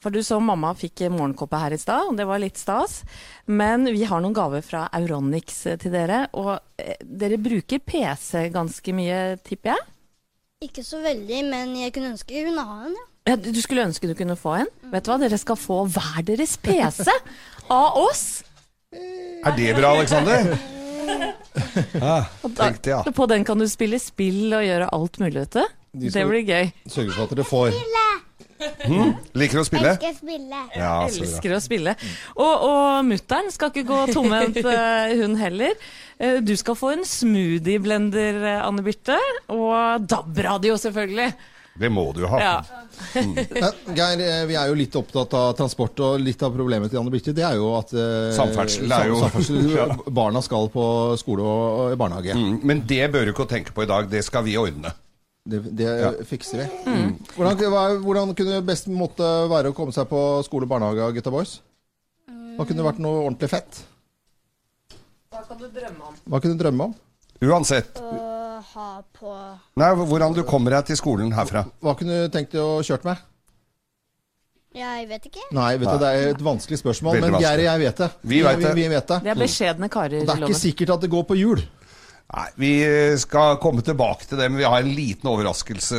For 0.01 0.11
du 0.11 0.23
så 0.23 0.41
mamma 0.41 0.73
fikk 0.77 1.07
morgenkåpe 1.11 1.59
her 1.61 1.73
i 1.73 1.79
stad, 1.81 2.11
og 2.11 2.17
det 2.17 2.27
var 2.29 2.41
litt 2.41 2.59
stas. 2.61 3.03
Men 3.47 3.85
vi 3.85 4.05
har 4.05 4.21
noen 4.21 4.35
gaver 4.37 4.65
fra 4.65 4.89
Euronix 4.97 5.67
eh, 5.67 5.77
til 5.77 5.93
dere. 5.93 6.25
Og 6.33 6.57
dere 7.05 7.39
bruker 7.39 7.85
PC 7.85 8.49
ganske 8.55 8.97
mye, 8.97 9.21
tipper 9.45 9.75
jeg? 9.75 9.93
Ikke 10.67 10.83
så 10.85 11.01
veldig, 11.05 11.43
men 11.51 11.77
jeg 11.79 11.95
kunne 11.95 12.15
ønske 12.15 12.35
jeg 12.37 12.49
kunne 12.49 12.65
ha 12.67 12.81
en, 12.89 12.97
ja. 12.97 13.07
Ja, 13.27 13.35
du 13.43 13.59
skulle 13.59 13.83
ønske 13.89 14.07
du 14.07 14.15
kunne 14.15 14.37
få 14.39 14.53
en. 14.61 14.69
Vet 14.93 15.07
du 15.07 15.11
hva, 15.11 15.17
dere 15.19 15.39
skal 15.41 15.59
få 15.59 15.81
hver 15.91 16.23
deres 16.29 16.55
PC 16.63 17.09
av 17.75 17.99
oss. 17.99 18.45
Er 18.95 19.57
det 19.57 19.73
bra, 19.75 19.97
Aleksander? 19.97 20.53
Ja, 21.97 22.21
tenkte 22.61 22.93
jeg. 22.93 23.15
På 23.19 23.27
den 23.31 23.43
kan 23.47 23.59
du 23.59 23.67
spille 23.71 23.99
spill 24.03 24.55
og 24.55 24.63
gjøre 24.63 24.93
alt 24.95 25.19
mulig, 25.23 25.43
vet 25.43 25.59
du. 25.59 25.75
De 25.97 26.13
Det 26.13 26.27
blir 26.29 26.47
gøy. 26.47 26.71
Sørge 26.93 27.17
for 27.17 27.27
at 27.27 27.35
dere 27.35 27.49
får 27.51 27.75
Mm. 28.87 29.11
Liker 29.37 29.61
å 29.61 29.65
spille? 29.67 29.91
Elsker 29.93 30.15
spille. 30.17 30.61
Ja. 30.77 30.93
Elsker 31.07 31.55
å 31.57 31.61
spille. 31.61 31.93
Og, 32.41 32.65
og 32.69 33.05
mutter'n 33.05 33.51
skal 33.53 33.73
ikke 33.73 33.85
gå 33.89 33.99
tomhendt, 34.15 34.57
eh, 34.73 35.13
hun 35.21 35.37
heller. 35.37 35.75
Eh, 36.19 36.39
Du 36.41 36.55
skal 36.57 36.75
få 36.79 36.93
en 36.95 37.05
smoothie-blender, 37.05 38.39
eh, 38.55 38.63
Anne 38.67 38.83
Birte. 38.83 39.19
Og 39.53 40.07
DAB-radio, 40.09 40.77
selvfølgelig. 40.81 41.33
Det 41.77 41.91
må 41.93 42.07
du 42.17 42.23
ha. 42.25 42.39
Ja. 42.41 42.55
Men, 43.15 43.35
Geir, 43.99 44.21
eh, 44.25 44.45
vi 44.49 44.55
er 44.57 44.71
jo 44.71 44.77
litt 44.79 44.95
opptatt 44.97 45.35
av 45.37 45.51
transport, 45.59 45.99
og 46.01 46.21
litt 46.25 46.41
av 46.47 46.55
problemet 46.57 46.89
til 46.89 47.03
Anne 47.03 47.13
Birte, 47.13 47.35
det 47.37 47.45
er 47.45 47.59
jo 47.61 47.67
at 47.77 47.93
eh, 47.93 48.31
Samferdsel 48.33 48.89
er 48.97 49.11
jo- 49.11 49.19
samferdsel, 49.21 49.59
Ja. 49.77 49.89
Barna 50.09 50.41
skal 50.41 50.71
på 50.73 50.87
skole 51.21 51.45
og, 51.45 51.81
og 51.83 51.93
i 51.93 51.99
barnehage. 52.01 52.33
Mm, 52.39 52.61
Men 52.65 52.81
det 52.89 53.03
bør 53.13 53.29
du 53.29 53.35
ikke 53.35 53.49
tenke 53.53 53.77
på 53.77 53.85
i 53.85 53.91
dag. 53.93 54.09
Det 54.09 54.25
skal 54.25 54.47
vi 54.49 54.57
ordne. 54.57 54.95
Det, 55.47 55.61
det 55.79 55.85
Ja. 56.01 56.09
fikser 56.27 56.65
vi. 56.65 56.71
Hvordan, 57.37 57.61
hva, 57.71 57.83
hvordan 58.03 58.33
kunne 58.35 58.63
best 58.67 58.89
måte 58.91 59.29
være 59.53 59.71
å 59.71 59.77
komme 59.77 59.93
seg 59.95 60.09
på 60.11 60.23
skole 60.49 60.65
og 60.67 60.73
barnehage, 60.73 61.13
gutta 61.21 61.31
boys? 61.31 61.59
Hva 62.57 62.65
kunne 62.67 62.83
vært 62.89 62.99
noe 63.05 63.21
ordentlig 63.29 63.53
fett? 63.53 63.83
Hva 65.37 65.45
kan 65.45 65.59
du 65.61 65.69
drømme 65.69 66.09
om? 66.09 66.19
Hva 66.25 66.41
kunne 66.41 66.57
du 66.57 66.63
drømme 66.65 66.89
om? 66.89 66.95
Uansett. 67.45 67.99
Å 68.01 68.61
ha 68.73 68.91
på 69.13 69.33
Nei, 69.77 69.89
Hvordan 70.01 70.37
du 70.37 70.43
kommer 70.49 70.73
deg 70.79 70.87
til 70.89 70.97
skolen 70.97 71.35
herfra. 71.37 71.67
Hva 71.85 71.93
kunne 71.99 72.23
du 72.25 72.33
tenkt 72.33 72.55
deg 72.57 72.63
å 72.65 72.79
kjørt 72.87 73.05
med? 73.05 73.21
Jeg 74.77 75.07
vet 75.09 75.29
ikke. 75.29 75.45
Nei, 75.57 75.71
vet 75.81 75.89
du, 75.89 75.99
det 76.01 76.09
er 76.09 76.31
et 76.35 76.43
vanskelig 76.45 76.79
spørsmål, 76.83 77.17
Veldig 77.17 77.31
men 77.33 77.41
Geir 77.41 77.63
og 77.63 77.67
jeg 77.69 77.81
vet 77.81 78.01
det. 78.03 78.09
Vi 78.21 78.41
vet 78.45 78.61
det. 78.61 78.73
Vi, 78.77 78.83
vi 78.83 78.89
vet 78.93 79.13
det. 79.13 79.19
Det 79.25 79.33
er 79.33 79.39
beskjedne 79.41 79.89
karer. 79.93 80.19
Og 80.21 80.29
det 80.29 80.35
er 80.35 80.45
ikke 80.49 80.59
sikkert 80.61 80.93
at 80.97 81.05
det 81.07 81.11
går 81.13 81.25
på 81.31 81.39
hjul. 81.41 81.63
Nei, 82.27 82.47
Vi 82.59 82.71
skal 83.23 83.57
komme 83.63 83.85
tilbake 83.87 84.27
til 84.27 84.41
det, 84.41 84.49
men 84.51 84.59
vi 84.59 84.67
har 84.67 84.83
en 84.83 84.95
liten 84.95 85.29
overraskelse. 85.31 85.99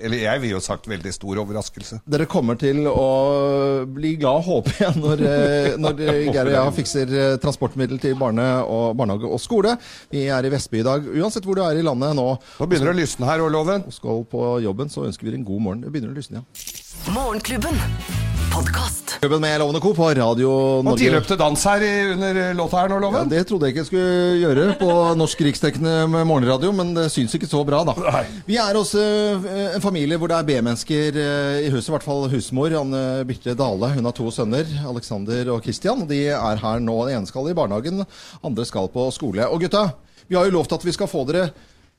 Eller 0.00 0.22
jeg 0.22 0.42
vil 0.42 0.54
jo 0.54 0.60
sagt 0.64 0.88
veldig 0.88 1.12
stor 1.12 1.42
overraskelse. 1.42 2.00
Dere 2.08 2.28
kommer 2.30 2.56
til 2.60 2.86
å 2.88 3.84
bli 3.84 4.14
glad, 4.20 4.46
håper 4.46 4.80
jeg, 4.80 4.96
når, 5.02 5.24
eh, 5.28 5.70
når 5.84 6.00
eh, 6.06 6.22
Geir 6.30 6.48
og 6.48 6.54
jeg 6.56 6.76
fikser 6.80 7.12
eh, 7.12 7.36
transportmiddel 7.42 8.00
til 8.02 8.16
barne 8.18 8.46
og, 8.64 8.94
barnehage 8.98 9.28
og 9.28 9.42
skole. 9.42 9.76
Vi 10.12 10.26
er 10.32 10.48
i 10.48 10.52
Vestby 10.54 10.80
i 10.80 10.86
dag. 10.86 11.10
Uansett 11.16 11.44
hvor 11.46 11.58
du 11.58 11.64
er 11.66 11.76
i 11.76 11.84
landet 11.84 12.16
nå 12.16 12.28
Nå 12.36 12.68
begynner 12.68 12.90
det 12.90 12.96
å 12.96 13.00
lysne 13.02 13.28
her 13.28 13.44
òg, 13.44 13.52
Loven. 13.52 13.84
og 13.86 13.94
skal 13.94 14.24
på 14.30 14.46
jobben, 14.64 14.92
så 14.92 15.04
ønsker 15.06 15.28
vi 15.28 15.34
deg 15.34 15.42
en 15.42 15.50
god 15.50 15.66
morgen. 15.68 15.84
Det 15.84 15.92
begynner 15.92 16.14
å 16.14 16.16
lysne, 16.16 16.40
ja. 16.40 17.12
Morgenklubben. 17.12 18.25
Podkast. 18.56 19.18
Klubben 19.20 19.40
med 19.40 19.58
Lovende 19.60 19.80
Co. 19.80 19.90
på 19.94 20.06
Radio 20.16 20.48
Og 20.50 20.84
Norge. 20.84 20.98
tilløp 21.02 21.26
til 21.28 21.36
dans 21.36 21.64
her 21.68 21.82
under 22.14 22.54
låta 22.56 22.78
her 22.80 22.88
nå, 22.88 23.10
Ja, 23.12 23.24
det 23.28 23.42
trodde 23.48 23.66
jeg 23.66 23.74
ikke 23.74 23.82
jeg 23.82 23.88
skulle 23.90 24.38
gjøre 24.40 24.76
på 24.80 24.88
norsk 25.20 25.42
riksdekkende 25.44 25.96
med 26.08 26.24
morgenradio, 26.24 26.70
men 26.72 26.94
det 26.96 27.10
syns 27.12 27.34
ikke 27.36 27.48
så 27.50 27.60
bra, 27.68 27.82
da. 27.84 27.92
Nei. 28.00 28.22
Vi 28.46 28.56
er 28.56 28.78
også 28.80 29.02
eh, 29.44 29.74
en 29.76 29.84
familie 29.84 30.16
hvor 30.16 30.32
det 30.32 30.38
er 30.38 30.48
B-mennesker 30.48 31.18
eh, 31.20 31.66
i 31.66 31.72
huset, 31.74 31.90
i 31.90 31.94
hvert 31.98 32.06
fall 32.06 32.30
husmor 32.32 32.72
Anne 32.80 33.02
Birte 33.28 33.52
Dale. 33.60 33.92
Hun 33.98 34.08
har 34.08 34.16
to 34.16 34.30
sønner, 34.32 34.64
Alexander 34.88 35.52
og 35.52 35.60
Christian. 35.66 36.06
De 36.08 36.22
er 36.32 36.56
her 36.64 36.80
nå. 36.80 36.96
Den 37.10 37.18
ene 37.18 37.28
skal 37.28 37.50
i 37.52 37.56
barnehagen, 37.60 38.06
andre 38.40 38.64
skal 38.64 38.88
på 38.88 39.10
skole. 39.12 39.44
Og 39.52 39.60
gutta, 39.66 39.90
vi 40.30 40.40
har 40.40 40.48
jo 40.48 40.56
lovt 40.56 40.72
at 40.78 40.88
vi 40.88 40.96
skal 40.96 41.12
få 41.12 41.26
dere 41.28 41.50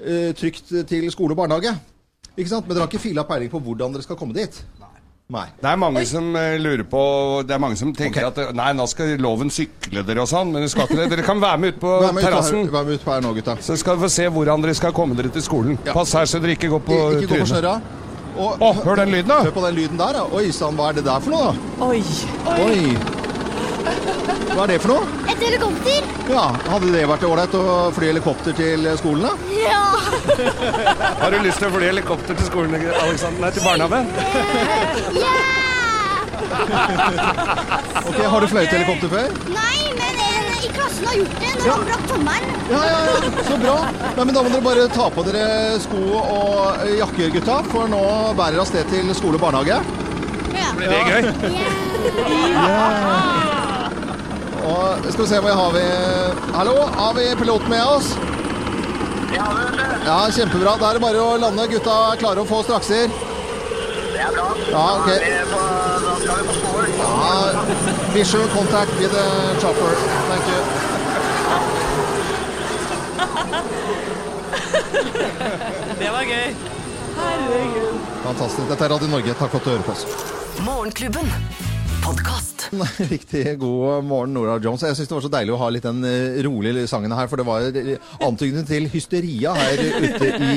eh, 0.02 0.34
trygt 0.34 0.74
til 0.90 1.06
skole 1.14 1.38
og 1.38 1.44
barnehage. 1.44 1.76
Ikke 2.34 2.50
sant? 2.50 2.66
Men 2.66 2.74
dere 2.80 2.88
har 2.88 2.90
ikke 2.90 3.06
fila 3.12 3.30
peiling 3.30 3.54
på 3.54 3.62
hvordan 3.62 3.94
dere 3.94 4.06
skal 4.10 4.18
komme 4.18 4.34
dit? 4.34 4.58
Nei. 5.28 5.44
Det 5.60 5.68
er 5.68 5.76
mange 5.76 6.06
som 6.08 6.30
eh, 6.40 6.54
lurer 6.64 6.86
på 6.88 7.00
Det 7.44 7.52
er 7.52 7.60
mange 7.60 7.76
som 7.76 7.90
tenker 7.92 8.30
at 8.30 8.38
eh, 8.40 8.52
Nei, 8.56 8.70
nå 8.78 8.86
skal 8.88 9.18
loven 9.20 9.50
sykle 9.52 10.00
dere 10.08 10.24
og 10.24 10.30
sånn, 10.32 10.54
men 10.54 10.64
dere 10.64 10.72
skal 10.72 10.88
ikke 10.88 11.00
det. 11.02 11.08
Dere 11.12 11.26
kan 11.28 11.42
være 11.44 11.60
med 11.60 11.76
ut 11.76 11.82
på 11.82 11.92
terrassen. 12.24 12.64
vær 12.72 12.88
med 12.88 12.96
ut 12.96 13.04
på 13.04 13.12
her 13.12 13.26
nå, 13.26 13.34
gutta. 13.36 13.58
Så 13.60 13.76
skal 13.82 13.98
vi 14.00 14.06
få 14.08 14.12
se 14.16 14.30
hvordan 14.32 14.64
dere 14.64 14.78
skal 14.80 14.96
komme 14.96 15.20
dere 15.20 15.34
til 15.36 15.44
skolen. 15.44 15.76
Ja. 15.84 15.92
Pass 15.98 16.16
her 16.16 16.30
så 16.32 16.40
dere 16.40 16.56
ikke 16.56 16.72
går 16.78 16.86
på 16.88 16.96
I- 16.96 17.04
ikke 17.20 17.28
gå 17.28 17.28
på 17.28 17.36
trynet. 17.42 17.52
snørra. 17.52 17.76
Og, 18.38 18.62
Å, 18.62 18.72
hør 18.86 19.00
den 19.02 19.12
lyden, 19.18 19.28
da! 19.34 19.42
Hør 19.50 19.56
på 19.60 19.66
den 19.68 19.76
lyden 19.82 19.98
der, 20.00 20.14
da. 20.22 20.26
Oi 20.38 20.48
sann, 20.56 20.76
hva 20.80 20.92
er 20.94 21.00
det 21.02 21.08
der 21.10 21.20
for 21.26 21.34
noe, 21.36 21.52
da? 21.52 21.88
Oi. 21.92 22.04
Oi! 22.56 23.27
Hva 24.54 24.64
er 24.64 24.72
det 24.74 24.80
for 24.84 24.90
noe? 24.96 25.04
Et 25.32 25.44
helikopter! 25.46 26.08
Ja, 26.32 26.46
Hadde 26.68 26.92
det 26.94 27.04
vært 27.10 27.24
ålreit 27.28 27.54
å 27.58 27.66
fly 27.96 28.12
helikopter 28.12 28.56
til 28.58 28.88
skolen, 29.00 29.28
da? 29.28 29.34
Ja! 29.54 29.84
Har 31.22 31.30
du 31.32 31.40
lyst 31.46 31.62
til 31.62 31.70
å 31.70 31.76
fly 31.78 31.86
helikopter 31.92 32.34
til 32.38 32.50
skolen, 32.50 32.76
Alexander? 32.78 33.42
Nei, 33.46 33.52
til 33.56 33.64
barnehagen? 33.68 34.06
Ok, 38.08 38.20
Har 38.24 38.42
du 38.42 38.48
fløyet 38.50 38.72
helikopter 38.74 39.10
før? 39.12 39.28
Nei, 39.52 39.80
men 39.98 40.22
en 40.24 40.46
i 40.58 40.70
klassen 40.74 41.08
har 41.10 41.16
gjort 41.20 41.38
det 41.42 41.52
når 41.58 41.68
han 41.72 41.86
brakk 41.90 42.06
tommelen. 42.12 42.52
Ja, 42.72 42.82
ja, 42.88 43.00
ja, 43.08 43.44
så 43.48 43.56
bra. 43.62 43.76
Nei, 44.18 44.24
men 44.24 44.34
Da 44.36 44.44
må 44.44 44.50
dere 44.54 44.66
bare 44.68 44.88
ta 44.94 45.06
på 45.14 45.26
dere 45.28 45.46
sko 45.84 46.02
og 46.22 46.86
jakker, 46.98 47.28
gutta, 47.36 47.58
for 47.74 47.84
nå 47.92 48.04
bærer 48.40 48.64
av 48.64 48.68
sted 48.70 48.86
til 48.92 49.06
skole 49.18 49.36
og 49.40 49.44
barnehage. 49.48 49.78
Ja. 50.58 50.68
Blir 50.78 50.88
det 50.94 51.02
gøy? 51.12 51.22
Og 54.68 55.12
skal 55.12 55.24
vi 55.24 55.30
se 55.32 55.40
hva 55.44 55.54
har 55.56 55.72
vi 55.76 55.86
Hallo, 56.58 56.76
har 56.98 57.14
vi 57.18 57.26
piloten 57.40 57.70
med 57.72 57.84
oss? 57.86 58.12
Ja, 60.08 60.18
kjempebra. 60.32 60.78
Da 60.80 60.90
er 60.90 60.94
det 60.98 61.04
bare 61.04 61.20
å 61.20 61.38
lande. 61.42 61.68
Gutta 61.72 61.96
er 62.12 62.20
klare 62.22 62.40
å 62.42 62.48
få 62.48 62.62
strakser. 62.66 63.12
Det 64.14 64.22
er 64.24 64.32
bra. 64.34 64.48
Ja, 64.72 64.86
ok. 64.98 65.10
Da, 65.12 65.16
er 65.28 65.46
på, 65.52 65.60
da 66.06 66.14
skal 66.22 66.36
vi 66.40 66.44
på 66.48 66.54
spor. 66.58 66.84
Ja, 66.98 67.34
visual 68.16 68.48
contact 68.56 68.94
with 69.02 69.12
the 69.12 69.26
chopper. 69.62 69.94
Thank 70.32 70.46
you. 70.54 70.60
Det 76.02 76.10
var 76.14 76.24
gøy. 76.24 76.48
Herregud. 77.18 77.96
Fantastisk. 78.24 78.66
Dette 78.72 78.84
er 78.88 78.90
Radio 78.96 79.08
Norge. 79.12 79.32
Takk 79.40 79.52
for 79.52 79.60
at 79.60 79.66
du 79.66 79.70
hører 79.76 79.86
på 79.88 79.94
oss. 79.98 80.04
Morgenklubben. 80.66 81.28
Podkast. 82.06 82.57
Riktig 83.14 83.60
god 83.60 84.04
morgen, 84.04 84.34
Nora 84.34 84.58
Jones. 84.64 84.84
Jeg 84.84 84.98
syns 84.98 85.10
det 85.10 85.16
var 85.16 85.26
så 85.26 85.32
deilig 85.32 85.54
å 85.56 85.60
ha 85.62 85.70
litt 85.74 85.86
den 85.86 86.04
eh, 86.08 86.40
rolige 86.46 86.88
sangen 86.90 87.14
her, 87.16 87.30
for 87.32 87.40
det 87.40 87.46
var 87.48 87.68
eh, 87.72 88.10
antydning 88.26 88.66
til 88.68 88.88
hysteria 88.92 89.54
her 89.58 89.82
ute 89.82 90.32
i, 90.32 90.56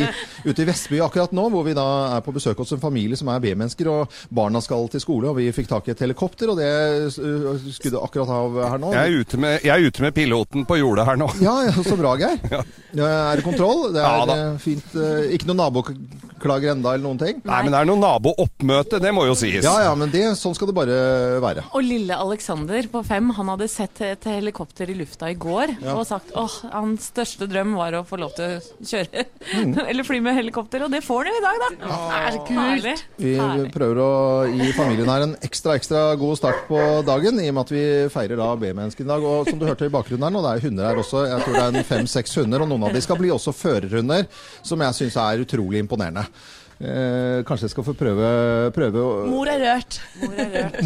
ute 0.49 0.65
i 0.65 0.69
Vestby 0.69 1.01
akkurat 1.05 1.35
nå, 1.37 1.47
hvor 1.53 1.67
vi 1.67 1.75
da 1.77 1.87
er 2.17 2.25
på 2.27 2.35
besøk 2.37 2.61
hos 2.63 2.75
en 2.77 2.83
familie 2.83 3.19
som 3.19 3.31
er 3.33 3.43
B-mennesker, 3.45 3.91
og 3.93 4.17
barna 4.35 4.63
skal 4.65 4.89
til 4.93 5.03
skole, 5.03 5.31
og 5.31 5.39
vi 5.41 5.51
fikk 5.55 5.71
tak 5.71 5.89
i 5.89 5.95
et 5.95 6.05
helikopter, 6.05 6.53
og 6.53 6.61
det 6.61 6.71
eh, 6.71 7.69
skudde 7.77 8.03
akkurat 8.03 8.35
av 8.41 8.61
her 8.75 8.83
nå. 8.83 8.95
Jeg 8.97 9.15
er, 9.15 9.21
ute 9.25 9.43
med, 9.43 9.59
jeg 9.67 9.75
er 9.77 9.91
ute 9.91 10.07
med 10.07 10.17
piloten 10.17 10.67
på 10.69 10.81
jordet 10.81 11.07
her 11.09 11.21
nå. 11.21 11.31
Ja, 11.45 11.57
ja, 11.69 11.77
så 11.87 11.99
bra, 12.01 12.17
Geir. 12.21 12.41
Ja, 12.91 13.07
Er 13.07 13.39
det 13.39 13.45
kontroll? 13.47 13.93
Det 13.95 14.03
er 14.03 14.31
Ja 14.31 14.39
fint. 14.59 14.97
Ikke 15.31 15.47
noe 15.51 15.61
noen 15.61 16.30
naboklager 16.41 16.73
enda, 16.73 16.95
eller 16.95 17.05
noen 17.05 17.19
ting? 17.21 17.41
Nei, 17.45 17.61
men 17.65 17.73
det 17.75 17.81
er 17.81 17.89
noe 17.89 18.01
nabooppmøte, 18.01 19.01
det 19.03 19.13
må 19.15 19.25
jo 19.29 19.35
sies. 19.37 19.65
Ja, 19.65 19.75
ja, 19.85 19.95
men 19.99 20.11
det, 20.13 20.23
sånn 20.39 20.55
skal 20.57 20.71
det 20.71 20.75
bare 20.77 20.97
være. 21.43 21.65
Og 21.77 21.85
lille 21.85 22.17
Alexander 22.17 22.87
på 22.91 23.03
fem, 23.07 23.31
han 23.37 23.49
hadde 23.53 23.69
sett 23.71 24.01
et 24.07 24.25
helikopter 24.31 24.91
i 24.91 24.97
lufta 24.99 25.31
i 25.31 25.35
går 25.41 25.77
Ja. 25.81 25.95
og 25.97 26.07
sagt 26.09 26.33
åh, 26.35 26.51
hans 26.73 27.11
største 27.13 27.47
drøm 27.51 27.75
var 27.77 27.93
å 28.01 28.05
få 28.07 28.19
lov 28.21 28.35
til 28.37 28.59
å 28.59 28.85
kjøre 28.85 29.27
Mm. 29.51 29.73
eller 29.91 30.05
fly 30.05 30.21
med 30.23 30.37
helikopter, 30.37 30.83
og 30.85 30.91
det 30.93 31.01
får 31.03 31.25
han 31.25 31.35
jo 31.35 31.39
i 31.39 31.43
dag, 31.45 31.61
da. 31.61 31.69
Det 31.81 32.19
er 32.21 32.35
så 32.35 32.41
kult. 32.47 33.05
Vi 33.21 33.71
prøver 33.73 34.01
å 34.05 34.11
gi 34.53 34.69
familien 34.77 35.09
her 35.11 35.25
en 35.25 35.33
ekstra 35.47 35.75
ekstra 35.79 36.03
god 36.21 36.37
start 36.39 36.67
på 36.69 36.79
dagen, 37.07 37.41
i 37.41 37.49
og 37.51 37.57
med 37.57 37.63
at 37.65 37.73
vi 37.75 37.85
feirer 38.13 38.39
da 38.41 38.51
B-mennesken 38.61 39.07
i 39.07 39.09
dag. 39.11 39.25
Og 39.27 39.49
som 39.49 39.59
du 39.61 39.67
hørte 39.67 39.89
i 39.89 39.93
bakgrunnen 39.93 40.27
her 40.29 40.35
nå, 40.35 40.43
det 40.45 40.53
er 40.59 40.65
hunder 40.69 40.89
her 40.91 41.01
også. 41.03 41.25
Jeg 41.31 41.43
tror 41.45 41.57
det 41.57 41.63
er 41.65 41.79
en 41.81 41.89
fem-seks 41.89 42.37
hunder, 42.41 42.63
og 42.65 42.71
noen 42.71 42.87
av 42.91 42.95
de 42.97 43.03
skal 43.05 43.19
bli 43.21 43.33
også 43.35 43.55
førerhunder, 43.57 44.29
som 44.67 44.85
jeg 44.87 44.99
syns 45.01 45.17
er 45.25 45.45
utrolig 45.47 45.83
imponerende. 45.83 46.27
Eh, 46.81 47.43
kanskje 47.45 47.67
jeg 47.67 47.73
skal 47.75 47.85
få 47.85 47.93
prøve, 47.93 48.29
prøve 48.73 49.01
å 49.05 49.25
Mor 49.29 49.49
er 49.53 49.61
rørt. 49.61 49.99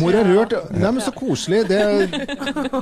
Mor 0.00 0.16
er 0.18 0.26
rørt. 0.26 0.56
Nei, 0.74 0.90
men 0.90 0.98
så 1.04 1.12
koselig. 1.14 1.60
Det, 1.70 1.78
det, 2.10 2.24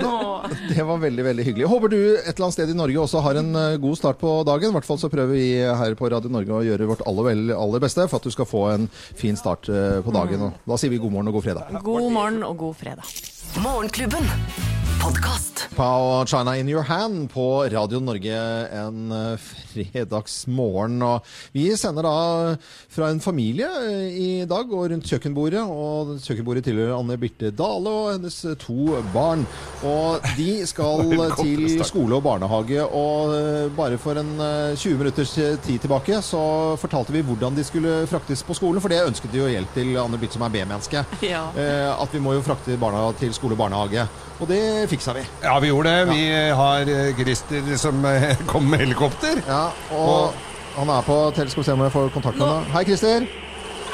det 0.72 0.87
var 0.88 1.03
veldig 1.03 1.27
veldig 1.27 1.44
hyggelig. 1.44 1.68
Håper 1.68 1.92
du 1.92 1.98
et 2.01 2.31
eller 2.33 2.46
annet 2.46 2.57
sted 2.57 2.72
i 2.72 2.79
Norge 2.79 3.03
også 3.05 3.20
har 3.27 3.37
en 3.42 3.53
eh, 3.53 3.77
god 3.83 4.01
start 4.01 4.20
på 4.22 4.33
dagen. 4.48 4.72
I 4.72 4.79
hvert 4.79 4.88
fall 4.88 5.01
så 5.03 5.12
prøver 5.12 5.37
vi 5.37 5.46
her 5.61 5.96
på 5.98 6.09
Radio 6.09 6.33
Norge 6.33 6.57
å 6.57 6.64
gjøre 6.64 6.88
vårt 6.88 7.05
aller, 7.05 7.53
aller 7.53 7.85
beste 7.85 8.09
for 8.09 8.16
at 8.16 8.29
du 8.31 8.33
skal 8.33 8.48
få 8.48 8.64
en 8.72 8.88
fin 8.96 9.37
start 9.37 9.68
eh, 9.68 9.98
på 10.01 10.14
dagen. 10.16 10.48
Og 10.48 10.72
da 10.72 10.81
sier 10.81 10.94
vi 10.94 11.03
god 11.03 11.12
morgen 11.12 11.29
og 11.29 11.37
god 11.37 11.51
fredag. 11.51 11.83
God 11.85 12.09
morgen 12.16 12.40
og 12.48 12.57
god 12.64 12.81
fredag. 12.81 13.12
Morgenklubben. 13.61 14.81
Podkast. 15.00 15.68
Pau 15.76 16.24
China 16.26 16.57
in 16.57 16.68
your 16.68 16.83
hand 16.83 17.31
på 17.33 17.64
Radio 17.72 18.00
Norge 18.00 18.35
en 18.76 19.12
eh, 19.12 19.38
fredagsmorgen. 19.72 20.98
Og 21.07 21.28
vi 21.55 21.68
sender 21.78 22.05
da 22.05 22.57
fra 22.92 23.09
en 23.11 23.20
familie 23.22 23.68
eh, 23.87 24.09
i 24.12 24.28
dag 24.48 24.68
og 24.74 24.90
rundt 24.92 25.09
kjøkkenbordet. 25.09 25.62
Og 25.64 26.12
kjøkkenbordet 26.22 26.64
tilhører 26.66 26.96
Anne 26.98 27.16
Birte 27.22 27.50
Dale 27.57 27.92
og 28.02 28.11
hennes 28.16 28.37
eh, 28.50 28.57
to 28.61 28.98
barn. 29.14 29.46
Og 29.88 30.26
de 30.37 30.48
skal 30.68 31.07
til 31.40 31.64
skole 31.88 32.18
og 32.18 32.26
barnehage. 32.26 32.83
Og 32.85 33.33
bare 33.78 34.00
for 34.02 34.20
en 34.20 34.35
eh, 34.42 34.74
20 34.76 34.98
minutters 35.00 35.33
tid 35.38 35.78
tilbake 35.87 36.20
så 36.26 36.42
fortalte 36.83 37.14
vi 37.16 37.24
hvordan 37.31 37.57
de 37.57 37.64
skulle 37.66 38.02
fraktes 38.11 38.44
på 38.44 38.59
skolen. 38.59 38.83
For 38.85 38.92
det 38.92 39.00
ønsket 39.07 39.33
de 39.33 39.40
jo 39.44 39.48
hjelp 39.55 39.72
til 39.78 39.94
Anne 40.05 40.20
Birte 40.20 40.37
som 40.37 40.44
er 40.50 40.52
B-menneske. 40.59 41.07
Ja. 41.24 41.46
Eh, 41.57 41.88
At 42.02 42.12
vi 42.12 42.20
må 42.22 42.37
jo 42.37 42.44
frakte 42.44 42.76
barna 42.83 43.07
til 43.22 43.33
skole 43.37 43.57
og 43.57 43.62
barnehage. 43.64 44.05
Og 44.42 44.48
det 44.50 44.82
fiksa 44.90 45.12
vi. 45.16 45.23
Ja, 45.42 45.59
vi 45.62 45.68
gjorde 45.71 45.90
det. 45.92 46.14
Vi 46.14 46.51
har 46.61 46.88
eh, 46.90 47.14
Christer 47.18 47.77
som 47.79 48.05
eh, 48.09 48.37
kom 48.53 48.68
med 48.71 48.81
helikopter. 48.85 49.42
Ja, 49.49 49.64
og 49.97 50.35
han 50.77 50.88
er 50.90 51.03
på 51.07 51.16
tele- 51.37 51.51
for 51.53 51.62
vi 51.62 51.68
se 51.68 51.73
om 51.77 51.83
jeg 51.87 51.92
får 51.95 52.11
kontakt 52.14 52.38
med 52.40 52.49
ham. 52.49 52.64
Hei, 52.75 52.85
Christer. 52.88 53.27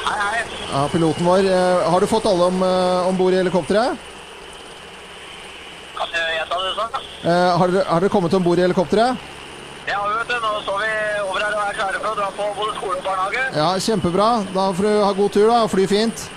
Hei, 0.05 0.19
hei. 0.19 0.43
Ja, 0.71 0.85
piloten 0.93 1.25
vår. 1.27 1.49
Eh, 1.49 1.89
Har 1.91 1.99
du 1.99 2.07
fått 2.07 2.25
alle 2.29 2.47
om, 2.53 2.61
om 3.09 3.17
bord 3.19 3.33
i 3.35 3.41
helikopteret? 3.41 3.97
Kan 5.99 6.07
du 6.13 6.19
gjenta 6.37 6.59
det 6.63 6.71
sånn? 6.77 6.99
Eh, 7.27 7.57
Har 7.59 7.67
dere, 7.73 7.83
har 7.89 7.99
dere 8.05 8.13
kommet 8.13 8.33
om 8.37 8.43
bord 8.45 8.59
i 8.61 8.63
helikopteret? 8.63 9.27
Ja, 9.89 9.99
vet 10.05 10.29
du, 10.29 10.35
nå 10.43 10.51
står 10.63 10.83
vi 10.83 10.91
over 11.25 11.41
her 11.43 11.55
og 11.57 11.61
er 11.65 11.77
klare 11.79 11.99
for 12.03 12.11
å 12.11 12.17
dra 12.19 12.27
på 12.37 12.47
både 12.59 12.75
skole 12.77 12.97
og 12.99 13.05
barnehage. 13.07 13.45
Ja, 13.57 13.69
kjempebra. 13.81 14.27
Da 14.53 14.67
får 14.77 14.85
du 14.85 14.91
ha 15.01 15.11
god 15.17 15.33
tur 15.33 15.47
da, 15.49 15.57
og 15.65 15.71
fly 15.73 15.87
fint. 15.89 16.27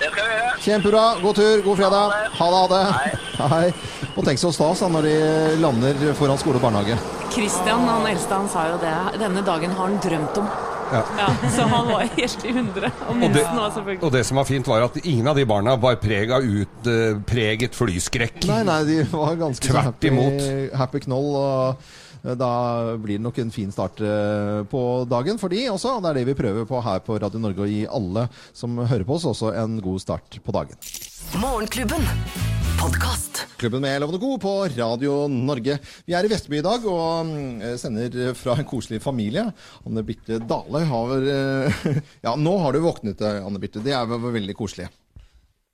Det 0.00 0.08
skal 0.10 0.26
vi 0.26 0.34
gjøre. 0.34 0.49
Kjempebra. 0.60 1.04
God 1.22 1.36
tur, 1.36 1.62
god 1.64 1.76
fredag. 1.80 2.12
Ha 2.38 2.48
det, 2.50 2.56
ha 2.60 2.66
det. 2.72 3.50
Hei. 3.54 3.68
Og 4.16 4.24
tenk 4.26 4.40
så 4.42 4.50
stas 4.52 4.82
da, 4.82 4.88
når 4.92 5.06
de 5.08 5.14
lander 5.62 6.02
foran 6.18 6.40
skole 6.40 6.60
og 6.60 6.64
barnehage. 6.66 6.98
Christian, 7.32 7.86
han 7.88 8.04
eldste, 8.10 8.34
han 8.36 8.50
sa 8.50 8.66
jo 8.72 8.80
det. 8.82 8.96
Denne 9.22 9.44
dagen 9.46 9.72
har 9.76 9.86
han 9.88 9.96
drømt 10.04 10.40
om. 10.42 10.50
Ja. 10.90 11.00
Ja, 11.20 11.26
så 11.54 11.68
han 11.70 11.86
var 11.86 12.02
helt 12.16 12.44
i 12.44 12.52
hundre. 12.52 12.90
Og 13.06 13.20
Og 13.22 13.34
det, 13.36 13.44
og 14.02 14.10
det 14.12 14.24
som 14.26 14.40
var 14.40 14.48
fint, 14.48 14.66
var 14.66 14.82
at 14.88 14.96
ingen 15.06 15.28
av 15.30 15.38
de 15.38 15.44
barna 15.46 15.76
var 15.78 16.00
preg 16.02 16.32
av 16.34 16.42
utpreget 16.42 17.22
preget 17.30 17.78
flyskrekk. 17.78 18.42
Nei, 18.50 18.60
nei, 18.66 18.80
de 18.88 18.96
var 19.12 19.36
ganske 19.38 19.62
så 19.64 19.70
Tvert 19.72 19.86
happy, 19.92 20.10
imot. 20.10 20.74
happy 20.82 21.04
knoll. 21.06 21.30
og 21.38 21.68
eh, 21.70 21.99
da 22.22 22.50
blir 23.00 23.18
det 23.18 23.24
nok 23.24 23.38
en 23.40 23.52
fin 23.54 23.72
start 23.72 24.00
eh, 24.04 24.60
på 24.70 24.82
dagen 25.10 25.40
for 25.40 25.52
de 25.52 25.64
også. 25.72 25.96
og 25.96 26.04
Det 26.04 26.12
er 26.12 26.20
det 26.20 26.28
vi 26.30 26.38
prøver 26.38 26.68
på 26.68 26.82
her 26.84 27.00
på 27.04 27.18
Radio 27.22 27.40
Norge, 27.42 27.64
å 27.64 27.70
gi 27.70 27.82
alle 27.88 28.28
som 28.52 28.76
hører 28.80 29.06
på 29.08 29.16
oss, 29.16 29.28
også 29.30 29.54
en 29.56 29.80
god 29.84 30.02
start 30.02 30.40
på 30.44 30.56
dagen. 30.56 30.76
Morgenklubben. 31.40 32.04
Podcast. 32.80 33.42
Klubben 33.60 33.82
med 33.84 34.00
Lovende 34.00 34.20
God 34.22 34.40
på 34.40 34.52
Radio 34.72 35.26
Norge. 35.28 35.74
Vi 36.08 36.14
er 36.16 36.24
i 36.24 36.30
Vestby 36.32 36.60
i 36.60 36.64
dag 36.64 36.84
og 36.88 37.28
mm, 37.28 37.76
sender 37.80 38.32
fra 38.38 38.54
en 38.56 38.68
koselig 38.68 39.02
familie. 39.04 39.44
Anne 39.84 40.04
Birte 40.06 40.40
Dale 40.48 40.86
har 40.88 41.28
eh, 41.34 41.84
Ja, 42.26 42.36
nå 42.40 42.56
har 42.64 42.72
du 42.72 42.80
våknet, 42.84 43.20
eh, 43.20 43.44
Anne 43.44 43.60
Birte. 43.60 43.84
Det 43.84 43.92
er 43.96 44.08
veldig 44.08 44.56
koselig. 44.56 44.88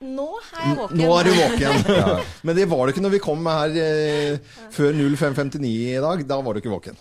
Nå 0.05 0.27
er 0.37 0.61
jeg 0.61 0.77
våken. 0.77 0.99
Nå 1.01 1.13
er 1.17 1.25
du 1.25 1.31
våken. 1.33 1.87
ja. 1.97 2.17
Men 2.45 2.59
det 2.59 2.67
var 2.69 2.85
du 2.85 2.93
ikke 2.93 3.05
når 3.05 3.15
vi 3.15 3.21
kom 3.25 3.47
her 3.49 3.77
eh, 3.81 4.59
før 4.75 4.93
05.59 4.93 5.65
i 5.65 5.95
dag. 6.05 6.25
Da 6.29 6.37
var 6.45 6.53
du 6.53 6.61
ikke 6.61 6.73
våken. 6.75 6.99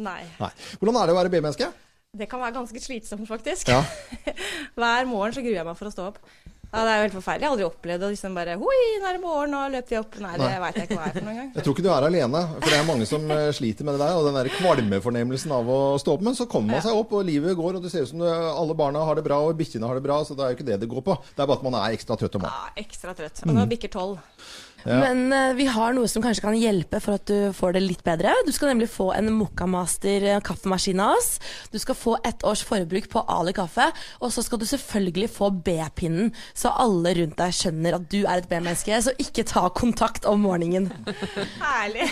Nei. 0.00 0.22
Nei. 0.38 0.48
Hvordan 0.80 0.96
er 0.96 1.10
det 1.10 1.12
å 1.12 1.18
være 1.18 1.32
B-menneske? 1.34 1.68
Det 2.16 2.24
kan 2.30 2.40
være 2.40 2.56
ganske 2.56 2.80
slitsomt, 2.80 3.28
faktisk. 3.28 3.68
Ja. 3.68 3.82
Hver 4.80 5.10
morgen 5.10 5.36
så 5.36 5.44
gruer 5.44 5.58
jeg 5.58 5.68
meg 5.68 5.76
for 5.76 5.90
å 5.90 5.92
stå 5.92 6.06
opp. 6.08 6.22
Ja, 6.68 6.82
det 6.84 6.90
er 6.92 6.98
jo 6.98 7.04
helt 7.06 7.14
forferdelig. 7.16 7.40
Jeg 7.40 7.48
har 7.48 7.54
aldri 7.54 7.64
opplevd 7.64 8.02
å 8.04 8.08
liksom 8.12 8.34
bare 8.36 8.54
Hoi, 8.60 8.78
nå 9.00 9.06
er 9.08 9.14
det 9.16 9.22
morgen, 9.22 9.54
nå 9.54 9.60
løper 9.72 9.94
vi 9.94 9.98
opp. 10.02 10.18
Nei, 10.20 10.32
det 10.36 10.48
veit 10.60 10.76
jeg 10.76 10.88
ikke 10.88 10.98
hva 10.98 11.06
er 11.08 11.14
for 11.16 11.24
noen 11.24 11.38
gang. 11.40 11.48
Jeg 11.54 11.64
tror 11.64 11.76
ikke 11.76 11.84
du 11.86 11.88
er 11.94 12.06
alene, 12.10 12.42
for 12.58 12.68
det 12.68 12.76
er 12.76 12.88
mange 12.90 13.06
som 13.08 13.24
eh, 13.32 13.44
sliter 13.56 13.88
med 13.88 13.96
det 13.96 14.02
der. 14.04 14.18
Og 14.20 14.28
den 14.28 14.36
der 14.36 14.50
kvalmefornemmelsen 14.58 15.54
av 15.56 15.72
å 15.72 15.78
stå 16.02 16.18
opp. 16.18 16.26
Men 16.28 16.36
så 16.36 16.44
kommer 16.50 16.76
man 16.76 16.84
seg 16.84 17.00
opp, 17.00 17.14
og 17.16 17.24
livet 17.24 17.56
går, 17.56 17.78
og 17.80 17.86
det 17.86 17.92
ser 17.94 18.04
ut 18.04 18.12
som 18.12 18.20
alle 18.28 18.76
barna 18.76 19.06
har 19.08 19.16
det 19.16 19.24
bra, 19.24 19.40
og 19.48 19.56
bikkjene 19.56 19.88
har 19.88 19.96
det 19.96 20.04
bra. 20.04 20.20
Så 20.28 20.36
det 20.36 20.44
er 20.44 20.52
jo 20.52 20.58
ikke 20.58 20.68
det 20.68 20.80
det 20.84 20.90
går 20.92 21.06
på. 21.08 21.16
Det 21.32 21.40
er 21.40 21.48
bare 21.48 21.56
at 21.56 21.68
man 21.70 21.78
er 21.80 21.96
ekstra 21.96 22.20
trøtt 22.20 22.36
om 22.36 22.44
morgenen. 22.44 22.68
Ja, 22.76 22.84
ekstra 22.84 23.16
trøtt. 23.16 23.44
Og 23.48 23.56
nå 23.56 23.64
bikker 23.72 23.94
tolv. 23.96 24.20
Ja. 24.88 24.98
Men 25.04 25.32
uh, 25.32 25.52
vi 25.58 25.66
har 25.68 25.92
noe 25.96 26.08
som 26.08 26.24
kanskje 26.24 26.44
kan 26.46 26.56
hjelpe 26.56 27.00
for 27.04 27.18
at 27.18 27.28
du 27.28 27.52
får 27.56 27.76
det 27.76 27.82
litt 27.84 28.04
bedre. 28.06 28.32
Du 28.46 28.52
skal 28.54 28.72
nemlig 28.72 28.88
få 28.90 29.10
en 29.12 29.28
Mokkamaster 29.36 30.24
eh, 30.24 30.40
kaffemaskin 30.44 31.02
av 31.04 31.18
oss. 31.18 31.36
Du 31.72 31.76
skal 31.80 31.98
få 31.98 32.16
ett 32.26 32.44
års 32.46 32.62
forbruk 32.66 33.08
på 33.12 33.22
Ali 33.28 33.52
kaffe, 33.56 33.90
og 34.22 34.32
så 34.32 34.44
skal 34.44 34.62
du 34.62 34.66
selvfølgelig 34.68 35.28
få 35.34 35.50
B-pinnen, 35.52 36.32
så 36.56 36.72
alle 36.80 37.12
rundt 37.18 37.36
deg 37.38 37.54
skjønner 37.54 37.98
at 37.98 38.08
du 38.10 38.20
er 38.22 38.40
et 38.40 38.48
B-menneske. 38.50 39.00
Så 39.04 39.14
ikke 39.20 39.46
ta 39.48 39.66
kontakt 39.74 40.26
om 40.28 40.42
morgenen. 40.46 40.88
Herlig. 41.62 42.08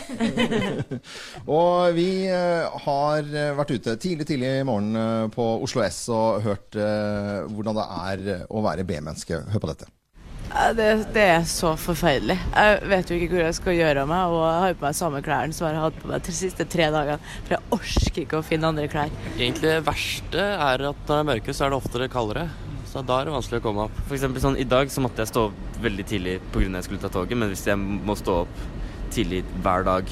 Og 1.58 1.96
vi 1.96 2.08
eh, 2.28 2.80
har 2.86 3.34
vært 3.58 3.72
ute 3.76 3.96
tidlig 4.02 4.28
tidlig 4.28 4.52
i 4.60 4.66
morgen 4.66 5.30
på 5.32 5.46
Oslo 5.64 5.84
S 5.86 6.06
og 6.12 6.42
hørt 6.44 6.76
hvordan 6.76 7.78
det 7.78 7.86
er 7.86 8.48
å 8.50 8.64
være 8.64 8.86
B-menneske. 8.88 9.44
Hør 9.52 9.62
på 9.62 9.72
dette. 9.72 9.95
Det, 10.76 10.86
det 11.12 11.24
er 11.34 11.42
så 11.48 11.72
forferdelig. 11.80 12.36
Jeg 12.54 12.76
vet 12.90 13.10
jo 13.10 13.16
ikke 13.18 13.28
hvor 13.34 13.42
jeg 13.44 13.56
skal 13.58 13.76
gjøre 13.76 14.04
av 14.04 14.10
meg, 14.10 14.32
og 14.32 14.44
jeg 14.46 14.60
har 14.62 14.76
på 14.78 14.86
meg 14.86 14.96
samme 14.98 15.20
klærne 15.26 15.56
som 15.56 15.66
jeg 15.68 15.76
har 15.76 15.88
hatt 15.88 15.98
på 16.00 16.10
meg 16.10 16.22
de 16.28 16.34
siste 16.36 16.66
tre 16.72 16.86
dagene. 16.94 17.18
For 17.48 17.56
jeg 17.56 17.74
orker 17.76 18.20
ikke 18.22 18.38
å 18.40 18.46
finne 18.46 18.70
andre 18.70 18.86
klær. 18.92 19.12
Egentlig 19.36 19.66
det 19.66 19.82
verste 19.86 20.46
er 20.54 20.86
at 20.92 21.02
når 21.02 21.10
det 21.12 21.18
er 21.18 21.28
mørke, 21.32 21.56
så 21.56 21.66
er 21.66 21.74
det 21.74 21.80
oftere 21.82 22.08
kaldere. 22.12 22.46
Så 22.88 23.02
da 23.04 23.18
er 23.20 23.28
det 23.28 23.34
vanskelig 23.36 23.60
å 23.60 23.64
komme 23.66 23.84
opp. 23.88 23.98
For 24.06 24.16
eksempel 24.16 24.40
sånn, 24.44 24.56
I 24.62 24.64
dag 24.70 24.88
så 24.94 25.02
måtte 25.04 25.20
jeg 25.24 25.32
stå 25.34 25.48
opp 25.50 25.82
veldig 25.84 26.06
tidlig 26.08 26.38
pga. 26.54 26.70
jeg 26.78 26.86
skulle 26.88 27.02
ta 27.02 27.10
toget, 27.12 27.36
men 27.42 27.52
hvis 27.52 27.66
jeg 27.68 27.76
må 27.82 28.16
stå 28.16 28.38
opp 28.46 28.64
tidlig 29.12 29.42
hver 29.64 29.84
dag, 29.86 30.08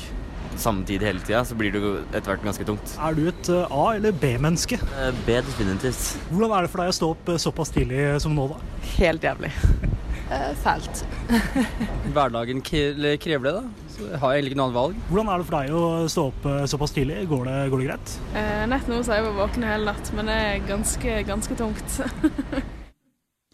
samme 0.61 0.85
tid 0.87 1.03
hele 1.03 1.19
tida, 1.25 1.41
så 1.49 1.57
blir 1.59 1.73
det 1.75 1.81
etter 2.15 2.29
hvert 2.35 2.45
ganske 2.45 2.67
tungt. 2.69 2.93
Er 3.03 3.17
du 3.17 3.25
et 3.31 3.49
eh, 3.51 3.73
A- 3.75 3.95
eller 3.97 4.13
B-menneske? 4.13 4.77
Eh, 5.01 5.09
B 5.27 5.41
definitivt. 5.43 6.13
Hvordan 6.31 6.53
er 6.59 6.67
det 6.69 6.71
for 6.75 6.85
deg 6.85 6.93
å 6.93 6.99
stå 7.01 7.09
opp 7.17 7.33
eh, 7.33 7.41
såpass 7.43 7.73
tidlig 7.75 8.05
som 8.23 8.37
nå, 8.37 8.45
da? 8.53 8.61
Helt 8.99 9.25
jævlig. 9.27 9.51
Fælt. 10.65 11.05
Hverdagen 12.15 12.63
krever 12.65 13.45
det, 13.49 13.57
da. 13.59 13.65
Så 13.95 14.09
jeg 14.11 14.19
har 14.19 14.33
egentlig 14.35 14.51
ikke 14.51 14.59
noe 14.59 14.67
annet 14.67 14.79
valg. 14.79 15.03
Hvordan 15.11 15.29
er 15.31 15.43
det 15.43 15.47
for 15.47 15.57
deg 15.61 15.75
å 15.79 15.83
stå 16.11 16.25
opp 16.33 16.47
eh, 16.51 16.63
såpass 16.71 16.95
tidlig? 16.97 17.21
Går 17.31 17.45
det, 17.47 17.59
går 17.71 17.83
det 17.83 17.91
greit? 17.93 18.15
Eh, 18.35 18.65
nett 18.73 18.89
nå 18.91 19.03
så 19.03 19.15
har 19.15 19.21
jeg 19.21 19.29
vært 19.29 19.43
våken 19.45 19.69
hele 19.71 19.93
natt, 19.93 20.15
men 20.19 20.33
det 20.33 20.39
er 20.49 20.65
ganske, 20.73 21.21
ganske 21.29 21.61
tungt. 21.61 22.01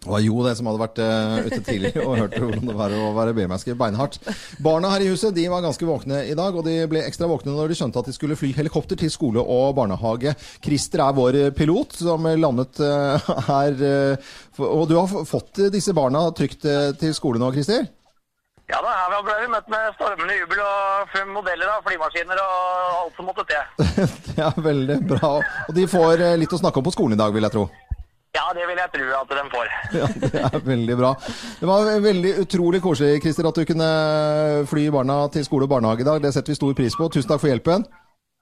Det 0.00 0.08
var 0.08 0.22
Jo 0.24 0.44
det 0.46 0.54
som 0.56 0.68
hadde 0.70 0.80
vært 0.80 1.00
uh, 1.04 1.46
ute 1.46 1.60
tidlig 1.66 1.92
og 2.00 2.16
hørt 2.16 2.36
hvordan 2.40 2.70
det 2.70 2.76
var 2.78 2.94
å 2.96 3.10
være 3.18 3.34
B-menneske. 3.36 3.76
Beinhardt. 3.76 4.16
Barna 4.64 4.94
her 4.94 5.04
i 5.04 5.10
huset 5.12 5.36
de 5.36 5.44
var 5.52 5.64
ganske 5.64 5.84
våkne 5.84 6.22
i 6.24 6.36
dag, 6.38 6.56
og 6.56 6.64
de 6.64 6.78
ble 6.88 7.04
ekstra 7.04 7.28
våkne 7.28 7.52
når 7.52 7.68
de 7.68 7.76
skjønte 7.76 8.00
at 8.00 8.08
de 8.08 8.16
skulle 8.16 8.38
fly 8.40 8.54
helikopter 8.56 8.96
til 9.00 9.12
skole 9.12 9.44
og 9.44 9.74
barnehage. 9.76 10.32
Christer 10.64 11.04
er 11.04 11.18
vår 11.18 11.40
pilot 11.58 12.00
som 12.00 12.30
landet 12.40 12.80
uh, 12.80 13.30
her. 13.50 13.76
Uh, 13.76 14.32
og 14.64 14.88
du 14.88 14.96
har 14.96 15.24
fått 15.28 15.60
disse 15.72 15.94
barna 15.96 16.26
trygt 16.36 16.64
eh, 16.68 16.92
til 17.00 17.14
skole 17.16 17.40
nå, 17.40 17.50
Christer? 17.54 17.86
Ja 18.70 18.78
da, 18.84 18.92
her 18.94 19.22
ble 19.26 19.36
vi 19.40 19.48
møtt 19.50 19.70
med 19.72 19.94
stormende 19.96 20.36
jubel 20.36 20.60
og 20.62 21.14
fem 21.14 21.30
modeller 21.34 21.72
av 21.72 21.86
flymaskiner 21.86 22.38
og 22.38 22.98
alt 23.00 23.16
som 23.18 23.26
måtte 23.26 23.46
til. 23.50 23.86
Det 24.28 24.44
er 24.46 24.60
veldig 24.62 24.98
bra. 25.10 25.32
Og 25.66 25.74
de 25.74 25.86
får 25.90 26.26
eh, 26.26 26.36
litt 26.38 26.54
å 26.54 26.60
snakke 26.60 26.78
om 26.78 26.86
på 26.86 26.94
skolen 26.94 27.18
i 27.18 27.20
dag, 27.20 27.34
vil 27.34 27.48
jeg 27.48 27.56
tro. 27.56 27.66
Ja, 28.30 28.44
det 28.54 28.62
vil 28.68 28.78
jeg 28.78 28.90
tro 28.94 29.06
at 29.18 29.32
de 29.34 29.44
får. 29.50 29.70
Ja, 30.00 30.06
Det 30.22 30.42
er 30.44 30.66
veldig 30.66 30.96
bra. 31.00 31.14
Det 31.60 31.66
var 31.66 31.88
veldig 32.04 32.34
utrolig 32.44 32.80
koselig 32.82 33.22
Christer, 33.24 33.48
at 33.50 33.58
du 33.58 33.64
kunne 33.66 33.88
fly 34.70 34.84
barna 34.94 35.24
til 35.34 35.44
skole 35.44 35.66
og 35.66 35.72
barnehage 35.72 36.04
i 36.04 36.06
dag. 36.06 36.22
Det 36.22 36.30
setter 36.34 36.54
vi 36.54 36.60
stor 36.60 36.76
pris 36.78 36.94
på. 36.94 37.08
Tusen 37.10 37.28
takk 37.32 37.42
for 37.42 37.50
hjelpen. 37.50 37.86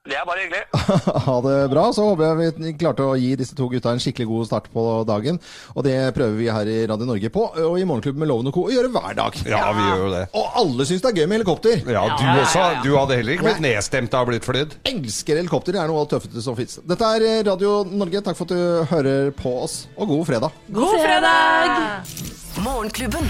Det 0.07 0.15
er 0.15 0.23
bare 0.25 0.39
hyggelig. 0.45 0.61
Ha 1.27 1.33
det 1.43 1.55
bra. 1.73 1.81
Så 1.93 2.05
håper 2.07 2.23
jeg 2.39 2.53
vi 2.55 2.71
klarte 2.79 3.03
å 3.03 3.17
gi 3.19 3.33
disse 3.39 3.55
to 3.57 3.67
gutta 3.69 3.91
en 3.91 3.99
skikkelig 3.99 4.29
god 4.29 4.47
start 4.47 4.69
på 4.71 4.83
dagen. 5.07 5.39
Og 5.75 5.83
det 5.85 5.95
prøver 6.15 6.37
vi 6.39 6.47
her 6.55 6.71
i 6.71 6.77
Radio 6.87 7.09
Norge 7.09 7.31
på, 7.35 7.43
og 7.65 7.75
i 7.75 7.83
Morgenklubben 7.87 8.23
med 8.23 8.31
Loven 8.31 8.47
og 8.49 8.55
Co. 8.55 8.63
å 8.69 8.73
gjøre 8.73 8.93
hver 8.95 9.17
dag. 9.19 9.41
Ja, 9.43 9.59
vi 9.75 9.83
gjør 9.89 10.05
jo 10.05 10.09
det. 10.15 10.23
Og 10.39 10.57
alle 10.63 10.87
syns 10.87 11.03
det 11.03 11.11
er 11.11 11.19
gøy 11.19 11.27
med 11.27 11.41
helikopter. 11.41 11.83
Ja, 11.83 12.05
du 12.15 12.25
også. 12.31 12.65
Du 12.87 12.89
hadde 12.95 13.19
heller 13.19 13.35
ikke 13.35 13.49
blitt 13.49 13.63
nedstemt 13.67 14.15
av 14.15 14.23
å 14.23 14.25
ha 14.25 14.31
blitt 14.31 14.47
flydd. 14.47 14.79
Elsker 14.93 15.43
helikopter. 15.43 15.75
Det 15.75 15.83
er 15.83 15.91
noe 15.91 16.01
av 16.01 16.07
det 16.07 16.15
tøffeste 16.15 16.47
som 16.47 16.57
fins. 16.57 16.79
Dette 16.95 17.13
er 17.19 17.27
Radio 17.51 17.75
Norge. 17.91 18.23
Takk 18.29 18.39
for 18.39 18.47
at 18.47 18.55
du 18.55 18.89
hører 18.95 19.31
på 19.35 19.55
oss, 19.67 19.81
og 19.99 20.15
god 20.15 20.25
fredag. 20.31 20.59
God 20.79 20.95
fredag! 21.03 22.15
Morgenklubben. 22.63 23.27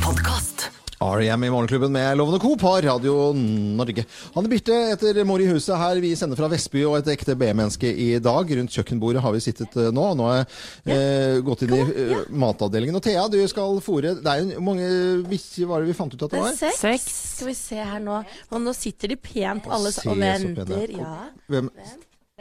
Podkast. 0.00 0.70
R.E.M. 1.00 1.44
i 1.44 1.50
Morgenklubben 1.50 1.92
med 1.92 2.16
Lovende 2.18 2.38
Co. 2.38 2.56
på 2.60 2.80
Radio 2.84 3.32
Norge. 3.32 4.02
Hanne 4.34 4.48
Birte 4.52 4.74
etter 4.92 5.16
mor 5.24 5.40
i 5.40 5.46
huset 5.48 5.72
her. 5.80 5.96
Vi 6.04 6.10
sender 6.18 6.36
fra 6.36 6.48
Vestby 6.52 6.82
og 6.84 6.98
et 6.98 7.06
ekte 7.14 7.32
B-menneske 7.40 7.88
i 7.88 8.08
dag. 8.20 8.50
Rundt 8.58 8.74
kjøkkenbordet 8.76 9.22
har 9.24 9.32
vi 9.32 9.40
sittet 9.40 9.78
eh, 9.80 9.88
nå. 9.96 10.04
Nå 10.18 10.26
har 10.28 10.42
jeg 10.42 10.98
eh, 10.98 11.38
gått 11.46 11.64
inn 11.64 11.72
i 11.72 11.78
eh, 11.86 12.12
matavdelingen. 12.44 12.98
Og 13.00 13.04
Thea, 13.06 13.22
du 13.32 13.38
skal 13.48 13.80
fòre 13.80 14.12
Det 14.20 14.28
er 14.34 14.42
jo 14.44 14.60
mange 14.66 14.90
bikkjer, 15.30 15.70
var 15.70 15.80
det 15.80 15.88
vi 15.88 15.96
fant 16.02 16.12
ut 16.18 16.26
at 16.26 16.34
det 16.36 16.42
var? 16.44 16.52
er 16.68 16.76
seks. 16.82 17.08
Skal 17.38 17.48
vi 17.48 17.56
se 17.62 17.80
her 17.80 18.02
nå. 18.04 18.18
Og 18.52 18.60
nå 18.66 18.76
sitter 18.76 19.14
de 19.14 19.16
pent 19.24 19.70
alle 19.72 19.94
sammen 19.96 20.20
og 20.20 20.60
venter. 20.68 20.92
Ja. 21.00 21.14
Hvem, 21.48 21.70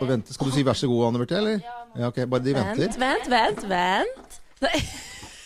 og 0.04 0.12
venter. 0.12 0.36
Skal 0.36 0.52
du 0.52 0.58
si 0.58 0.66
vær 0.68 0.82
så 0.82 0.92
god, 0.92 1.06
Anne 1.14 1.24
Birte, 1.24 1.40
eller? 1.40 1.64
Ja, 1.96 2.12
ok. 2.12 2.26
Bare 2.28 2.44
de 2.44 2.60
venter. 2.60 2.92
Vent, 2.92 3.00
vent, 3.08 3.32
vent, 3.32 3.64
vent. 3.72 4.42
Nei. 4.68 4.84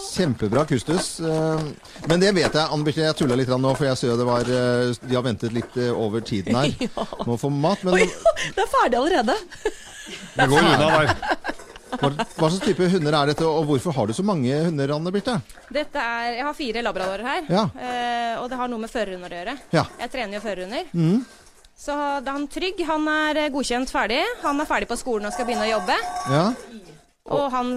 Kjempebra 0.00 0.64
kustus. 0.68 1.20
Eh, 1.20 1.60
Men 2.08 2.20
det 2.22 2.32
vet 2.36 2.54
jeg, 2.54 2.64
Anne 2.64 2.84
Birte. 2.86 3.04
Jeg 3.04 3.16
tulla 3.18 3.36
litt 3.38 3.50
nå, 3.52 3.72
for 3.76 3.86
jeg 3.88 3.98
så 4.00 4.16
det 4.18 4.26
var 4.28 4.48
eh, 4.48 4.92
De 5.04 5.16
har 5.16 5.24
ventet 5.26 5.52
litt 5.54 5.76
eh, 5.80 5.90
over 5.92 6.24
tiden 6.24 6.56
her. 6.56 6.72
Må 7.28 7.36
få 7.40 7.50
mat. 7.52 7.82
Men 7.86 7.98
Oi, 8.00 8.06
det 8.56 8.64
er 8.64 8.70
ferdig 8.72 8.98
allerede. 9.00 9.36
det 10.38 10.48
går 10.50 10.64
unna 10.64 10.90
der. 10.96 11.12
Hva, 11.90 12.08
hva 12.14 12.48
slags 12.48 12.62
type 12.64 12.86
hunder 12.92 13.16
er 13.18 13.32
dette, 13.32 13.44
og 13.44 13.66
hvorfor 13.68 13.92
har 13.96 14.06
du 14.08 14.14
så 14.16 14.22
mange 14.24 14.54
hunder, 14.68 14.92
Anne 14.94 15.10
Birte? 15.14 15.34
Dette 15.74 15.98
er, 16.00 16.36
jeg 16.38 16.46
har 16.46 16.56
fire 16.56 16.84
labradorer 16.86 17.26
her, 17.26 17.48
Ja. 17.50 17.64
eh, 17.74 18.34
og 18.40 18.46
det 18.52 18.60
har 18.60 18.70
noe 18.70 18.80
med 18.84 18.92
førerhunder 18.92 19.34
å 19.34 19.40
gjøre. 19.40 19.56
Ja. 19.74 19.84
Jeg 20.04 20.12
trener 20.14 20.38
jo 20.38 20.42
førerhunder. 20.44 20.92
Mm. 20.94 21.18
Så 21.80 21.96
han 22.26 22.46
Trygg 22.52 22.80
han 22.86 23.06
er 23.10 23.40
godkjent 23.52 23.90
ferdig. 23.90 24.20
Han 24.44 24.60
er 24.62 24.68
ferdig 24.68 24.88
på 24.90 24.98
skolen 25.00 25.26
og 25.28 25.32
skal 25.34 25.46
begynne 25.48 25.64
å 25.66 25.72
jobbe. 25.74 25.96
Ja. 26.30 26.44
Og 27.30 27.46
han 27.54 27.70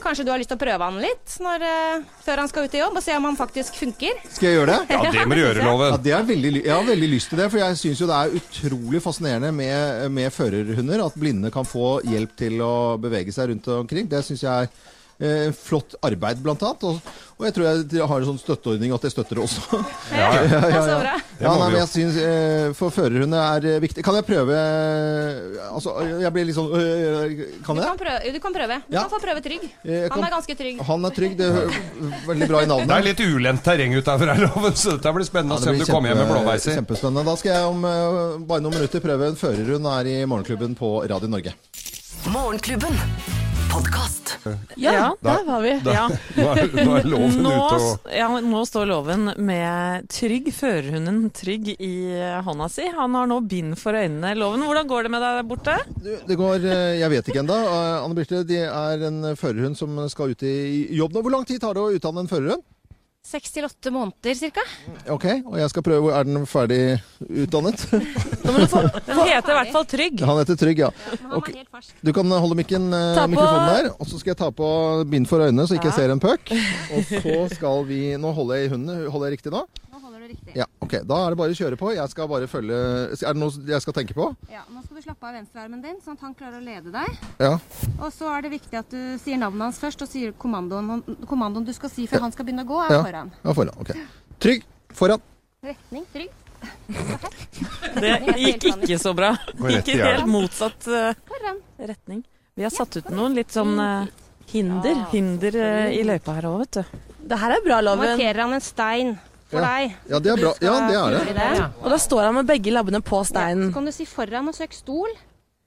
Kanskje 0.00 0.24
du 0.26 0.30
har 0.32 0.40
lyst 0.40 0.50
til 0.52 0.58
å 0.58 0.60
prøve 0.60 0.86
han 0.88 0.98
litt 1.02 1.34
når, 1.44 1.64
eh, 1.66 2.04
før 2.24 2.42
han 2.42 2.50
skal 2.50 2.66
ut 2.66 2.76
i 2.76 2.82
jobb, 2.82 2.96
og 2.96 3.04
se 3.04 3.16
om 3.16 3.26
han 3.28 3.38
faktisk 3.38 3.80
funker? 3.80 4.22
Skal 4.28 4.48
jeg 4.48 4.58
gjøre 4.58 4.76
det? 4.76 4.94
Ja, 4.94 5.00
det 5.14 5.26
må 5.28 5.38
du 5.38 5.42
gjøre, 5.42 5.64
Loven. 5.66 5.92
Ja, 5.92 6.00
det 6.06 6.14
er 6.16 6.28
veldig, 6.30 6.52
jeg 6.64 6.74
har 6.74 6.86
veldig 6.88 7.10
lyst 7.14 7.32
til 7.32 7.42
det, 7.42 7.50
for 7.52 7.62
jeg 7.62 7.80
syns 7.82 8.00
jo 8.00 8.08
det 8.10 8.20
er 8.20 8.38
utrolig 8.40 9.02
fascinerende 9.04 9.52
med, 9.54 10.06
med 10.16 10.32
førerhunder. 10.34 11.04
At 11.06 11.18
blinde 11.20 11.52
kan 11.54 11.68
få 11.68 11.98
hjelp 12.08 12.32
til 12.40 12.62
å 12.64 12.72
bevege 13.00 13.34
seg 13.34 13.52
rundt 13.52 13.68
omkring. 13.80 14.08
Det 14.10 14.24
syns 14.26 14.46
jeg 14.46 14.68
er 14.68 14.72
eh, 15.20 15.50
flott 15.56 15.94
arbeid, 16.02 16.40
blant 16.44 16.62
annet. 16.66 16.84
Og, 16.88 17.00
og 17.40 17.46
jeg 17.46 17.54
tror 17.56 17.66
jeg 17.70 18.06
har 18.10 18.20
en 18.20 18.28
sånn 18.28 18.40
støtteordning 18.42 18.92
at 18.92 19.04
jeg 19.06 19.14
støtter 19.14 19.38
det 19.38 19.44
også. 19.46 19.80
Ja, 20.20 20.28
ja. 20.34 20.80
Så 20.90 20.96
bra. 21.00 21.14
Ja, 21.40 21.44
ja 21.46 21.52
nei, 21.56 21.68
men 21.70 21.78
jeg 21.80 21.88
synes, 21.88 22.16
eh, 22.20 22.72
For 22.76 22.92
førerhunder 22.92 23.40
er 23.56 23.66
eh, 23.70 23.78
viktig. 23.80 24.02
Kan 24.04 24.16
jeg 24.18 24.26
prøve 24.28 24.56
eh, 24.56 25.68
Altså, 25.70 25.94
jeg 26.20 26.32
blir 26.34 26.44
litt 26.48 26.56
sånn 26.58 26.68
øh, 26.76 27.44
Kan 27.64 27.78
Du 27.78 27.84
kan 27.86 28.00
prøve. 28.00 28.32
Du 28.34 28.40
kan, 28.42 28.56
prøve. 28.56 28.80
Du 28.88 28.96
Ja. 28.96 29.04
kan 29.06 29.12
få 29.14 29.20
prøve 29.22 29.40
Trygg. 29.44 29.64
Han 29.86 30.10
kan- 30.12 30.26
er 30.28 30.34
ganske 30.34 30.56
trygg. 30.58 30.82
Han 30.90 31.04
er 31.08 31.14
trygg. 31.16 31.36
Det 31.40 31.48
er 31.48 31.74
veldig 32.26 32.48
bra 32.50 32.62
i 32.64 32.68
navnet. 32.68 32.88
Det 32.90 32.98
er 32.98 33.06
litt 33.08 33.22
ulendt 33.24 33.64
terreng 33.64 33.94
utenfor 33.96 34.32
her, 34.34 34.42
Loven, 34.46 34.76
så 34.76 34.96
dette 34.96 35.14
blir 35.16 35.28
spennende 35.28 35.56
å 35.56 35.62
se 35.62 35.72
om 35.72 35.80
du 35.80 35.86
kommer 35.88 36.12
hjem 36.12 36.20
med 36.24 36.32
blåveiser. 36.34 36.76
Kjempespennende. 36.80 37.24
Da 37.30 37.36
skal 37.40 37.54
jeg 37.56 37.70
om 37.72 37.84
uh, 37.88 38.38
bare 38.50 38.64
noen 38.66 38.76
minutter 38.76 39.00
prøve 39.04 39.30
en 39.32 39.38
førerhund 39.40 39.88
her 39.94 40.10
i 40.12 40.18
Morgenklubben 40.28 40.76
på 40.78 40.92
Radio 41.08 41.30
Norge. 41.32 41.54
Morgenklubben. 42.28 43.00
Podkast. 43.72 44.19
Ja, 44.80 45.10
der 45.22 45.44
var 45.46 45.60
vi. 45.64 45.72
Da- 45.84 45.92
Ja. 45.92 46.04
nå 46.36 46.46
er- 46.56 47.00
er 47.00 47.08
loven 47.10 47.42
nå, 47.44 47.50
ute 47.50 47.80
og- 47.80 48.12
ja, 48.14 48.28
nå 48.40 48.62
står 48.68 48.86
loven 48.90 49.28
med 49.36 50.08
Trygg, 50.08 50.48
førerhunden 50.54 51.30
Trygg, 51.36 51.68
i 51.80 51.92
hånda 52.46 52.68
si. 52.70 52.88
Han 52.96 53.14
har 53.14 53.26
nå 53.30 53.40
bind 53.48 53.76
for 53.78 53.92
øynene. 53.98 54.34
Loven, 54.38 54.64
hvordan 54.66 54.88
går 54.88 55.02
det 55.08 55.10
med 55.16 55.20
deg 55.26 55.38
der 55.40 55.48
borte? 55.50 55.76
Det 56.26 56.36
går 56.38 56.64
eh, 56.64 56.98
Jeg 57.00 57.10
vet 57.10 57.28
ikke 57.32 57.42
ennå. 57.44 57.60
Anne 58.04 58.14
Birte, 58.16 58.44
det 58.46 58.64
er 58.66 59.06
en 59.10 59.22
førerhund 59.36 59.76
som 59.76 59.96
skal 60.08 60.30
ut 60.34 60.42
i 60.42 60.88
jobb 60.96 61.12
nå. 61.14 61.22
Hvor 61.22 61.30
lang 61.36 61.46
tid 61.48 61.60
tar 61.60 61.74
det 61.74 61.82
å 61.82 61.92
utdanne 61.94 62.24
en 62.24 62.30
førerhund? 62.30 62.62
Seks 63.20 63.52
til 63.52 63.66
åtte 63.66 63.90
måneder 63.92 64.32
cirka. 64.34 64.62
Ok, 65.12 65.26
og 65.44 65.58
jeg 65.60 65.68
skal 65.68 65.84
prøve. 65.84 66.08
Er 66.16 66.24
den 66.24 66.46
ferdig 66.48 66.78
utdannet? 67.20 67.82
Den 68.46 68.56
heter 68.56 69.52
i 69.52 69.56
hvert 69.58 69.72
fall 69.74 69.84
Trygg. 69.90 70.22
Han 70.24 70.40
heter 70.40 70.56
Trygg, 70.56 70.80
ja. 70.86 70.88
Okay. 71.36 71.66
Du 72.00 72.14
kan 72.16 72.32
holde 72.32 72.56
mikken, 72.56 72.88
eh, 72.96 73.20
mikrofonen 73.28 73.68
der, 73.68 73.90
og 73.92 74.08
så 74.08 74.22
skal 74.22 74.32
jeg 74.32 74.40
ta 74.40 74.48
på 74.48 74.70
bind 75.12 75.28
for 75.28 75.44
øynene 75.44 75.68
så 75.68 75.76
ikke 75.76 75.90
jeg 75.92 75.98
ser 75.98 76.14
en 76.14 76.22
puck. 76.22 76.48
Og 76.96 77.04
så 77.12 77.36
skal 77.52 77.84
vi 77.86 78.00
Nå 78.20 78.32
holder 78.34 78.56
jeg 78.56 78.70
i 78.70 78.72
hunden. 78.72 79.04
Holder 79.12 79.28
jeg 79.28 79.38
riktig 79.38 79.52
nå? 79.52 79.66
Riktig. 80.30 80.52
Ja, 80.54 80.66
ok. 80.78 80.92
Da 81.10 81.16
er 81.26 81.34
det 81.34 81.38
bare 81.40 81.54
å 81.54 81.58
kjøre 81.58 81.76
på. 81.80 81.90
Jeg 81.96 82.10
skal 82.12 82.28
bare 82.30 82.46
følge 82.50 82.76
Er 83.16 83.32
det 83.34 83.40
noe 83.40 83.64
jeg 83.72 83.82
skal 83.82 83.96
tenke 83.96 84.14
på? 84.14 84.28
Ja, 84.52 84.62
nå 84.70 84.82
skal 84.84 85.00
du 85.00 85.02
slappe 85.02 85.26
av 85.26 85.34
venstrearmen 85.34 85.80
din, 85.82 85.96
sånn 86.04 86.14
at 86.18 86.22
han 86.26 86.36
klarer 86.38 86.60
å 86.60 86.64
lede 86.64 86.92
deg. 86.94 87.16
Ja. 87.42 87.56
Og 87.98 88.12
så 88.14 88.28
er 88.30 88.44
det 88.46 88.52
viktig 88.54 88.78
at 88.78 88.92
du 88.94 89.00
sier 89.18 89.40
navnet 89.42 89.66
hans 89.68 89.80
først, 89.82 90.04
og 90.06 90.10
sier 90.12 90.34
kommandoen, 90.38 91.02
kommandoen 91.26 91.66
du 91.66 91.72
skal 91.74 91.90
si 91.90 92.06
før 92.10 92.28
han 92.28 92.34
skal 92.36 92.46
begynne 92.46 92.62
å 92.62 92.70
gå, 92.70 92.78
er 92.86 92.94
Ja, 92.94 93.02
foran. 93.08 93.32
ja 93.42 93.56
foran. 93.58 93.80
Ok. 93.82 93.90
Trygg. 94.40 94.68
Foran. 94.94 95.22
Retning, 95.66 96.06
trygg. 96.14 96.30
Det 98.00 98.12
gikk 98.38 98.66
ikke 98.74 98.98
så 99.00 99.12
bra. 99.16 99.32
Det 99.56 99.74
Gikk 99.80 99.88
i 99.94 99.96
i 99.98 100.02
helt 100.04 100.28
motsatt 100.30 100.86
eh, 100.88 101.14
retning. 101.90 102.22
Vi 102.54 102.66
har 102.66 102.72
satt 102.74 102.98
ut 103.00 103.08
noen 103.14 103.34
litt 103.38 103.50
sånn 103.54 103.74
eh, 103.80 104.10
hinder, 104.52 105.06
hinder 105.14 105.56
eh, 105.56 105.98
i 105.98 106.04
løypa 106.06 106.36
her 106.38 106.48
òg, 106.50 106.62
vet 106.64 106.80
du. 106.80 107.00
Det 107.30 107.38
her 107.38 107.54
er 107.56 107.64
bra, 107.64 107.80
Loven. 107.84 108.10
markerer 108.12 108.42
han 108.44 108.56
en 108.56 108.64
stein 108.64 109.12
for 109.50 109.60
Ja. 109.60 109.66
deg. 109.66 109.96
Ja, 110.10 110.18
det 110.22 110.30
er 110.32 110.36
bra. 110.40 110.52
Ja, 110.62 110.74
det 110.88 110.96
er 110.96 111.24
det. 111.24 111.34
det. 111.36 111.64
Og 111.82 111.90
da 111.90 111.98
står 111.98 112.22
han 112.28 112.34
med 112.40 112.46
begge 112.46 112.70
labbene 112.72 113.00
på 113.02 113.20
steinen. 113.26 113.68
Så 113.70 113.74
kan 113.74 113.84
du 113.90 113.92
si 113.92 114.06
foran 114.06 114.48
og 114.48 114.54
søk 114.54 114.72
stol. 114.76 115.10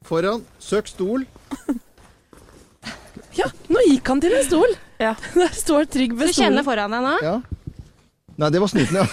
Foran. 0.07 0.45
Søk 0.59 0.87
stol. 0.87 1.25
Ja, 3.33 3.47
nå 3.73 3.81
gikk 3.89 4.09
han 4.11 4.19
til 4.21 4.33
en 4.37 4.43
stol. 4.45 4.73
Der 5.03 5.55
står 5.57 5.87
Trygg 5.89 6.11
Du 6.13 6.19
ved 6.21 6.29
stolen. 6.29 6.53
kjenner 6.53 6.65
foran 6.67 6.93
deg 6.93 7.01
nå. 7.01 7.13
Ja. 7.25 7.31
Nei, 8.37 8.49
det 8.53 8.61
var 8.61 8.69
snuten, 8.71 8.99
ja. 8.99 9.05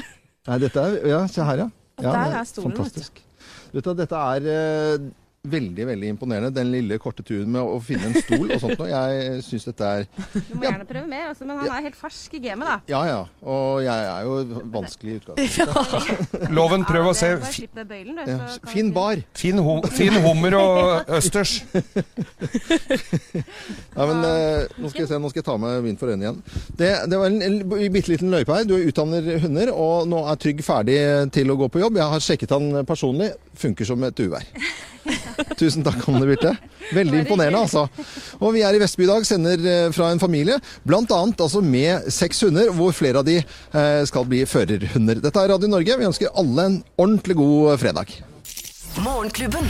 Nei, 0.48 0.58
dette 0.64 0.82
er 0.82 0.96
Ja, 1.06 1.20
se 1.30 1.44
her, 1.46 1.62
ja. 1.62 1.68
ja 2.02 2.12
Der 2.16 2.34
er 2.40 2.48
stolen, 2.48 2.74
du. 2.74 2.80
Fantastisk. 2.82 3.22
Vet 3.74 3.84
du, 3.86 3.92
dette 3.98 4.18
er 4.34 4.48
eh, 4.50 5.06
veldig 5.52 5.86
veldig 5.90 6.12
imponerende. 6.14 6.50
Den 6.54 6.70
lille 6.72 6.98
korte 7.02 7.24
turen 7.26 7.50
med 7.54 7.62
å 7.62 7.78
finne 7.84 8.10
en 8.10 8.16
stol 8.22 8.46
og 8.46 8.60
sånt 8.62 8.78
noe. 8.80 8.88
Jeg 8.90 9.42
syns 9.46 9.68
dette 9.68 9.88
er 9.88 10.06
Du 10.08 10.54
må 10.54 10.64
gjerne 10.66 10.86
prøve 10.88 11.06
mer, 11.10 11.28
altså, 11.32 11.46
men 11.48 11.60
han 11.62 11.72
er 11.78 11.86
helt 11.88 11.98
fersk 11.98 12.36
i 12.38 12.42
gamet, 12.44 12.68
da. 12.68 12.76
Ja 12.92 13.02
ja. 13.08 13.18
Og 13.42 13.82
jeg 13.84 14.08
er 14.12 14.28
jo 14.28 14.62
vanskelig 14.74 15.14
i 15.14 15.18
utgangspunktet. 15.22 16.48
Loven, 16.58 16.86
prøv 16.88 17.10
å 17.12 17.14
se. 17.16 17.32
Bøylen, 17.78 18.18
du. 18.18 18.22
Ja, 18.28 18.38
så 18.54 18.72
fin 18.72 18.90
bar. 18.94 19.22
Fin, 19.38 19.58
hum, 19.62 19.82
fin 19.94 20.14
hummer 20.24 20.58
og 20.58 21.12
østers. 21.18 21.58
Nei, 23.98 24.06
men 24.06 24.24
eh, 24.26 24.66
nå 24.78 24.90
skal 24.90 25.04
jeg 25.04 25.10
se, 25.10 25.20
nå 25.20 25.30
skal 25.32 25.42
jeg 25.42 25.48
ta 25.48 25.56
med 25.60 25.80
vind 25.86 26.00
for 26.00 26.12
øynene 26.12 26.28
igjen. 26.28 26.40
Det, 26.78 26.90
det 27.10 27.20
var 27.20 27.30
en, 27.30 27.40
en 27.44 27.58
bitte 27.94 28.12
liten 28.12 28.32
løype 28.34 28.54
her. 28.54 28.66
Du 28.68 28.76
utdanner 28.78 29.30
hunder, 29.44 29.72
og 29.74 30.08
nå 30.10 30.24
er 30.28 30.40
Trygg 30.42 30.62
ferdig 30.66 30.98
til 31.34 31.50
å 31.52 31.58
gå 31.58 31.70
på 31.72 31.82
jobb. 31.82 31.98
Jeg 32.00 32.12
har 32.14 32.24
sjekket 32.24 32.54
han 32.54 32.82
personlig. 32.88 33.32
Funker 33.58 33.88
som 33.88 34.04
et 34.06 34.24
uvær. 34.26 34.46
Tusen 35.60 35.84
takk, 35.86 36.02
Anne 36.08 36.26
Birte. 36.28 36.54
Veldig 36.94 37.22
imponerende, 37.22 37.64
altså. 37.66 37.86
Og 38.40 38.54
vi 38.56 38.62
er 38.64 38.76
i 38.76 38.80
Vestby 38.82 39.04
i 39.06 39.10
dag, 39.10 39.26
sender 39.28 39.66
eh, 39.68 39.88
fra 39.94 40.10
en 40.12 40.22
familie, 40.22 40.58
bl.a. 40.88 41.02
altså 41.04 41.62
med 41.64 42.08
seks 42.14 42.44
hunder, 42.46 42.72
hvor 42.76 42.94
flere 42.96 43.22
av 43.22 43.28
de 43.28 43.38
eh, 43.40 44.02
skal 44.08 44.28
bli 44.28 44.44
førerhunder. 44.48 45.22
Dette 45.24 45.44
er 45.44 45.52
Radio 45.54 45.70
Norge. 45.70 45.98
Vi 46.00 46.08
ønsker 46.08 46.34
alle 46.38 46.68
en 46.70 46.80
ordentlig 46.96 47.38
god 47.40 47.78
fredag. 47.84 48.14
Morgenklubben. 49.04 49.68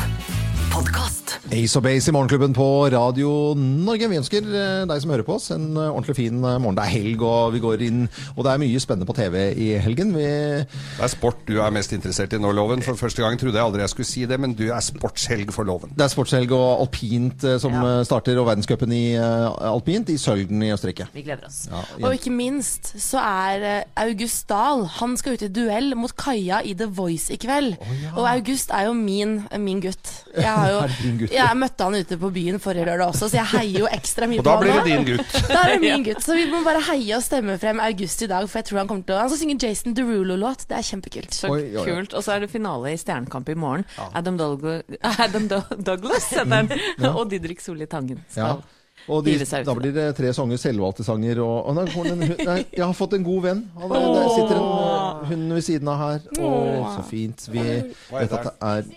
Ace 1.52 1.76
of 1.78 1.84
Base 1.84 2.10
i 2.10 2.12
Morgenklubben 2.12 2.52
på 2.56 2.66
Radio 2.92 3.54
Norge. 3.56 4.08
Vi 4.10 4.18
ønsker 4.20 4.44
eh, 4.48 4.82
deg 4.88 5.02
som 5.02 5.12
hører 5.12 5.26
på 5.26 5.36
oss 5.38 5.50
en 5.54 5.70
eh, 5.76 5.90
ordentlig 5.90 6.16
fin 6.18 6.36
eh, 6.36 6.58
morgen. 6.60 6.76
Det 6.78 6.84
er 6.84 6.94
helg, 6.94 7.24
og 7.24 7.54
vi 7.54 7.62
går 7.62 7.84
inn 7.86 8.02
Og 8.34 8.42
det 8.44 8.52
er 8.52 8.60
mye 8.62 8.82
spennende 8.82 9.08
på 9.08 9.16
TV 9.16 9.36
i 9.56 9.68
helgen. 9.82 10.12
Vi 10.16 10.26
Det 10.26 11.04
er 11.04 11.12
sport 11.12 11.40
du 11.48 11.58
er 11.64 11.74
mest 11.74 11.92
interessert 11.96 12.34
i 12.36 12.40
nå, 12.40 12.52
Loven. 12.56 12.84
For 12.84 12.98
første 13.00 13.24
gang 13.24 13.38
trodde 13.40 13.58
jeg 13.58 13.64
aldri 13.64 13.84
jeg 13.84 13.92
skulle 13.94 14.10
si 14.10 14.24
det, 14.28 14.38
men 14.40 14.54
du 14.58 14.66
er 14.68 14.84
sportshelg 14.84 15.52
for 15.54 15.68
Loven. 15.68 15.94
det 15.96 16.06
er 16.06 16.12
sportshelg 16.12 16.52
og 16.56 16.84
alpint 16.84 17.46
som 17.62 17.76
ja. 17.76 17.94
starter, 18.06 18.38
og 18.40 18.48
verdenscupen 18.50 18.92
i 18.94 19.04
alpint 19.16 20.12
i 20.12 20.18
Sølden 20.20 20.62
i 20.64 20.72
Østerrike. 20.74 21.08
Vi 21.14 21.24
gleder 21.26 21.48
oss. 21.48 21.64
Ja, 21.70 21.82
Og 22.02 22.18
ikke 22.18 22.32
minst 22.34 22.92
så 23.00 23.22
er 23.22 23.84
August 23.98 24.48
Dahl 24.48 24.84
Han 24.98 25.16
skal 25.18 25.36
ut 25.36 25.44
i 25.44 25.50
duell 25.52 25.94
mot 25.98 26.12
Kaja 26.18 26.60
i 26.64 26.74
The 26.78 26.88
Voice 26.90 27.32
i 27.34 27.40
kveld. 27.40 27.76
Og 28.14 28.24
August 28.28 28.72
er 28.74 28.88
jo 28.88 28.96
min, 28.96 29.40
min 29.58 29.82
gutt. 29.84 30.12
Jeg, 30.36 30.48
har 30.48 30.70
jo, 30.72 30.82
gutt? 31.22 31.32
jeg 31.34 31.56
møtte 31.60 31.84
han 31.88 31.94
ute 31.98 32.18
på 32.22 32.30
byen 32.34 32.58
forrige 32.62 32.86
lørdag 32.88 33.12
også, 33.14 33.28
så 33.32 33.38
jeg 33.40 33.50
heier 33.52 33.80
jo 33.84 33.90
ekstra 33.98 34.28
mye 34.30 34.42
på 34.42 34.48
han. 34.48 34.62
Og 34.62 34.64
da 34.64 34.64
blir 34.64 34.78
det 34.78 34.94
din 34.94 35.06
gutt. 35.10 35.36
Da 35.52 35.58
er 35.64 35.74
det 35.74 35.80
min 35.84 36.06
gutt. 36.08 36.22
Så 36.24 36.36
vi 36.38 36.46
må 36.52 36.62
bare 36.66 36.80
heie 36.90 37.16
og 37.18 37.22
stemme 37.26 37.58
frem 37.62 37.80
August 37.84 38.22
i 38.24 38.30
dag, 38.30 38.48
for 38.48 38.60
jeg 38.62 38.68
tror 38.70 38.82
han 38.82 38.88
kommer 38.90 39.04
til 39.08 39.16
å 39.16 39.20
Han 39.24 39.30
skal 39.32 39.42
synge 39.44 39.58
Jason 39.66 39.94
Derulo-låt. 39.98 40.66
Det 40.70 40.78
er 40.78 40.88
kjempekult. 40.92 41.34
Så 41.36 41.52
kult. 41.84 42.14
Og 42.18 42.24
så 42.26 42.34
er 42.36 42.44
det 42.46 42.50
finale 42.52 42.94
i 42.94 42.98
Stjernekamp 43.00 43.48
i 43.52 43.58
morgen. 43.58 43.84
Adam, 44.14 44.36
Douglas, 44.40 44.82
Adam 45.28 45.48
Do- 45.50 45.62
Douglas 45.76 46.30
heter 46.32 46.50
han. 46.54 46.72
Ja. 46.98 47.12
Og 47.18 47.28
Didrik 47.30 47.60
Solli 47.64 47.86
Tangen 47.90 48.20
Ja. 48.36 48.54
skal 48.58 48.66
Og 49.08 49.22
de, 49.24 49.38
da 49.64 49.72
blir 49.78 49.92
det 49.96 50.06
tre 50.18 50.32
sanger, 50.36 50.58
selvvalgte 50.60 51.04
sanger. 51.06 51.38
Og, 51.40 51.70
og 51.70 52.04
den 52.04 52.18
nei, 52.44 52.58
jeg 52.74 52.82
har 52.84 52.92
fått 52.98 53.14
en 53.16 53.22
god 53.24 53.42
venn. 53.46 53.62
Han, 53.78 53.94
er- 53.96 54.08
der 54.18 54.26
sitter 54.34 54.58
en 54.58 54.66
eh, 54.68 55.22
hund 55.30 55.52
ved 55.56 55.64
siden 55.64 55.88
av 55.88 56.02
her. 56.02 56.26
Å, 56.44 56.50
så 56.98 57.04
fint. 57.08 57.46
Vi 57.54 57.62
vet 57.64 58.34
at 58.36 58.50
det 58.50 58.52
er 58.72 58.90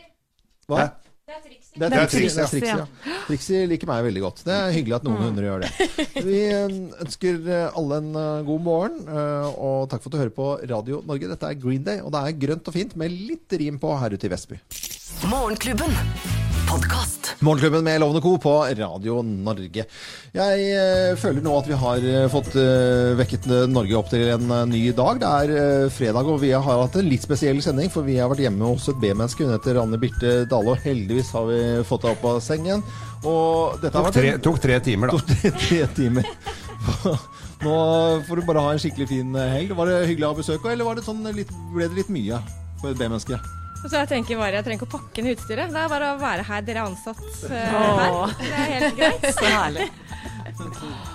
Hva? 0.68 0.90
Det 1.72 1.86
er 1.88 1.94
Det 1.94 2.00
er 2.02 2.10
Trixie. 2.12 2.36
Det 2.36 2.44
er 2.44 2.52
Trixie, 2.52 2.76
ja. 2.76 3.20
Trixie 3.28 3.68
liker 3.72 3.90
meg 3.90 4.04
veldig 4.10 4.24
godt. 4.26 4.44
Det 4.48 4.56
er 4.58 4.74
hyggelig 4.76 4.98
at 4.98 5.08
noen 5.08 5.24
hundre 5.24 5.48
gjør 5.48 5.64
det. 5.64 5.90
Vi 6.28 6.42
eh, 6.52 6.78
ønsker 7.06 7.40
eh, 7.48 7.80
alle 7.80 8.02
en 8.04 8.12
eh, 8.24 8.44
god 8.50 8.64
morgen, 8.68 9.02
og 9.56 9.88
takk 9.92 10.04
for 10.04 10.12
at 10.12 10.18
du 10.18 10.22
hører 10.26 10.36
på 10.36 10.52
Radio 10.74 11.02
Norge. 11.08 11.32
Dette 11.32 11.52
er 11.54 11.60
Green 11.62 11.88
Day, 11.88 12.04
og 12.04 12.12
det 12.16 12.26
er 12.26 12.40
grønt 12.46 12.68
og 12.68 12.76
fint 12.76 12.96
med 13.00 13.16
litt 13.16 13.60
rim 13.62 13.80
på 13.82 13.96
her 14.04 14.18
ute 14.18 14.28
i 14.28 14.34
Vestby. 14.36 14.60
Morgenklubben. 15.32 16.51
Podkast. 16.72 17.36
Morgenklubben 17.40 17.84
med 17.84 18.00
Lovende 18.00 18.22
Co. 18.22 18.38
på 18.38 18.52
Radio 18.78 19.22
Norge. 19.26 19.84
Jeg 20.34 20.62
eh, 20.72 21.16
føler 21.20 21.44
nå 21.44 21.56
at 21.60 21.68
vi 21.68 21.76
har 21.82 22.06
eh, 22.08 22.28
fått 22.32 22.54
eh, 22.60 23.12
vekket 23.20 23.48
Norge 23.72 23.98
opp 24.00 24.08
til 24.14 24.24
en 24.32 24.46
eh, 24.56 24.64
ny 24.72 24.82
dag. 24.96 25.20
Det 25.20 25.32
er 25.52 25.90
fredag, 25.92 26.30
og 26.32 26.40
vi 26.44 26.54
har 26.56 26.64
hatt 26.84 26.96
en 27.02 27.10
litt 27.12 27.26
spesiell 27.28 27.60
sending, 27.66 27.92
for 27.92 28.08
vi 28.08 28.16
har 28.22 28.32
vært 28.32 28.46
hjemme 28.46 28.70
hos 28.72 28.88
et 28.94 29.02
B-menneske. 29.04 29.44
Hun 29.48 29.56
heter 29.58 29.82
Anne 29.84 30.00
Birte 30.02 30.34
Dale, 30.52 30.76
og 30.78 30.86
heldigvis 30.88 31.34
har 31.36 31.48
vi 31.52 31.60
fått 31.92 32.08
henne 32.08 32.16
opp 32.16 32.28
av 32.32 32.40
sengen. 32.46 32.86
Og 33.28 33.80
dette 33.84 33.92
har 33.92 34.08
Tok 34.08 34.10
vært 34.12 34.20
tre, 34.22 34.34
en- 34.38 34.46
tok 34.48 34.62
tre 34.64 34.80
timer, 34.88 35.12
da. 35.12 35.20
Tok 35.20 35.32
tre, 35.36 35.54
tre 35.68 35.82
timer. 36.00 36.30
Nå 37.66 37.76
får 38.30 38.40
du 38.40 38.48
bare 38.48 38.64
ha 38.64 38.72
en 38.78 38.82
skikkelig 38.82 39.10
fin 39.12 39.36
helg. 39.38 39.76
Var 39.78 39.92
det 39.92 40.00
hyggelig 40.08 40.30
å 40.30 40.32
ha 40.36 40.40
besøk, 40.40 40.70
eller 40.72 40.88
var 40.88 40.98
det 41.02 41.06
sånn 41.10 41.26
litt, 41.36 41.52
ble 41.76 41.92
det 41.92 42.00
litt 42.04 42.14
mye 42.16 42.40
for 42.80 42.94
et 42.96 43.02
B-menneske? 43.02 43.42
Så 43.82 43.98
jeg 43.98 44.10
tenker 44.12 44.38
bare, 44.38 44.60
jeg 44.60 44.66
trenger 44.68 44.84
ikke 44.84 44.90
å 44.90 45.00
pakke 45.00 45.24
ned 45.26 45.38
utstyret. 45.38 45.72
Det 45.74 45.82
er 45.82 45.92
bare 45.92 46.12
å 46.14 46.20
være 46.22 46.46
her. 46.48 46.66
Dere 46.68 46.84
er 46.84 46.90
ansatt 46.92 47.24
uh, 47.50 47.56
her. 47.56 48.36
Det 48.38 48.52
er 48.52 48.70
helt 48.76 49.00
greit. 49.00 49.26
Så 49.34 49.48
herlig. 49.50 49.88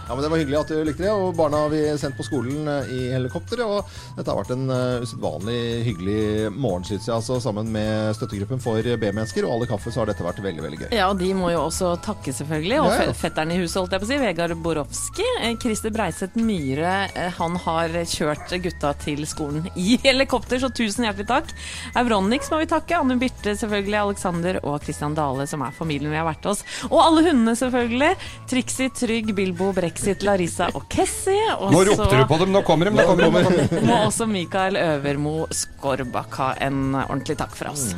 Ja, 0.07 0.15
men 0.15 0.23
Det 0.23 0.29
var 0.31 0.39
hyggelig 0.39 0.59
at 0.61 0.69
du 0.71 0.85
likte 0.87 1.03
det. 1.03 1.11
og 1.13 1.35
Barna 1.37 1.65
har 1.65 1.71
vi 1.73 1.81
sendt 1.99 2.17
på 2.19 2.25
skolen 2.27 2.67
eh, 2.71 2.91
i 2.95 3.01
helikopter. 3.13 3.63
og 3.65 3.89
Dette 4.17 4.31
har 4.31 4.39
vært 4.39 4.53
en 4.55 4.69
uh, 4.71 5.03
usedvanlig 5.03 5.59
hyggelig 5.87 6.53
morgen, 6.55 6.85
syns 6.87 7.09
jeg. 7.09 7.15
altså 7.17 7.39
Sammen 7.43 7.71
med 7.75 8.15
støttegruppen 8.17 8.61
for 8.63 8.81
B-mennesker 8.83 9.47
og 9.47 9.57
alle 9.57 9.69
kaffe, 9.71 9.91
så 9.93 10.03
har 10.03 10.11
dette 10.11 10.25
vært 10.27 10.41
veldig 10.45 10.63
veldig 10.65 10.81
gøy. 10.85 10.89
Ja, 10.95 11.09
og 11.11 11.19
de 11.21 11.33
må 11.37 11.51
jo 11.53 11.65
også 11.67 11.95
takke, 12.05 12.35
selvfølgelig. 12.37 12.79
Og 12.85 12.91
Ja, 12.93 13.09
ja. 13.09 13.17
fetteren 13.19 13.53
i 13.55 13.59
huset, 13.61 13.81
holdt 13.81 13.97
jeg 13.97 14.05
på 14.05 14.09
å 14.09 14.11
si, 14.13 14.21
Vegard 14.23 14.57
Borowski. 14.63 15.27
Eh, 15.43 15.57
Christer 15.63 15.95
Breiseth 15.95 16.39
Myhre, 16.39 16.95
eh, 17.15 17.31
han 17.41 17.59
har 17.67 17.99
kjørt 18.07 18.55
gutta 18.63 18.95
til 19.03 19.27
skolen 19.27 19.67
i 19.75 19.99
helikopter, 20.07 20.63
så 20.63 20.71
tusen 20.71 21.07
hjertelig 21.09 21.29
takk. 21.31 21.53
Euronix 21.99 22.51
må 22.53 22.63
vi 22.63 22.71
takke. 22.71 22.97
Anne 23.01 23.19
Birte, 23.21 23.57
selvfølgelig. 23.59 23.99
Alexander 24.07 24.61
og 24.63 24.81
Christian 24.87 25.15
Dale, 25.19 25.47
som 25.51 25.63
er 25.67 25.75
familien 25.77 26.15
vi 26.15 26.21
har 26.21 26.29
vært 26.31 26.47
hos. 26.49 26.63
Og 26.91 26.99
alle 27.03 27.27
hundene, 27.29 27.57
selvfølgelig. 27.59 28.15
Trixie, 28.51 28.91
Trygg, 28.97 29.35
Bilbo, 29.37 29.71
Brexit, 29.77 30.25
Larissa 30.27 30.71
og 30.75 30.87
Kessie. 30.93 31.45
Og 31.61 31.75
Nå 31.75 31.83
så 31.85 31.93
ropte 31.93 32.21
du 32.23 32.25
på 32.31 32.39
dem, 32.43 32.55
nå 32.57 32.63
kommer 32.67 32.89
de, 32.91 32.97
nå 32.97 33.05
kommer 33.09 33.51
de. 33.51 33.83
Må 33.87 34.01
også 34.09 34.27
Mikael 34.31 34.79
Øvermo 34.81 35.37
Skorbakk 35.55 36.41
ha 36.41 36.49
en 36.67 36.81
ordentlig 37.05 37.37
takk 37.41 37.55
fra 37.59 37.75
oss. 37.77 37.91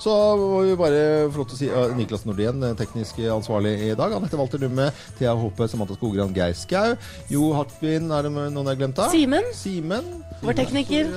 Så 0.00 0.12
må 0.40 0.62
vi 0.64 0.76
bare 0.80 1.00
få 1.28 1.42
lov 1.42 1.48
til 1.50 1.56
å 1.56 1.58
si 1.58 1.68
uh, 1.68 1.92
Niklas 1.96 2.24
Nordén, 2.24 2.62
eh, 2.64 2.72
teknisk 2.78 3.18
ansvarlig 3.34 3.74
i 3.90 3.92
dag. 3.98 4.14
Anette 4.16 4.38
Walter 4.40 4.62
Numme, 4.62 4.88
Thea 5.18 5.34
Hope, 5.36 5.68
Samantha 5.68 5.96
Skogran, 5.98 6.32
Geir 6.36 6.56
Skau. 6.56 6.94
Jo 7.28 7.50
Hartvin, 7.58 8.08
er 8.08 8.24
det 8.24 8.32
noen 8.32 8.56
jeg 8.56 8.70
har 8.70 8.80
glemt? 8.80 9.00
av? 9.00 9.12
Simen. 9.12 9.50
Simen. 9.56 10.08
Vår 10.40 10.56
tekniker. 10.56 11.10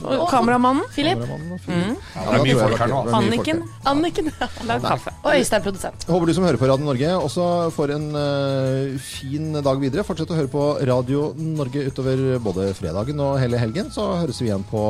Og 0.00 0.24
kameramannen. 0.32 0.88
Philip. 0.94 1.20
Kameramannen 1.20 1.60
Philip. 1.66 1.90
Mm. 1.90 1.98
Ja, 2.14 2.24
det 2.24 2.38
er 2.38 2.46
mye 2.46 2.62
folk 2.62 2.80
her 2.80 2.92
nå. 2.94 3.02
Anniken. 3.20 3.62
Anniken. 3.92 4.32
Lag 4.70 4.88
kaffe. 4.88 5.14
Og 5.20 5.36
Øystein, 5.36 5.66
produsent. 5.66 6.08
Håper 6.08 6.30
du 6.30 6.36
som 6.38 6.48
hører 6.48 6.60
på 6.60 6.70
Radio 6.70 6.88
Norge 6.88 7.12
også 7.20 7.46
får 7.76 7.94
en 7.98 8.08
uh, 8.16 8.96
fin 9.04 9.60
dag 9.60 9.84
videre. 9.84 10.06
Fortsett 10.06 10.32
å 10.32 10.40
høre 10.40 10.52
på 10.52 10.64
Radio 10.88 11.30
Norge 11.36 11.84
utover 11.90 12.24
både 12.40 12.70
fredagen 12.78 13.20
og 13.20 13.36
hele 13.42 13.60
helgen, 13.60 13.92
så 13.92 14.14
høres 14.22 14.40
vi 14.40 14.48
igjen 14.48 14.64
på 14.72 14.82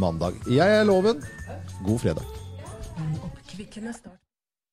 mandag. 0.00 0.42
Jeg 0.50 0.82
er 0.82 0.86
Loven. 0.90 1.22
God 1.86 2.02
fredag. 2.02 2.39
Kvikkene 3.48 3.92
start. 3.92 4.19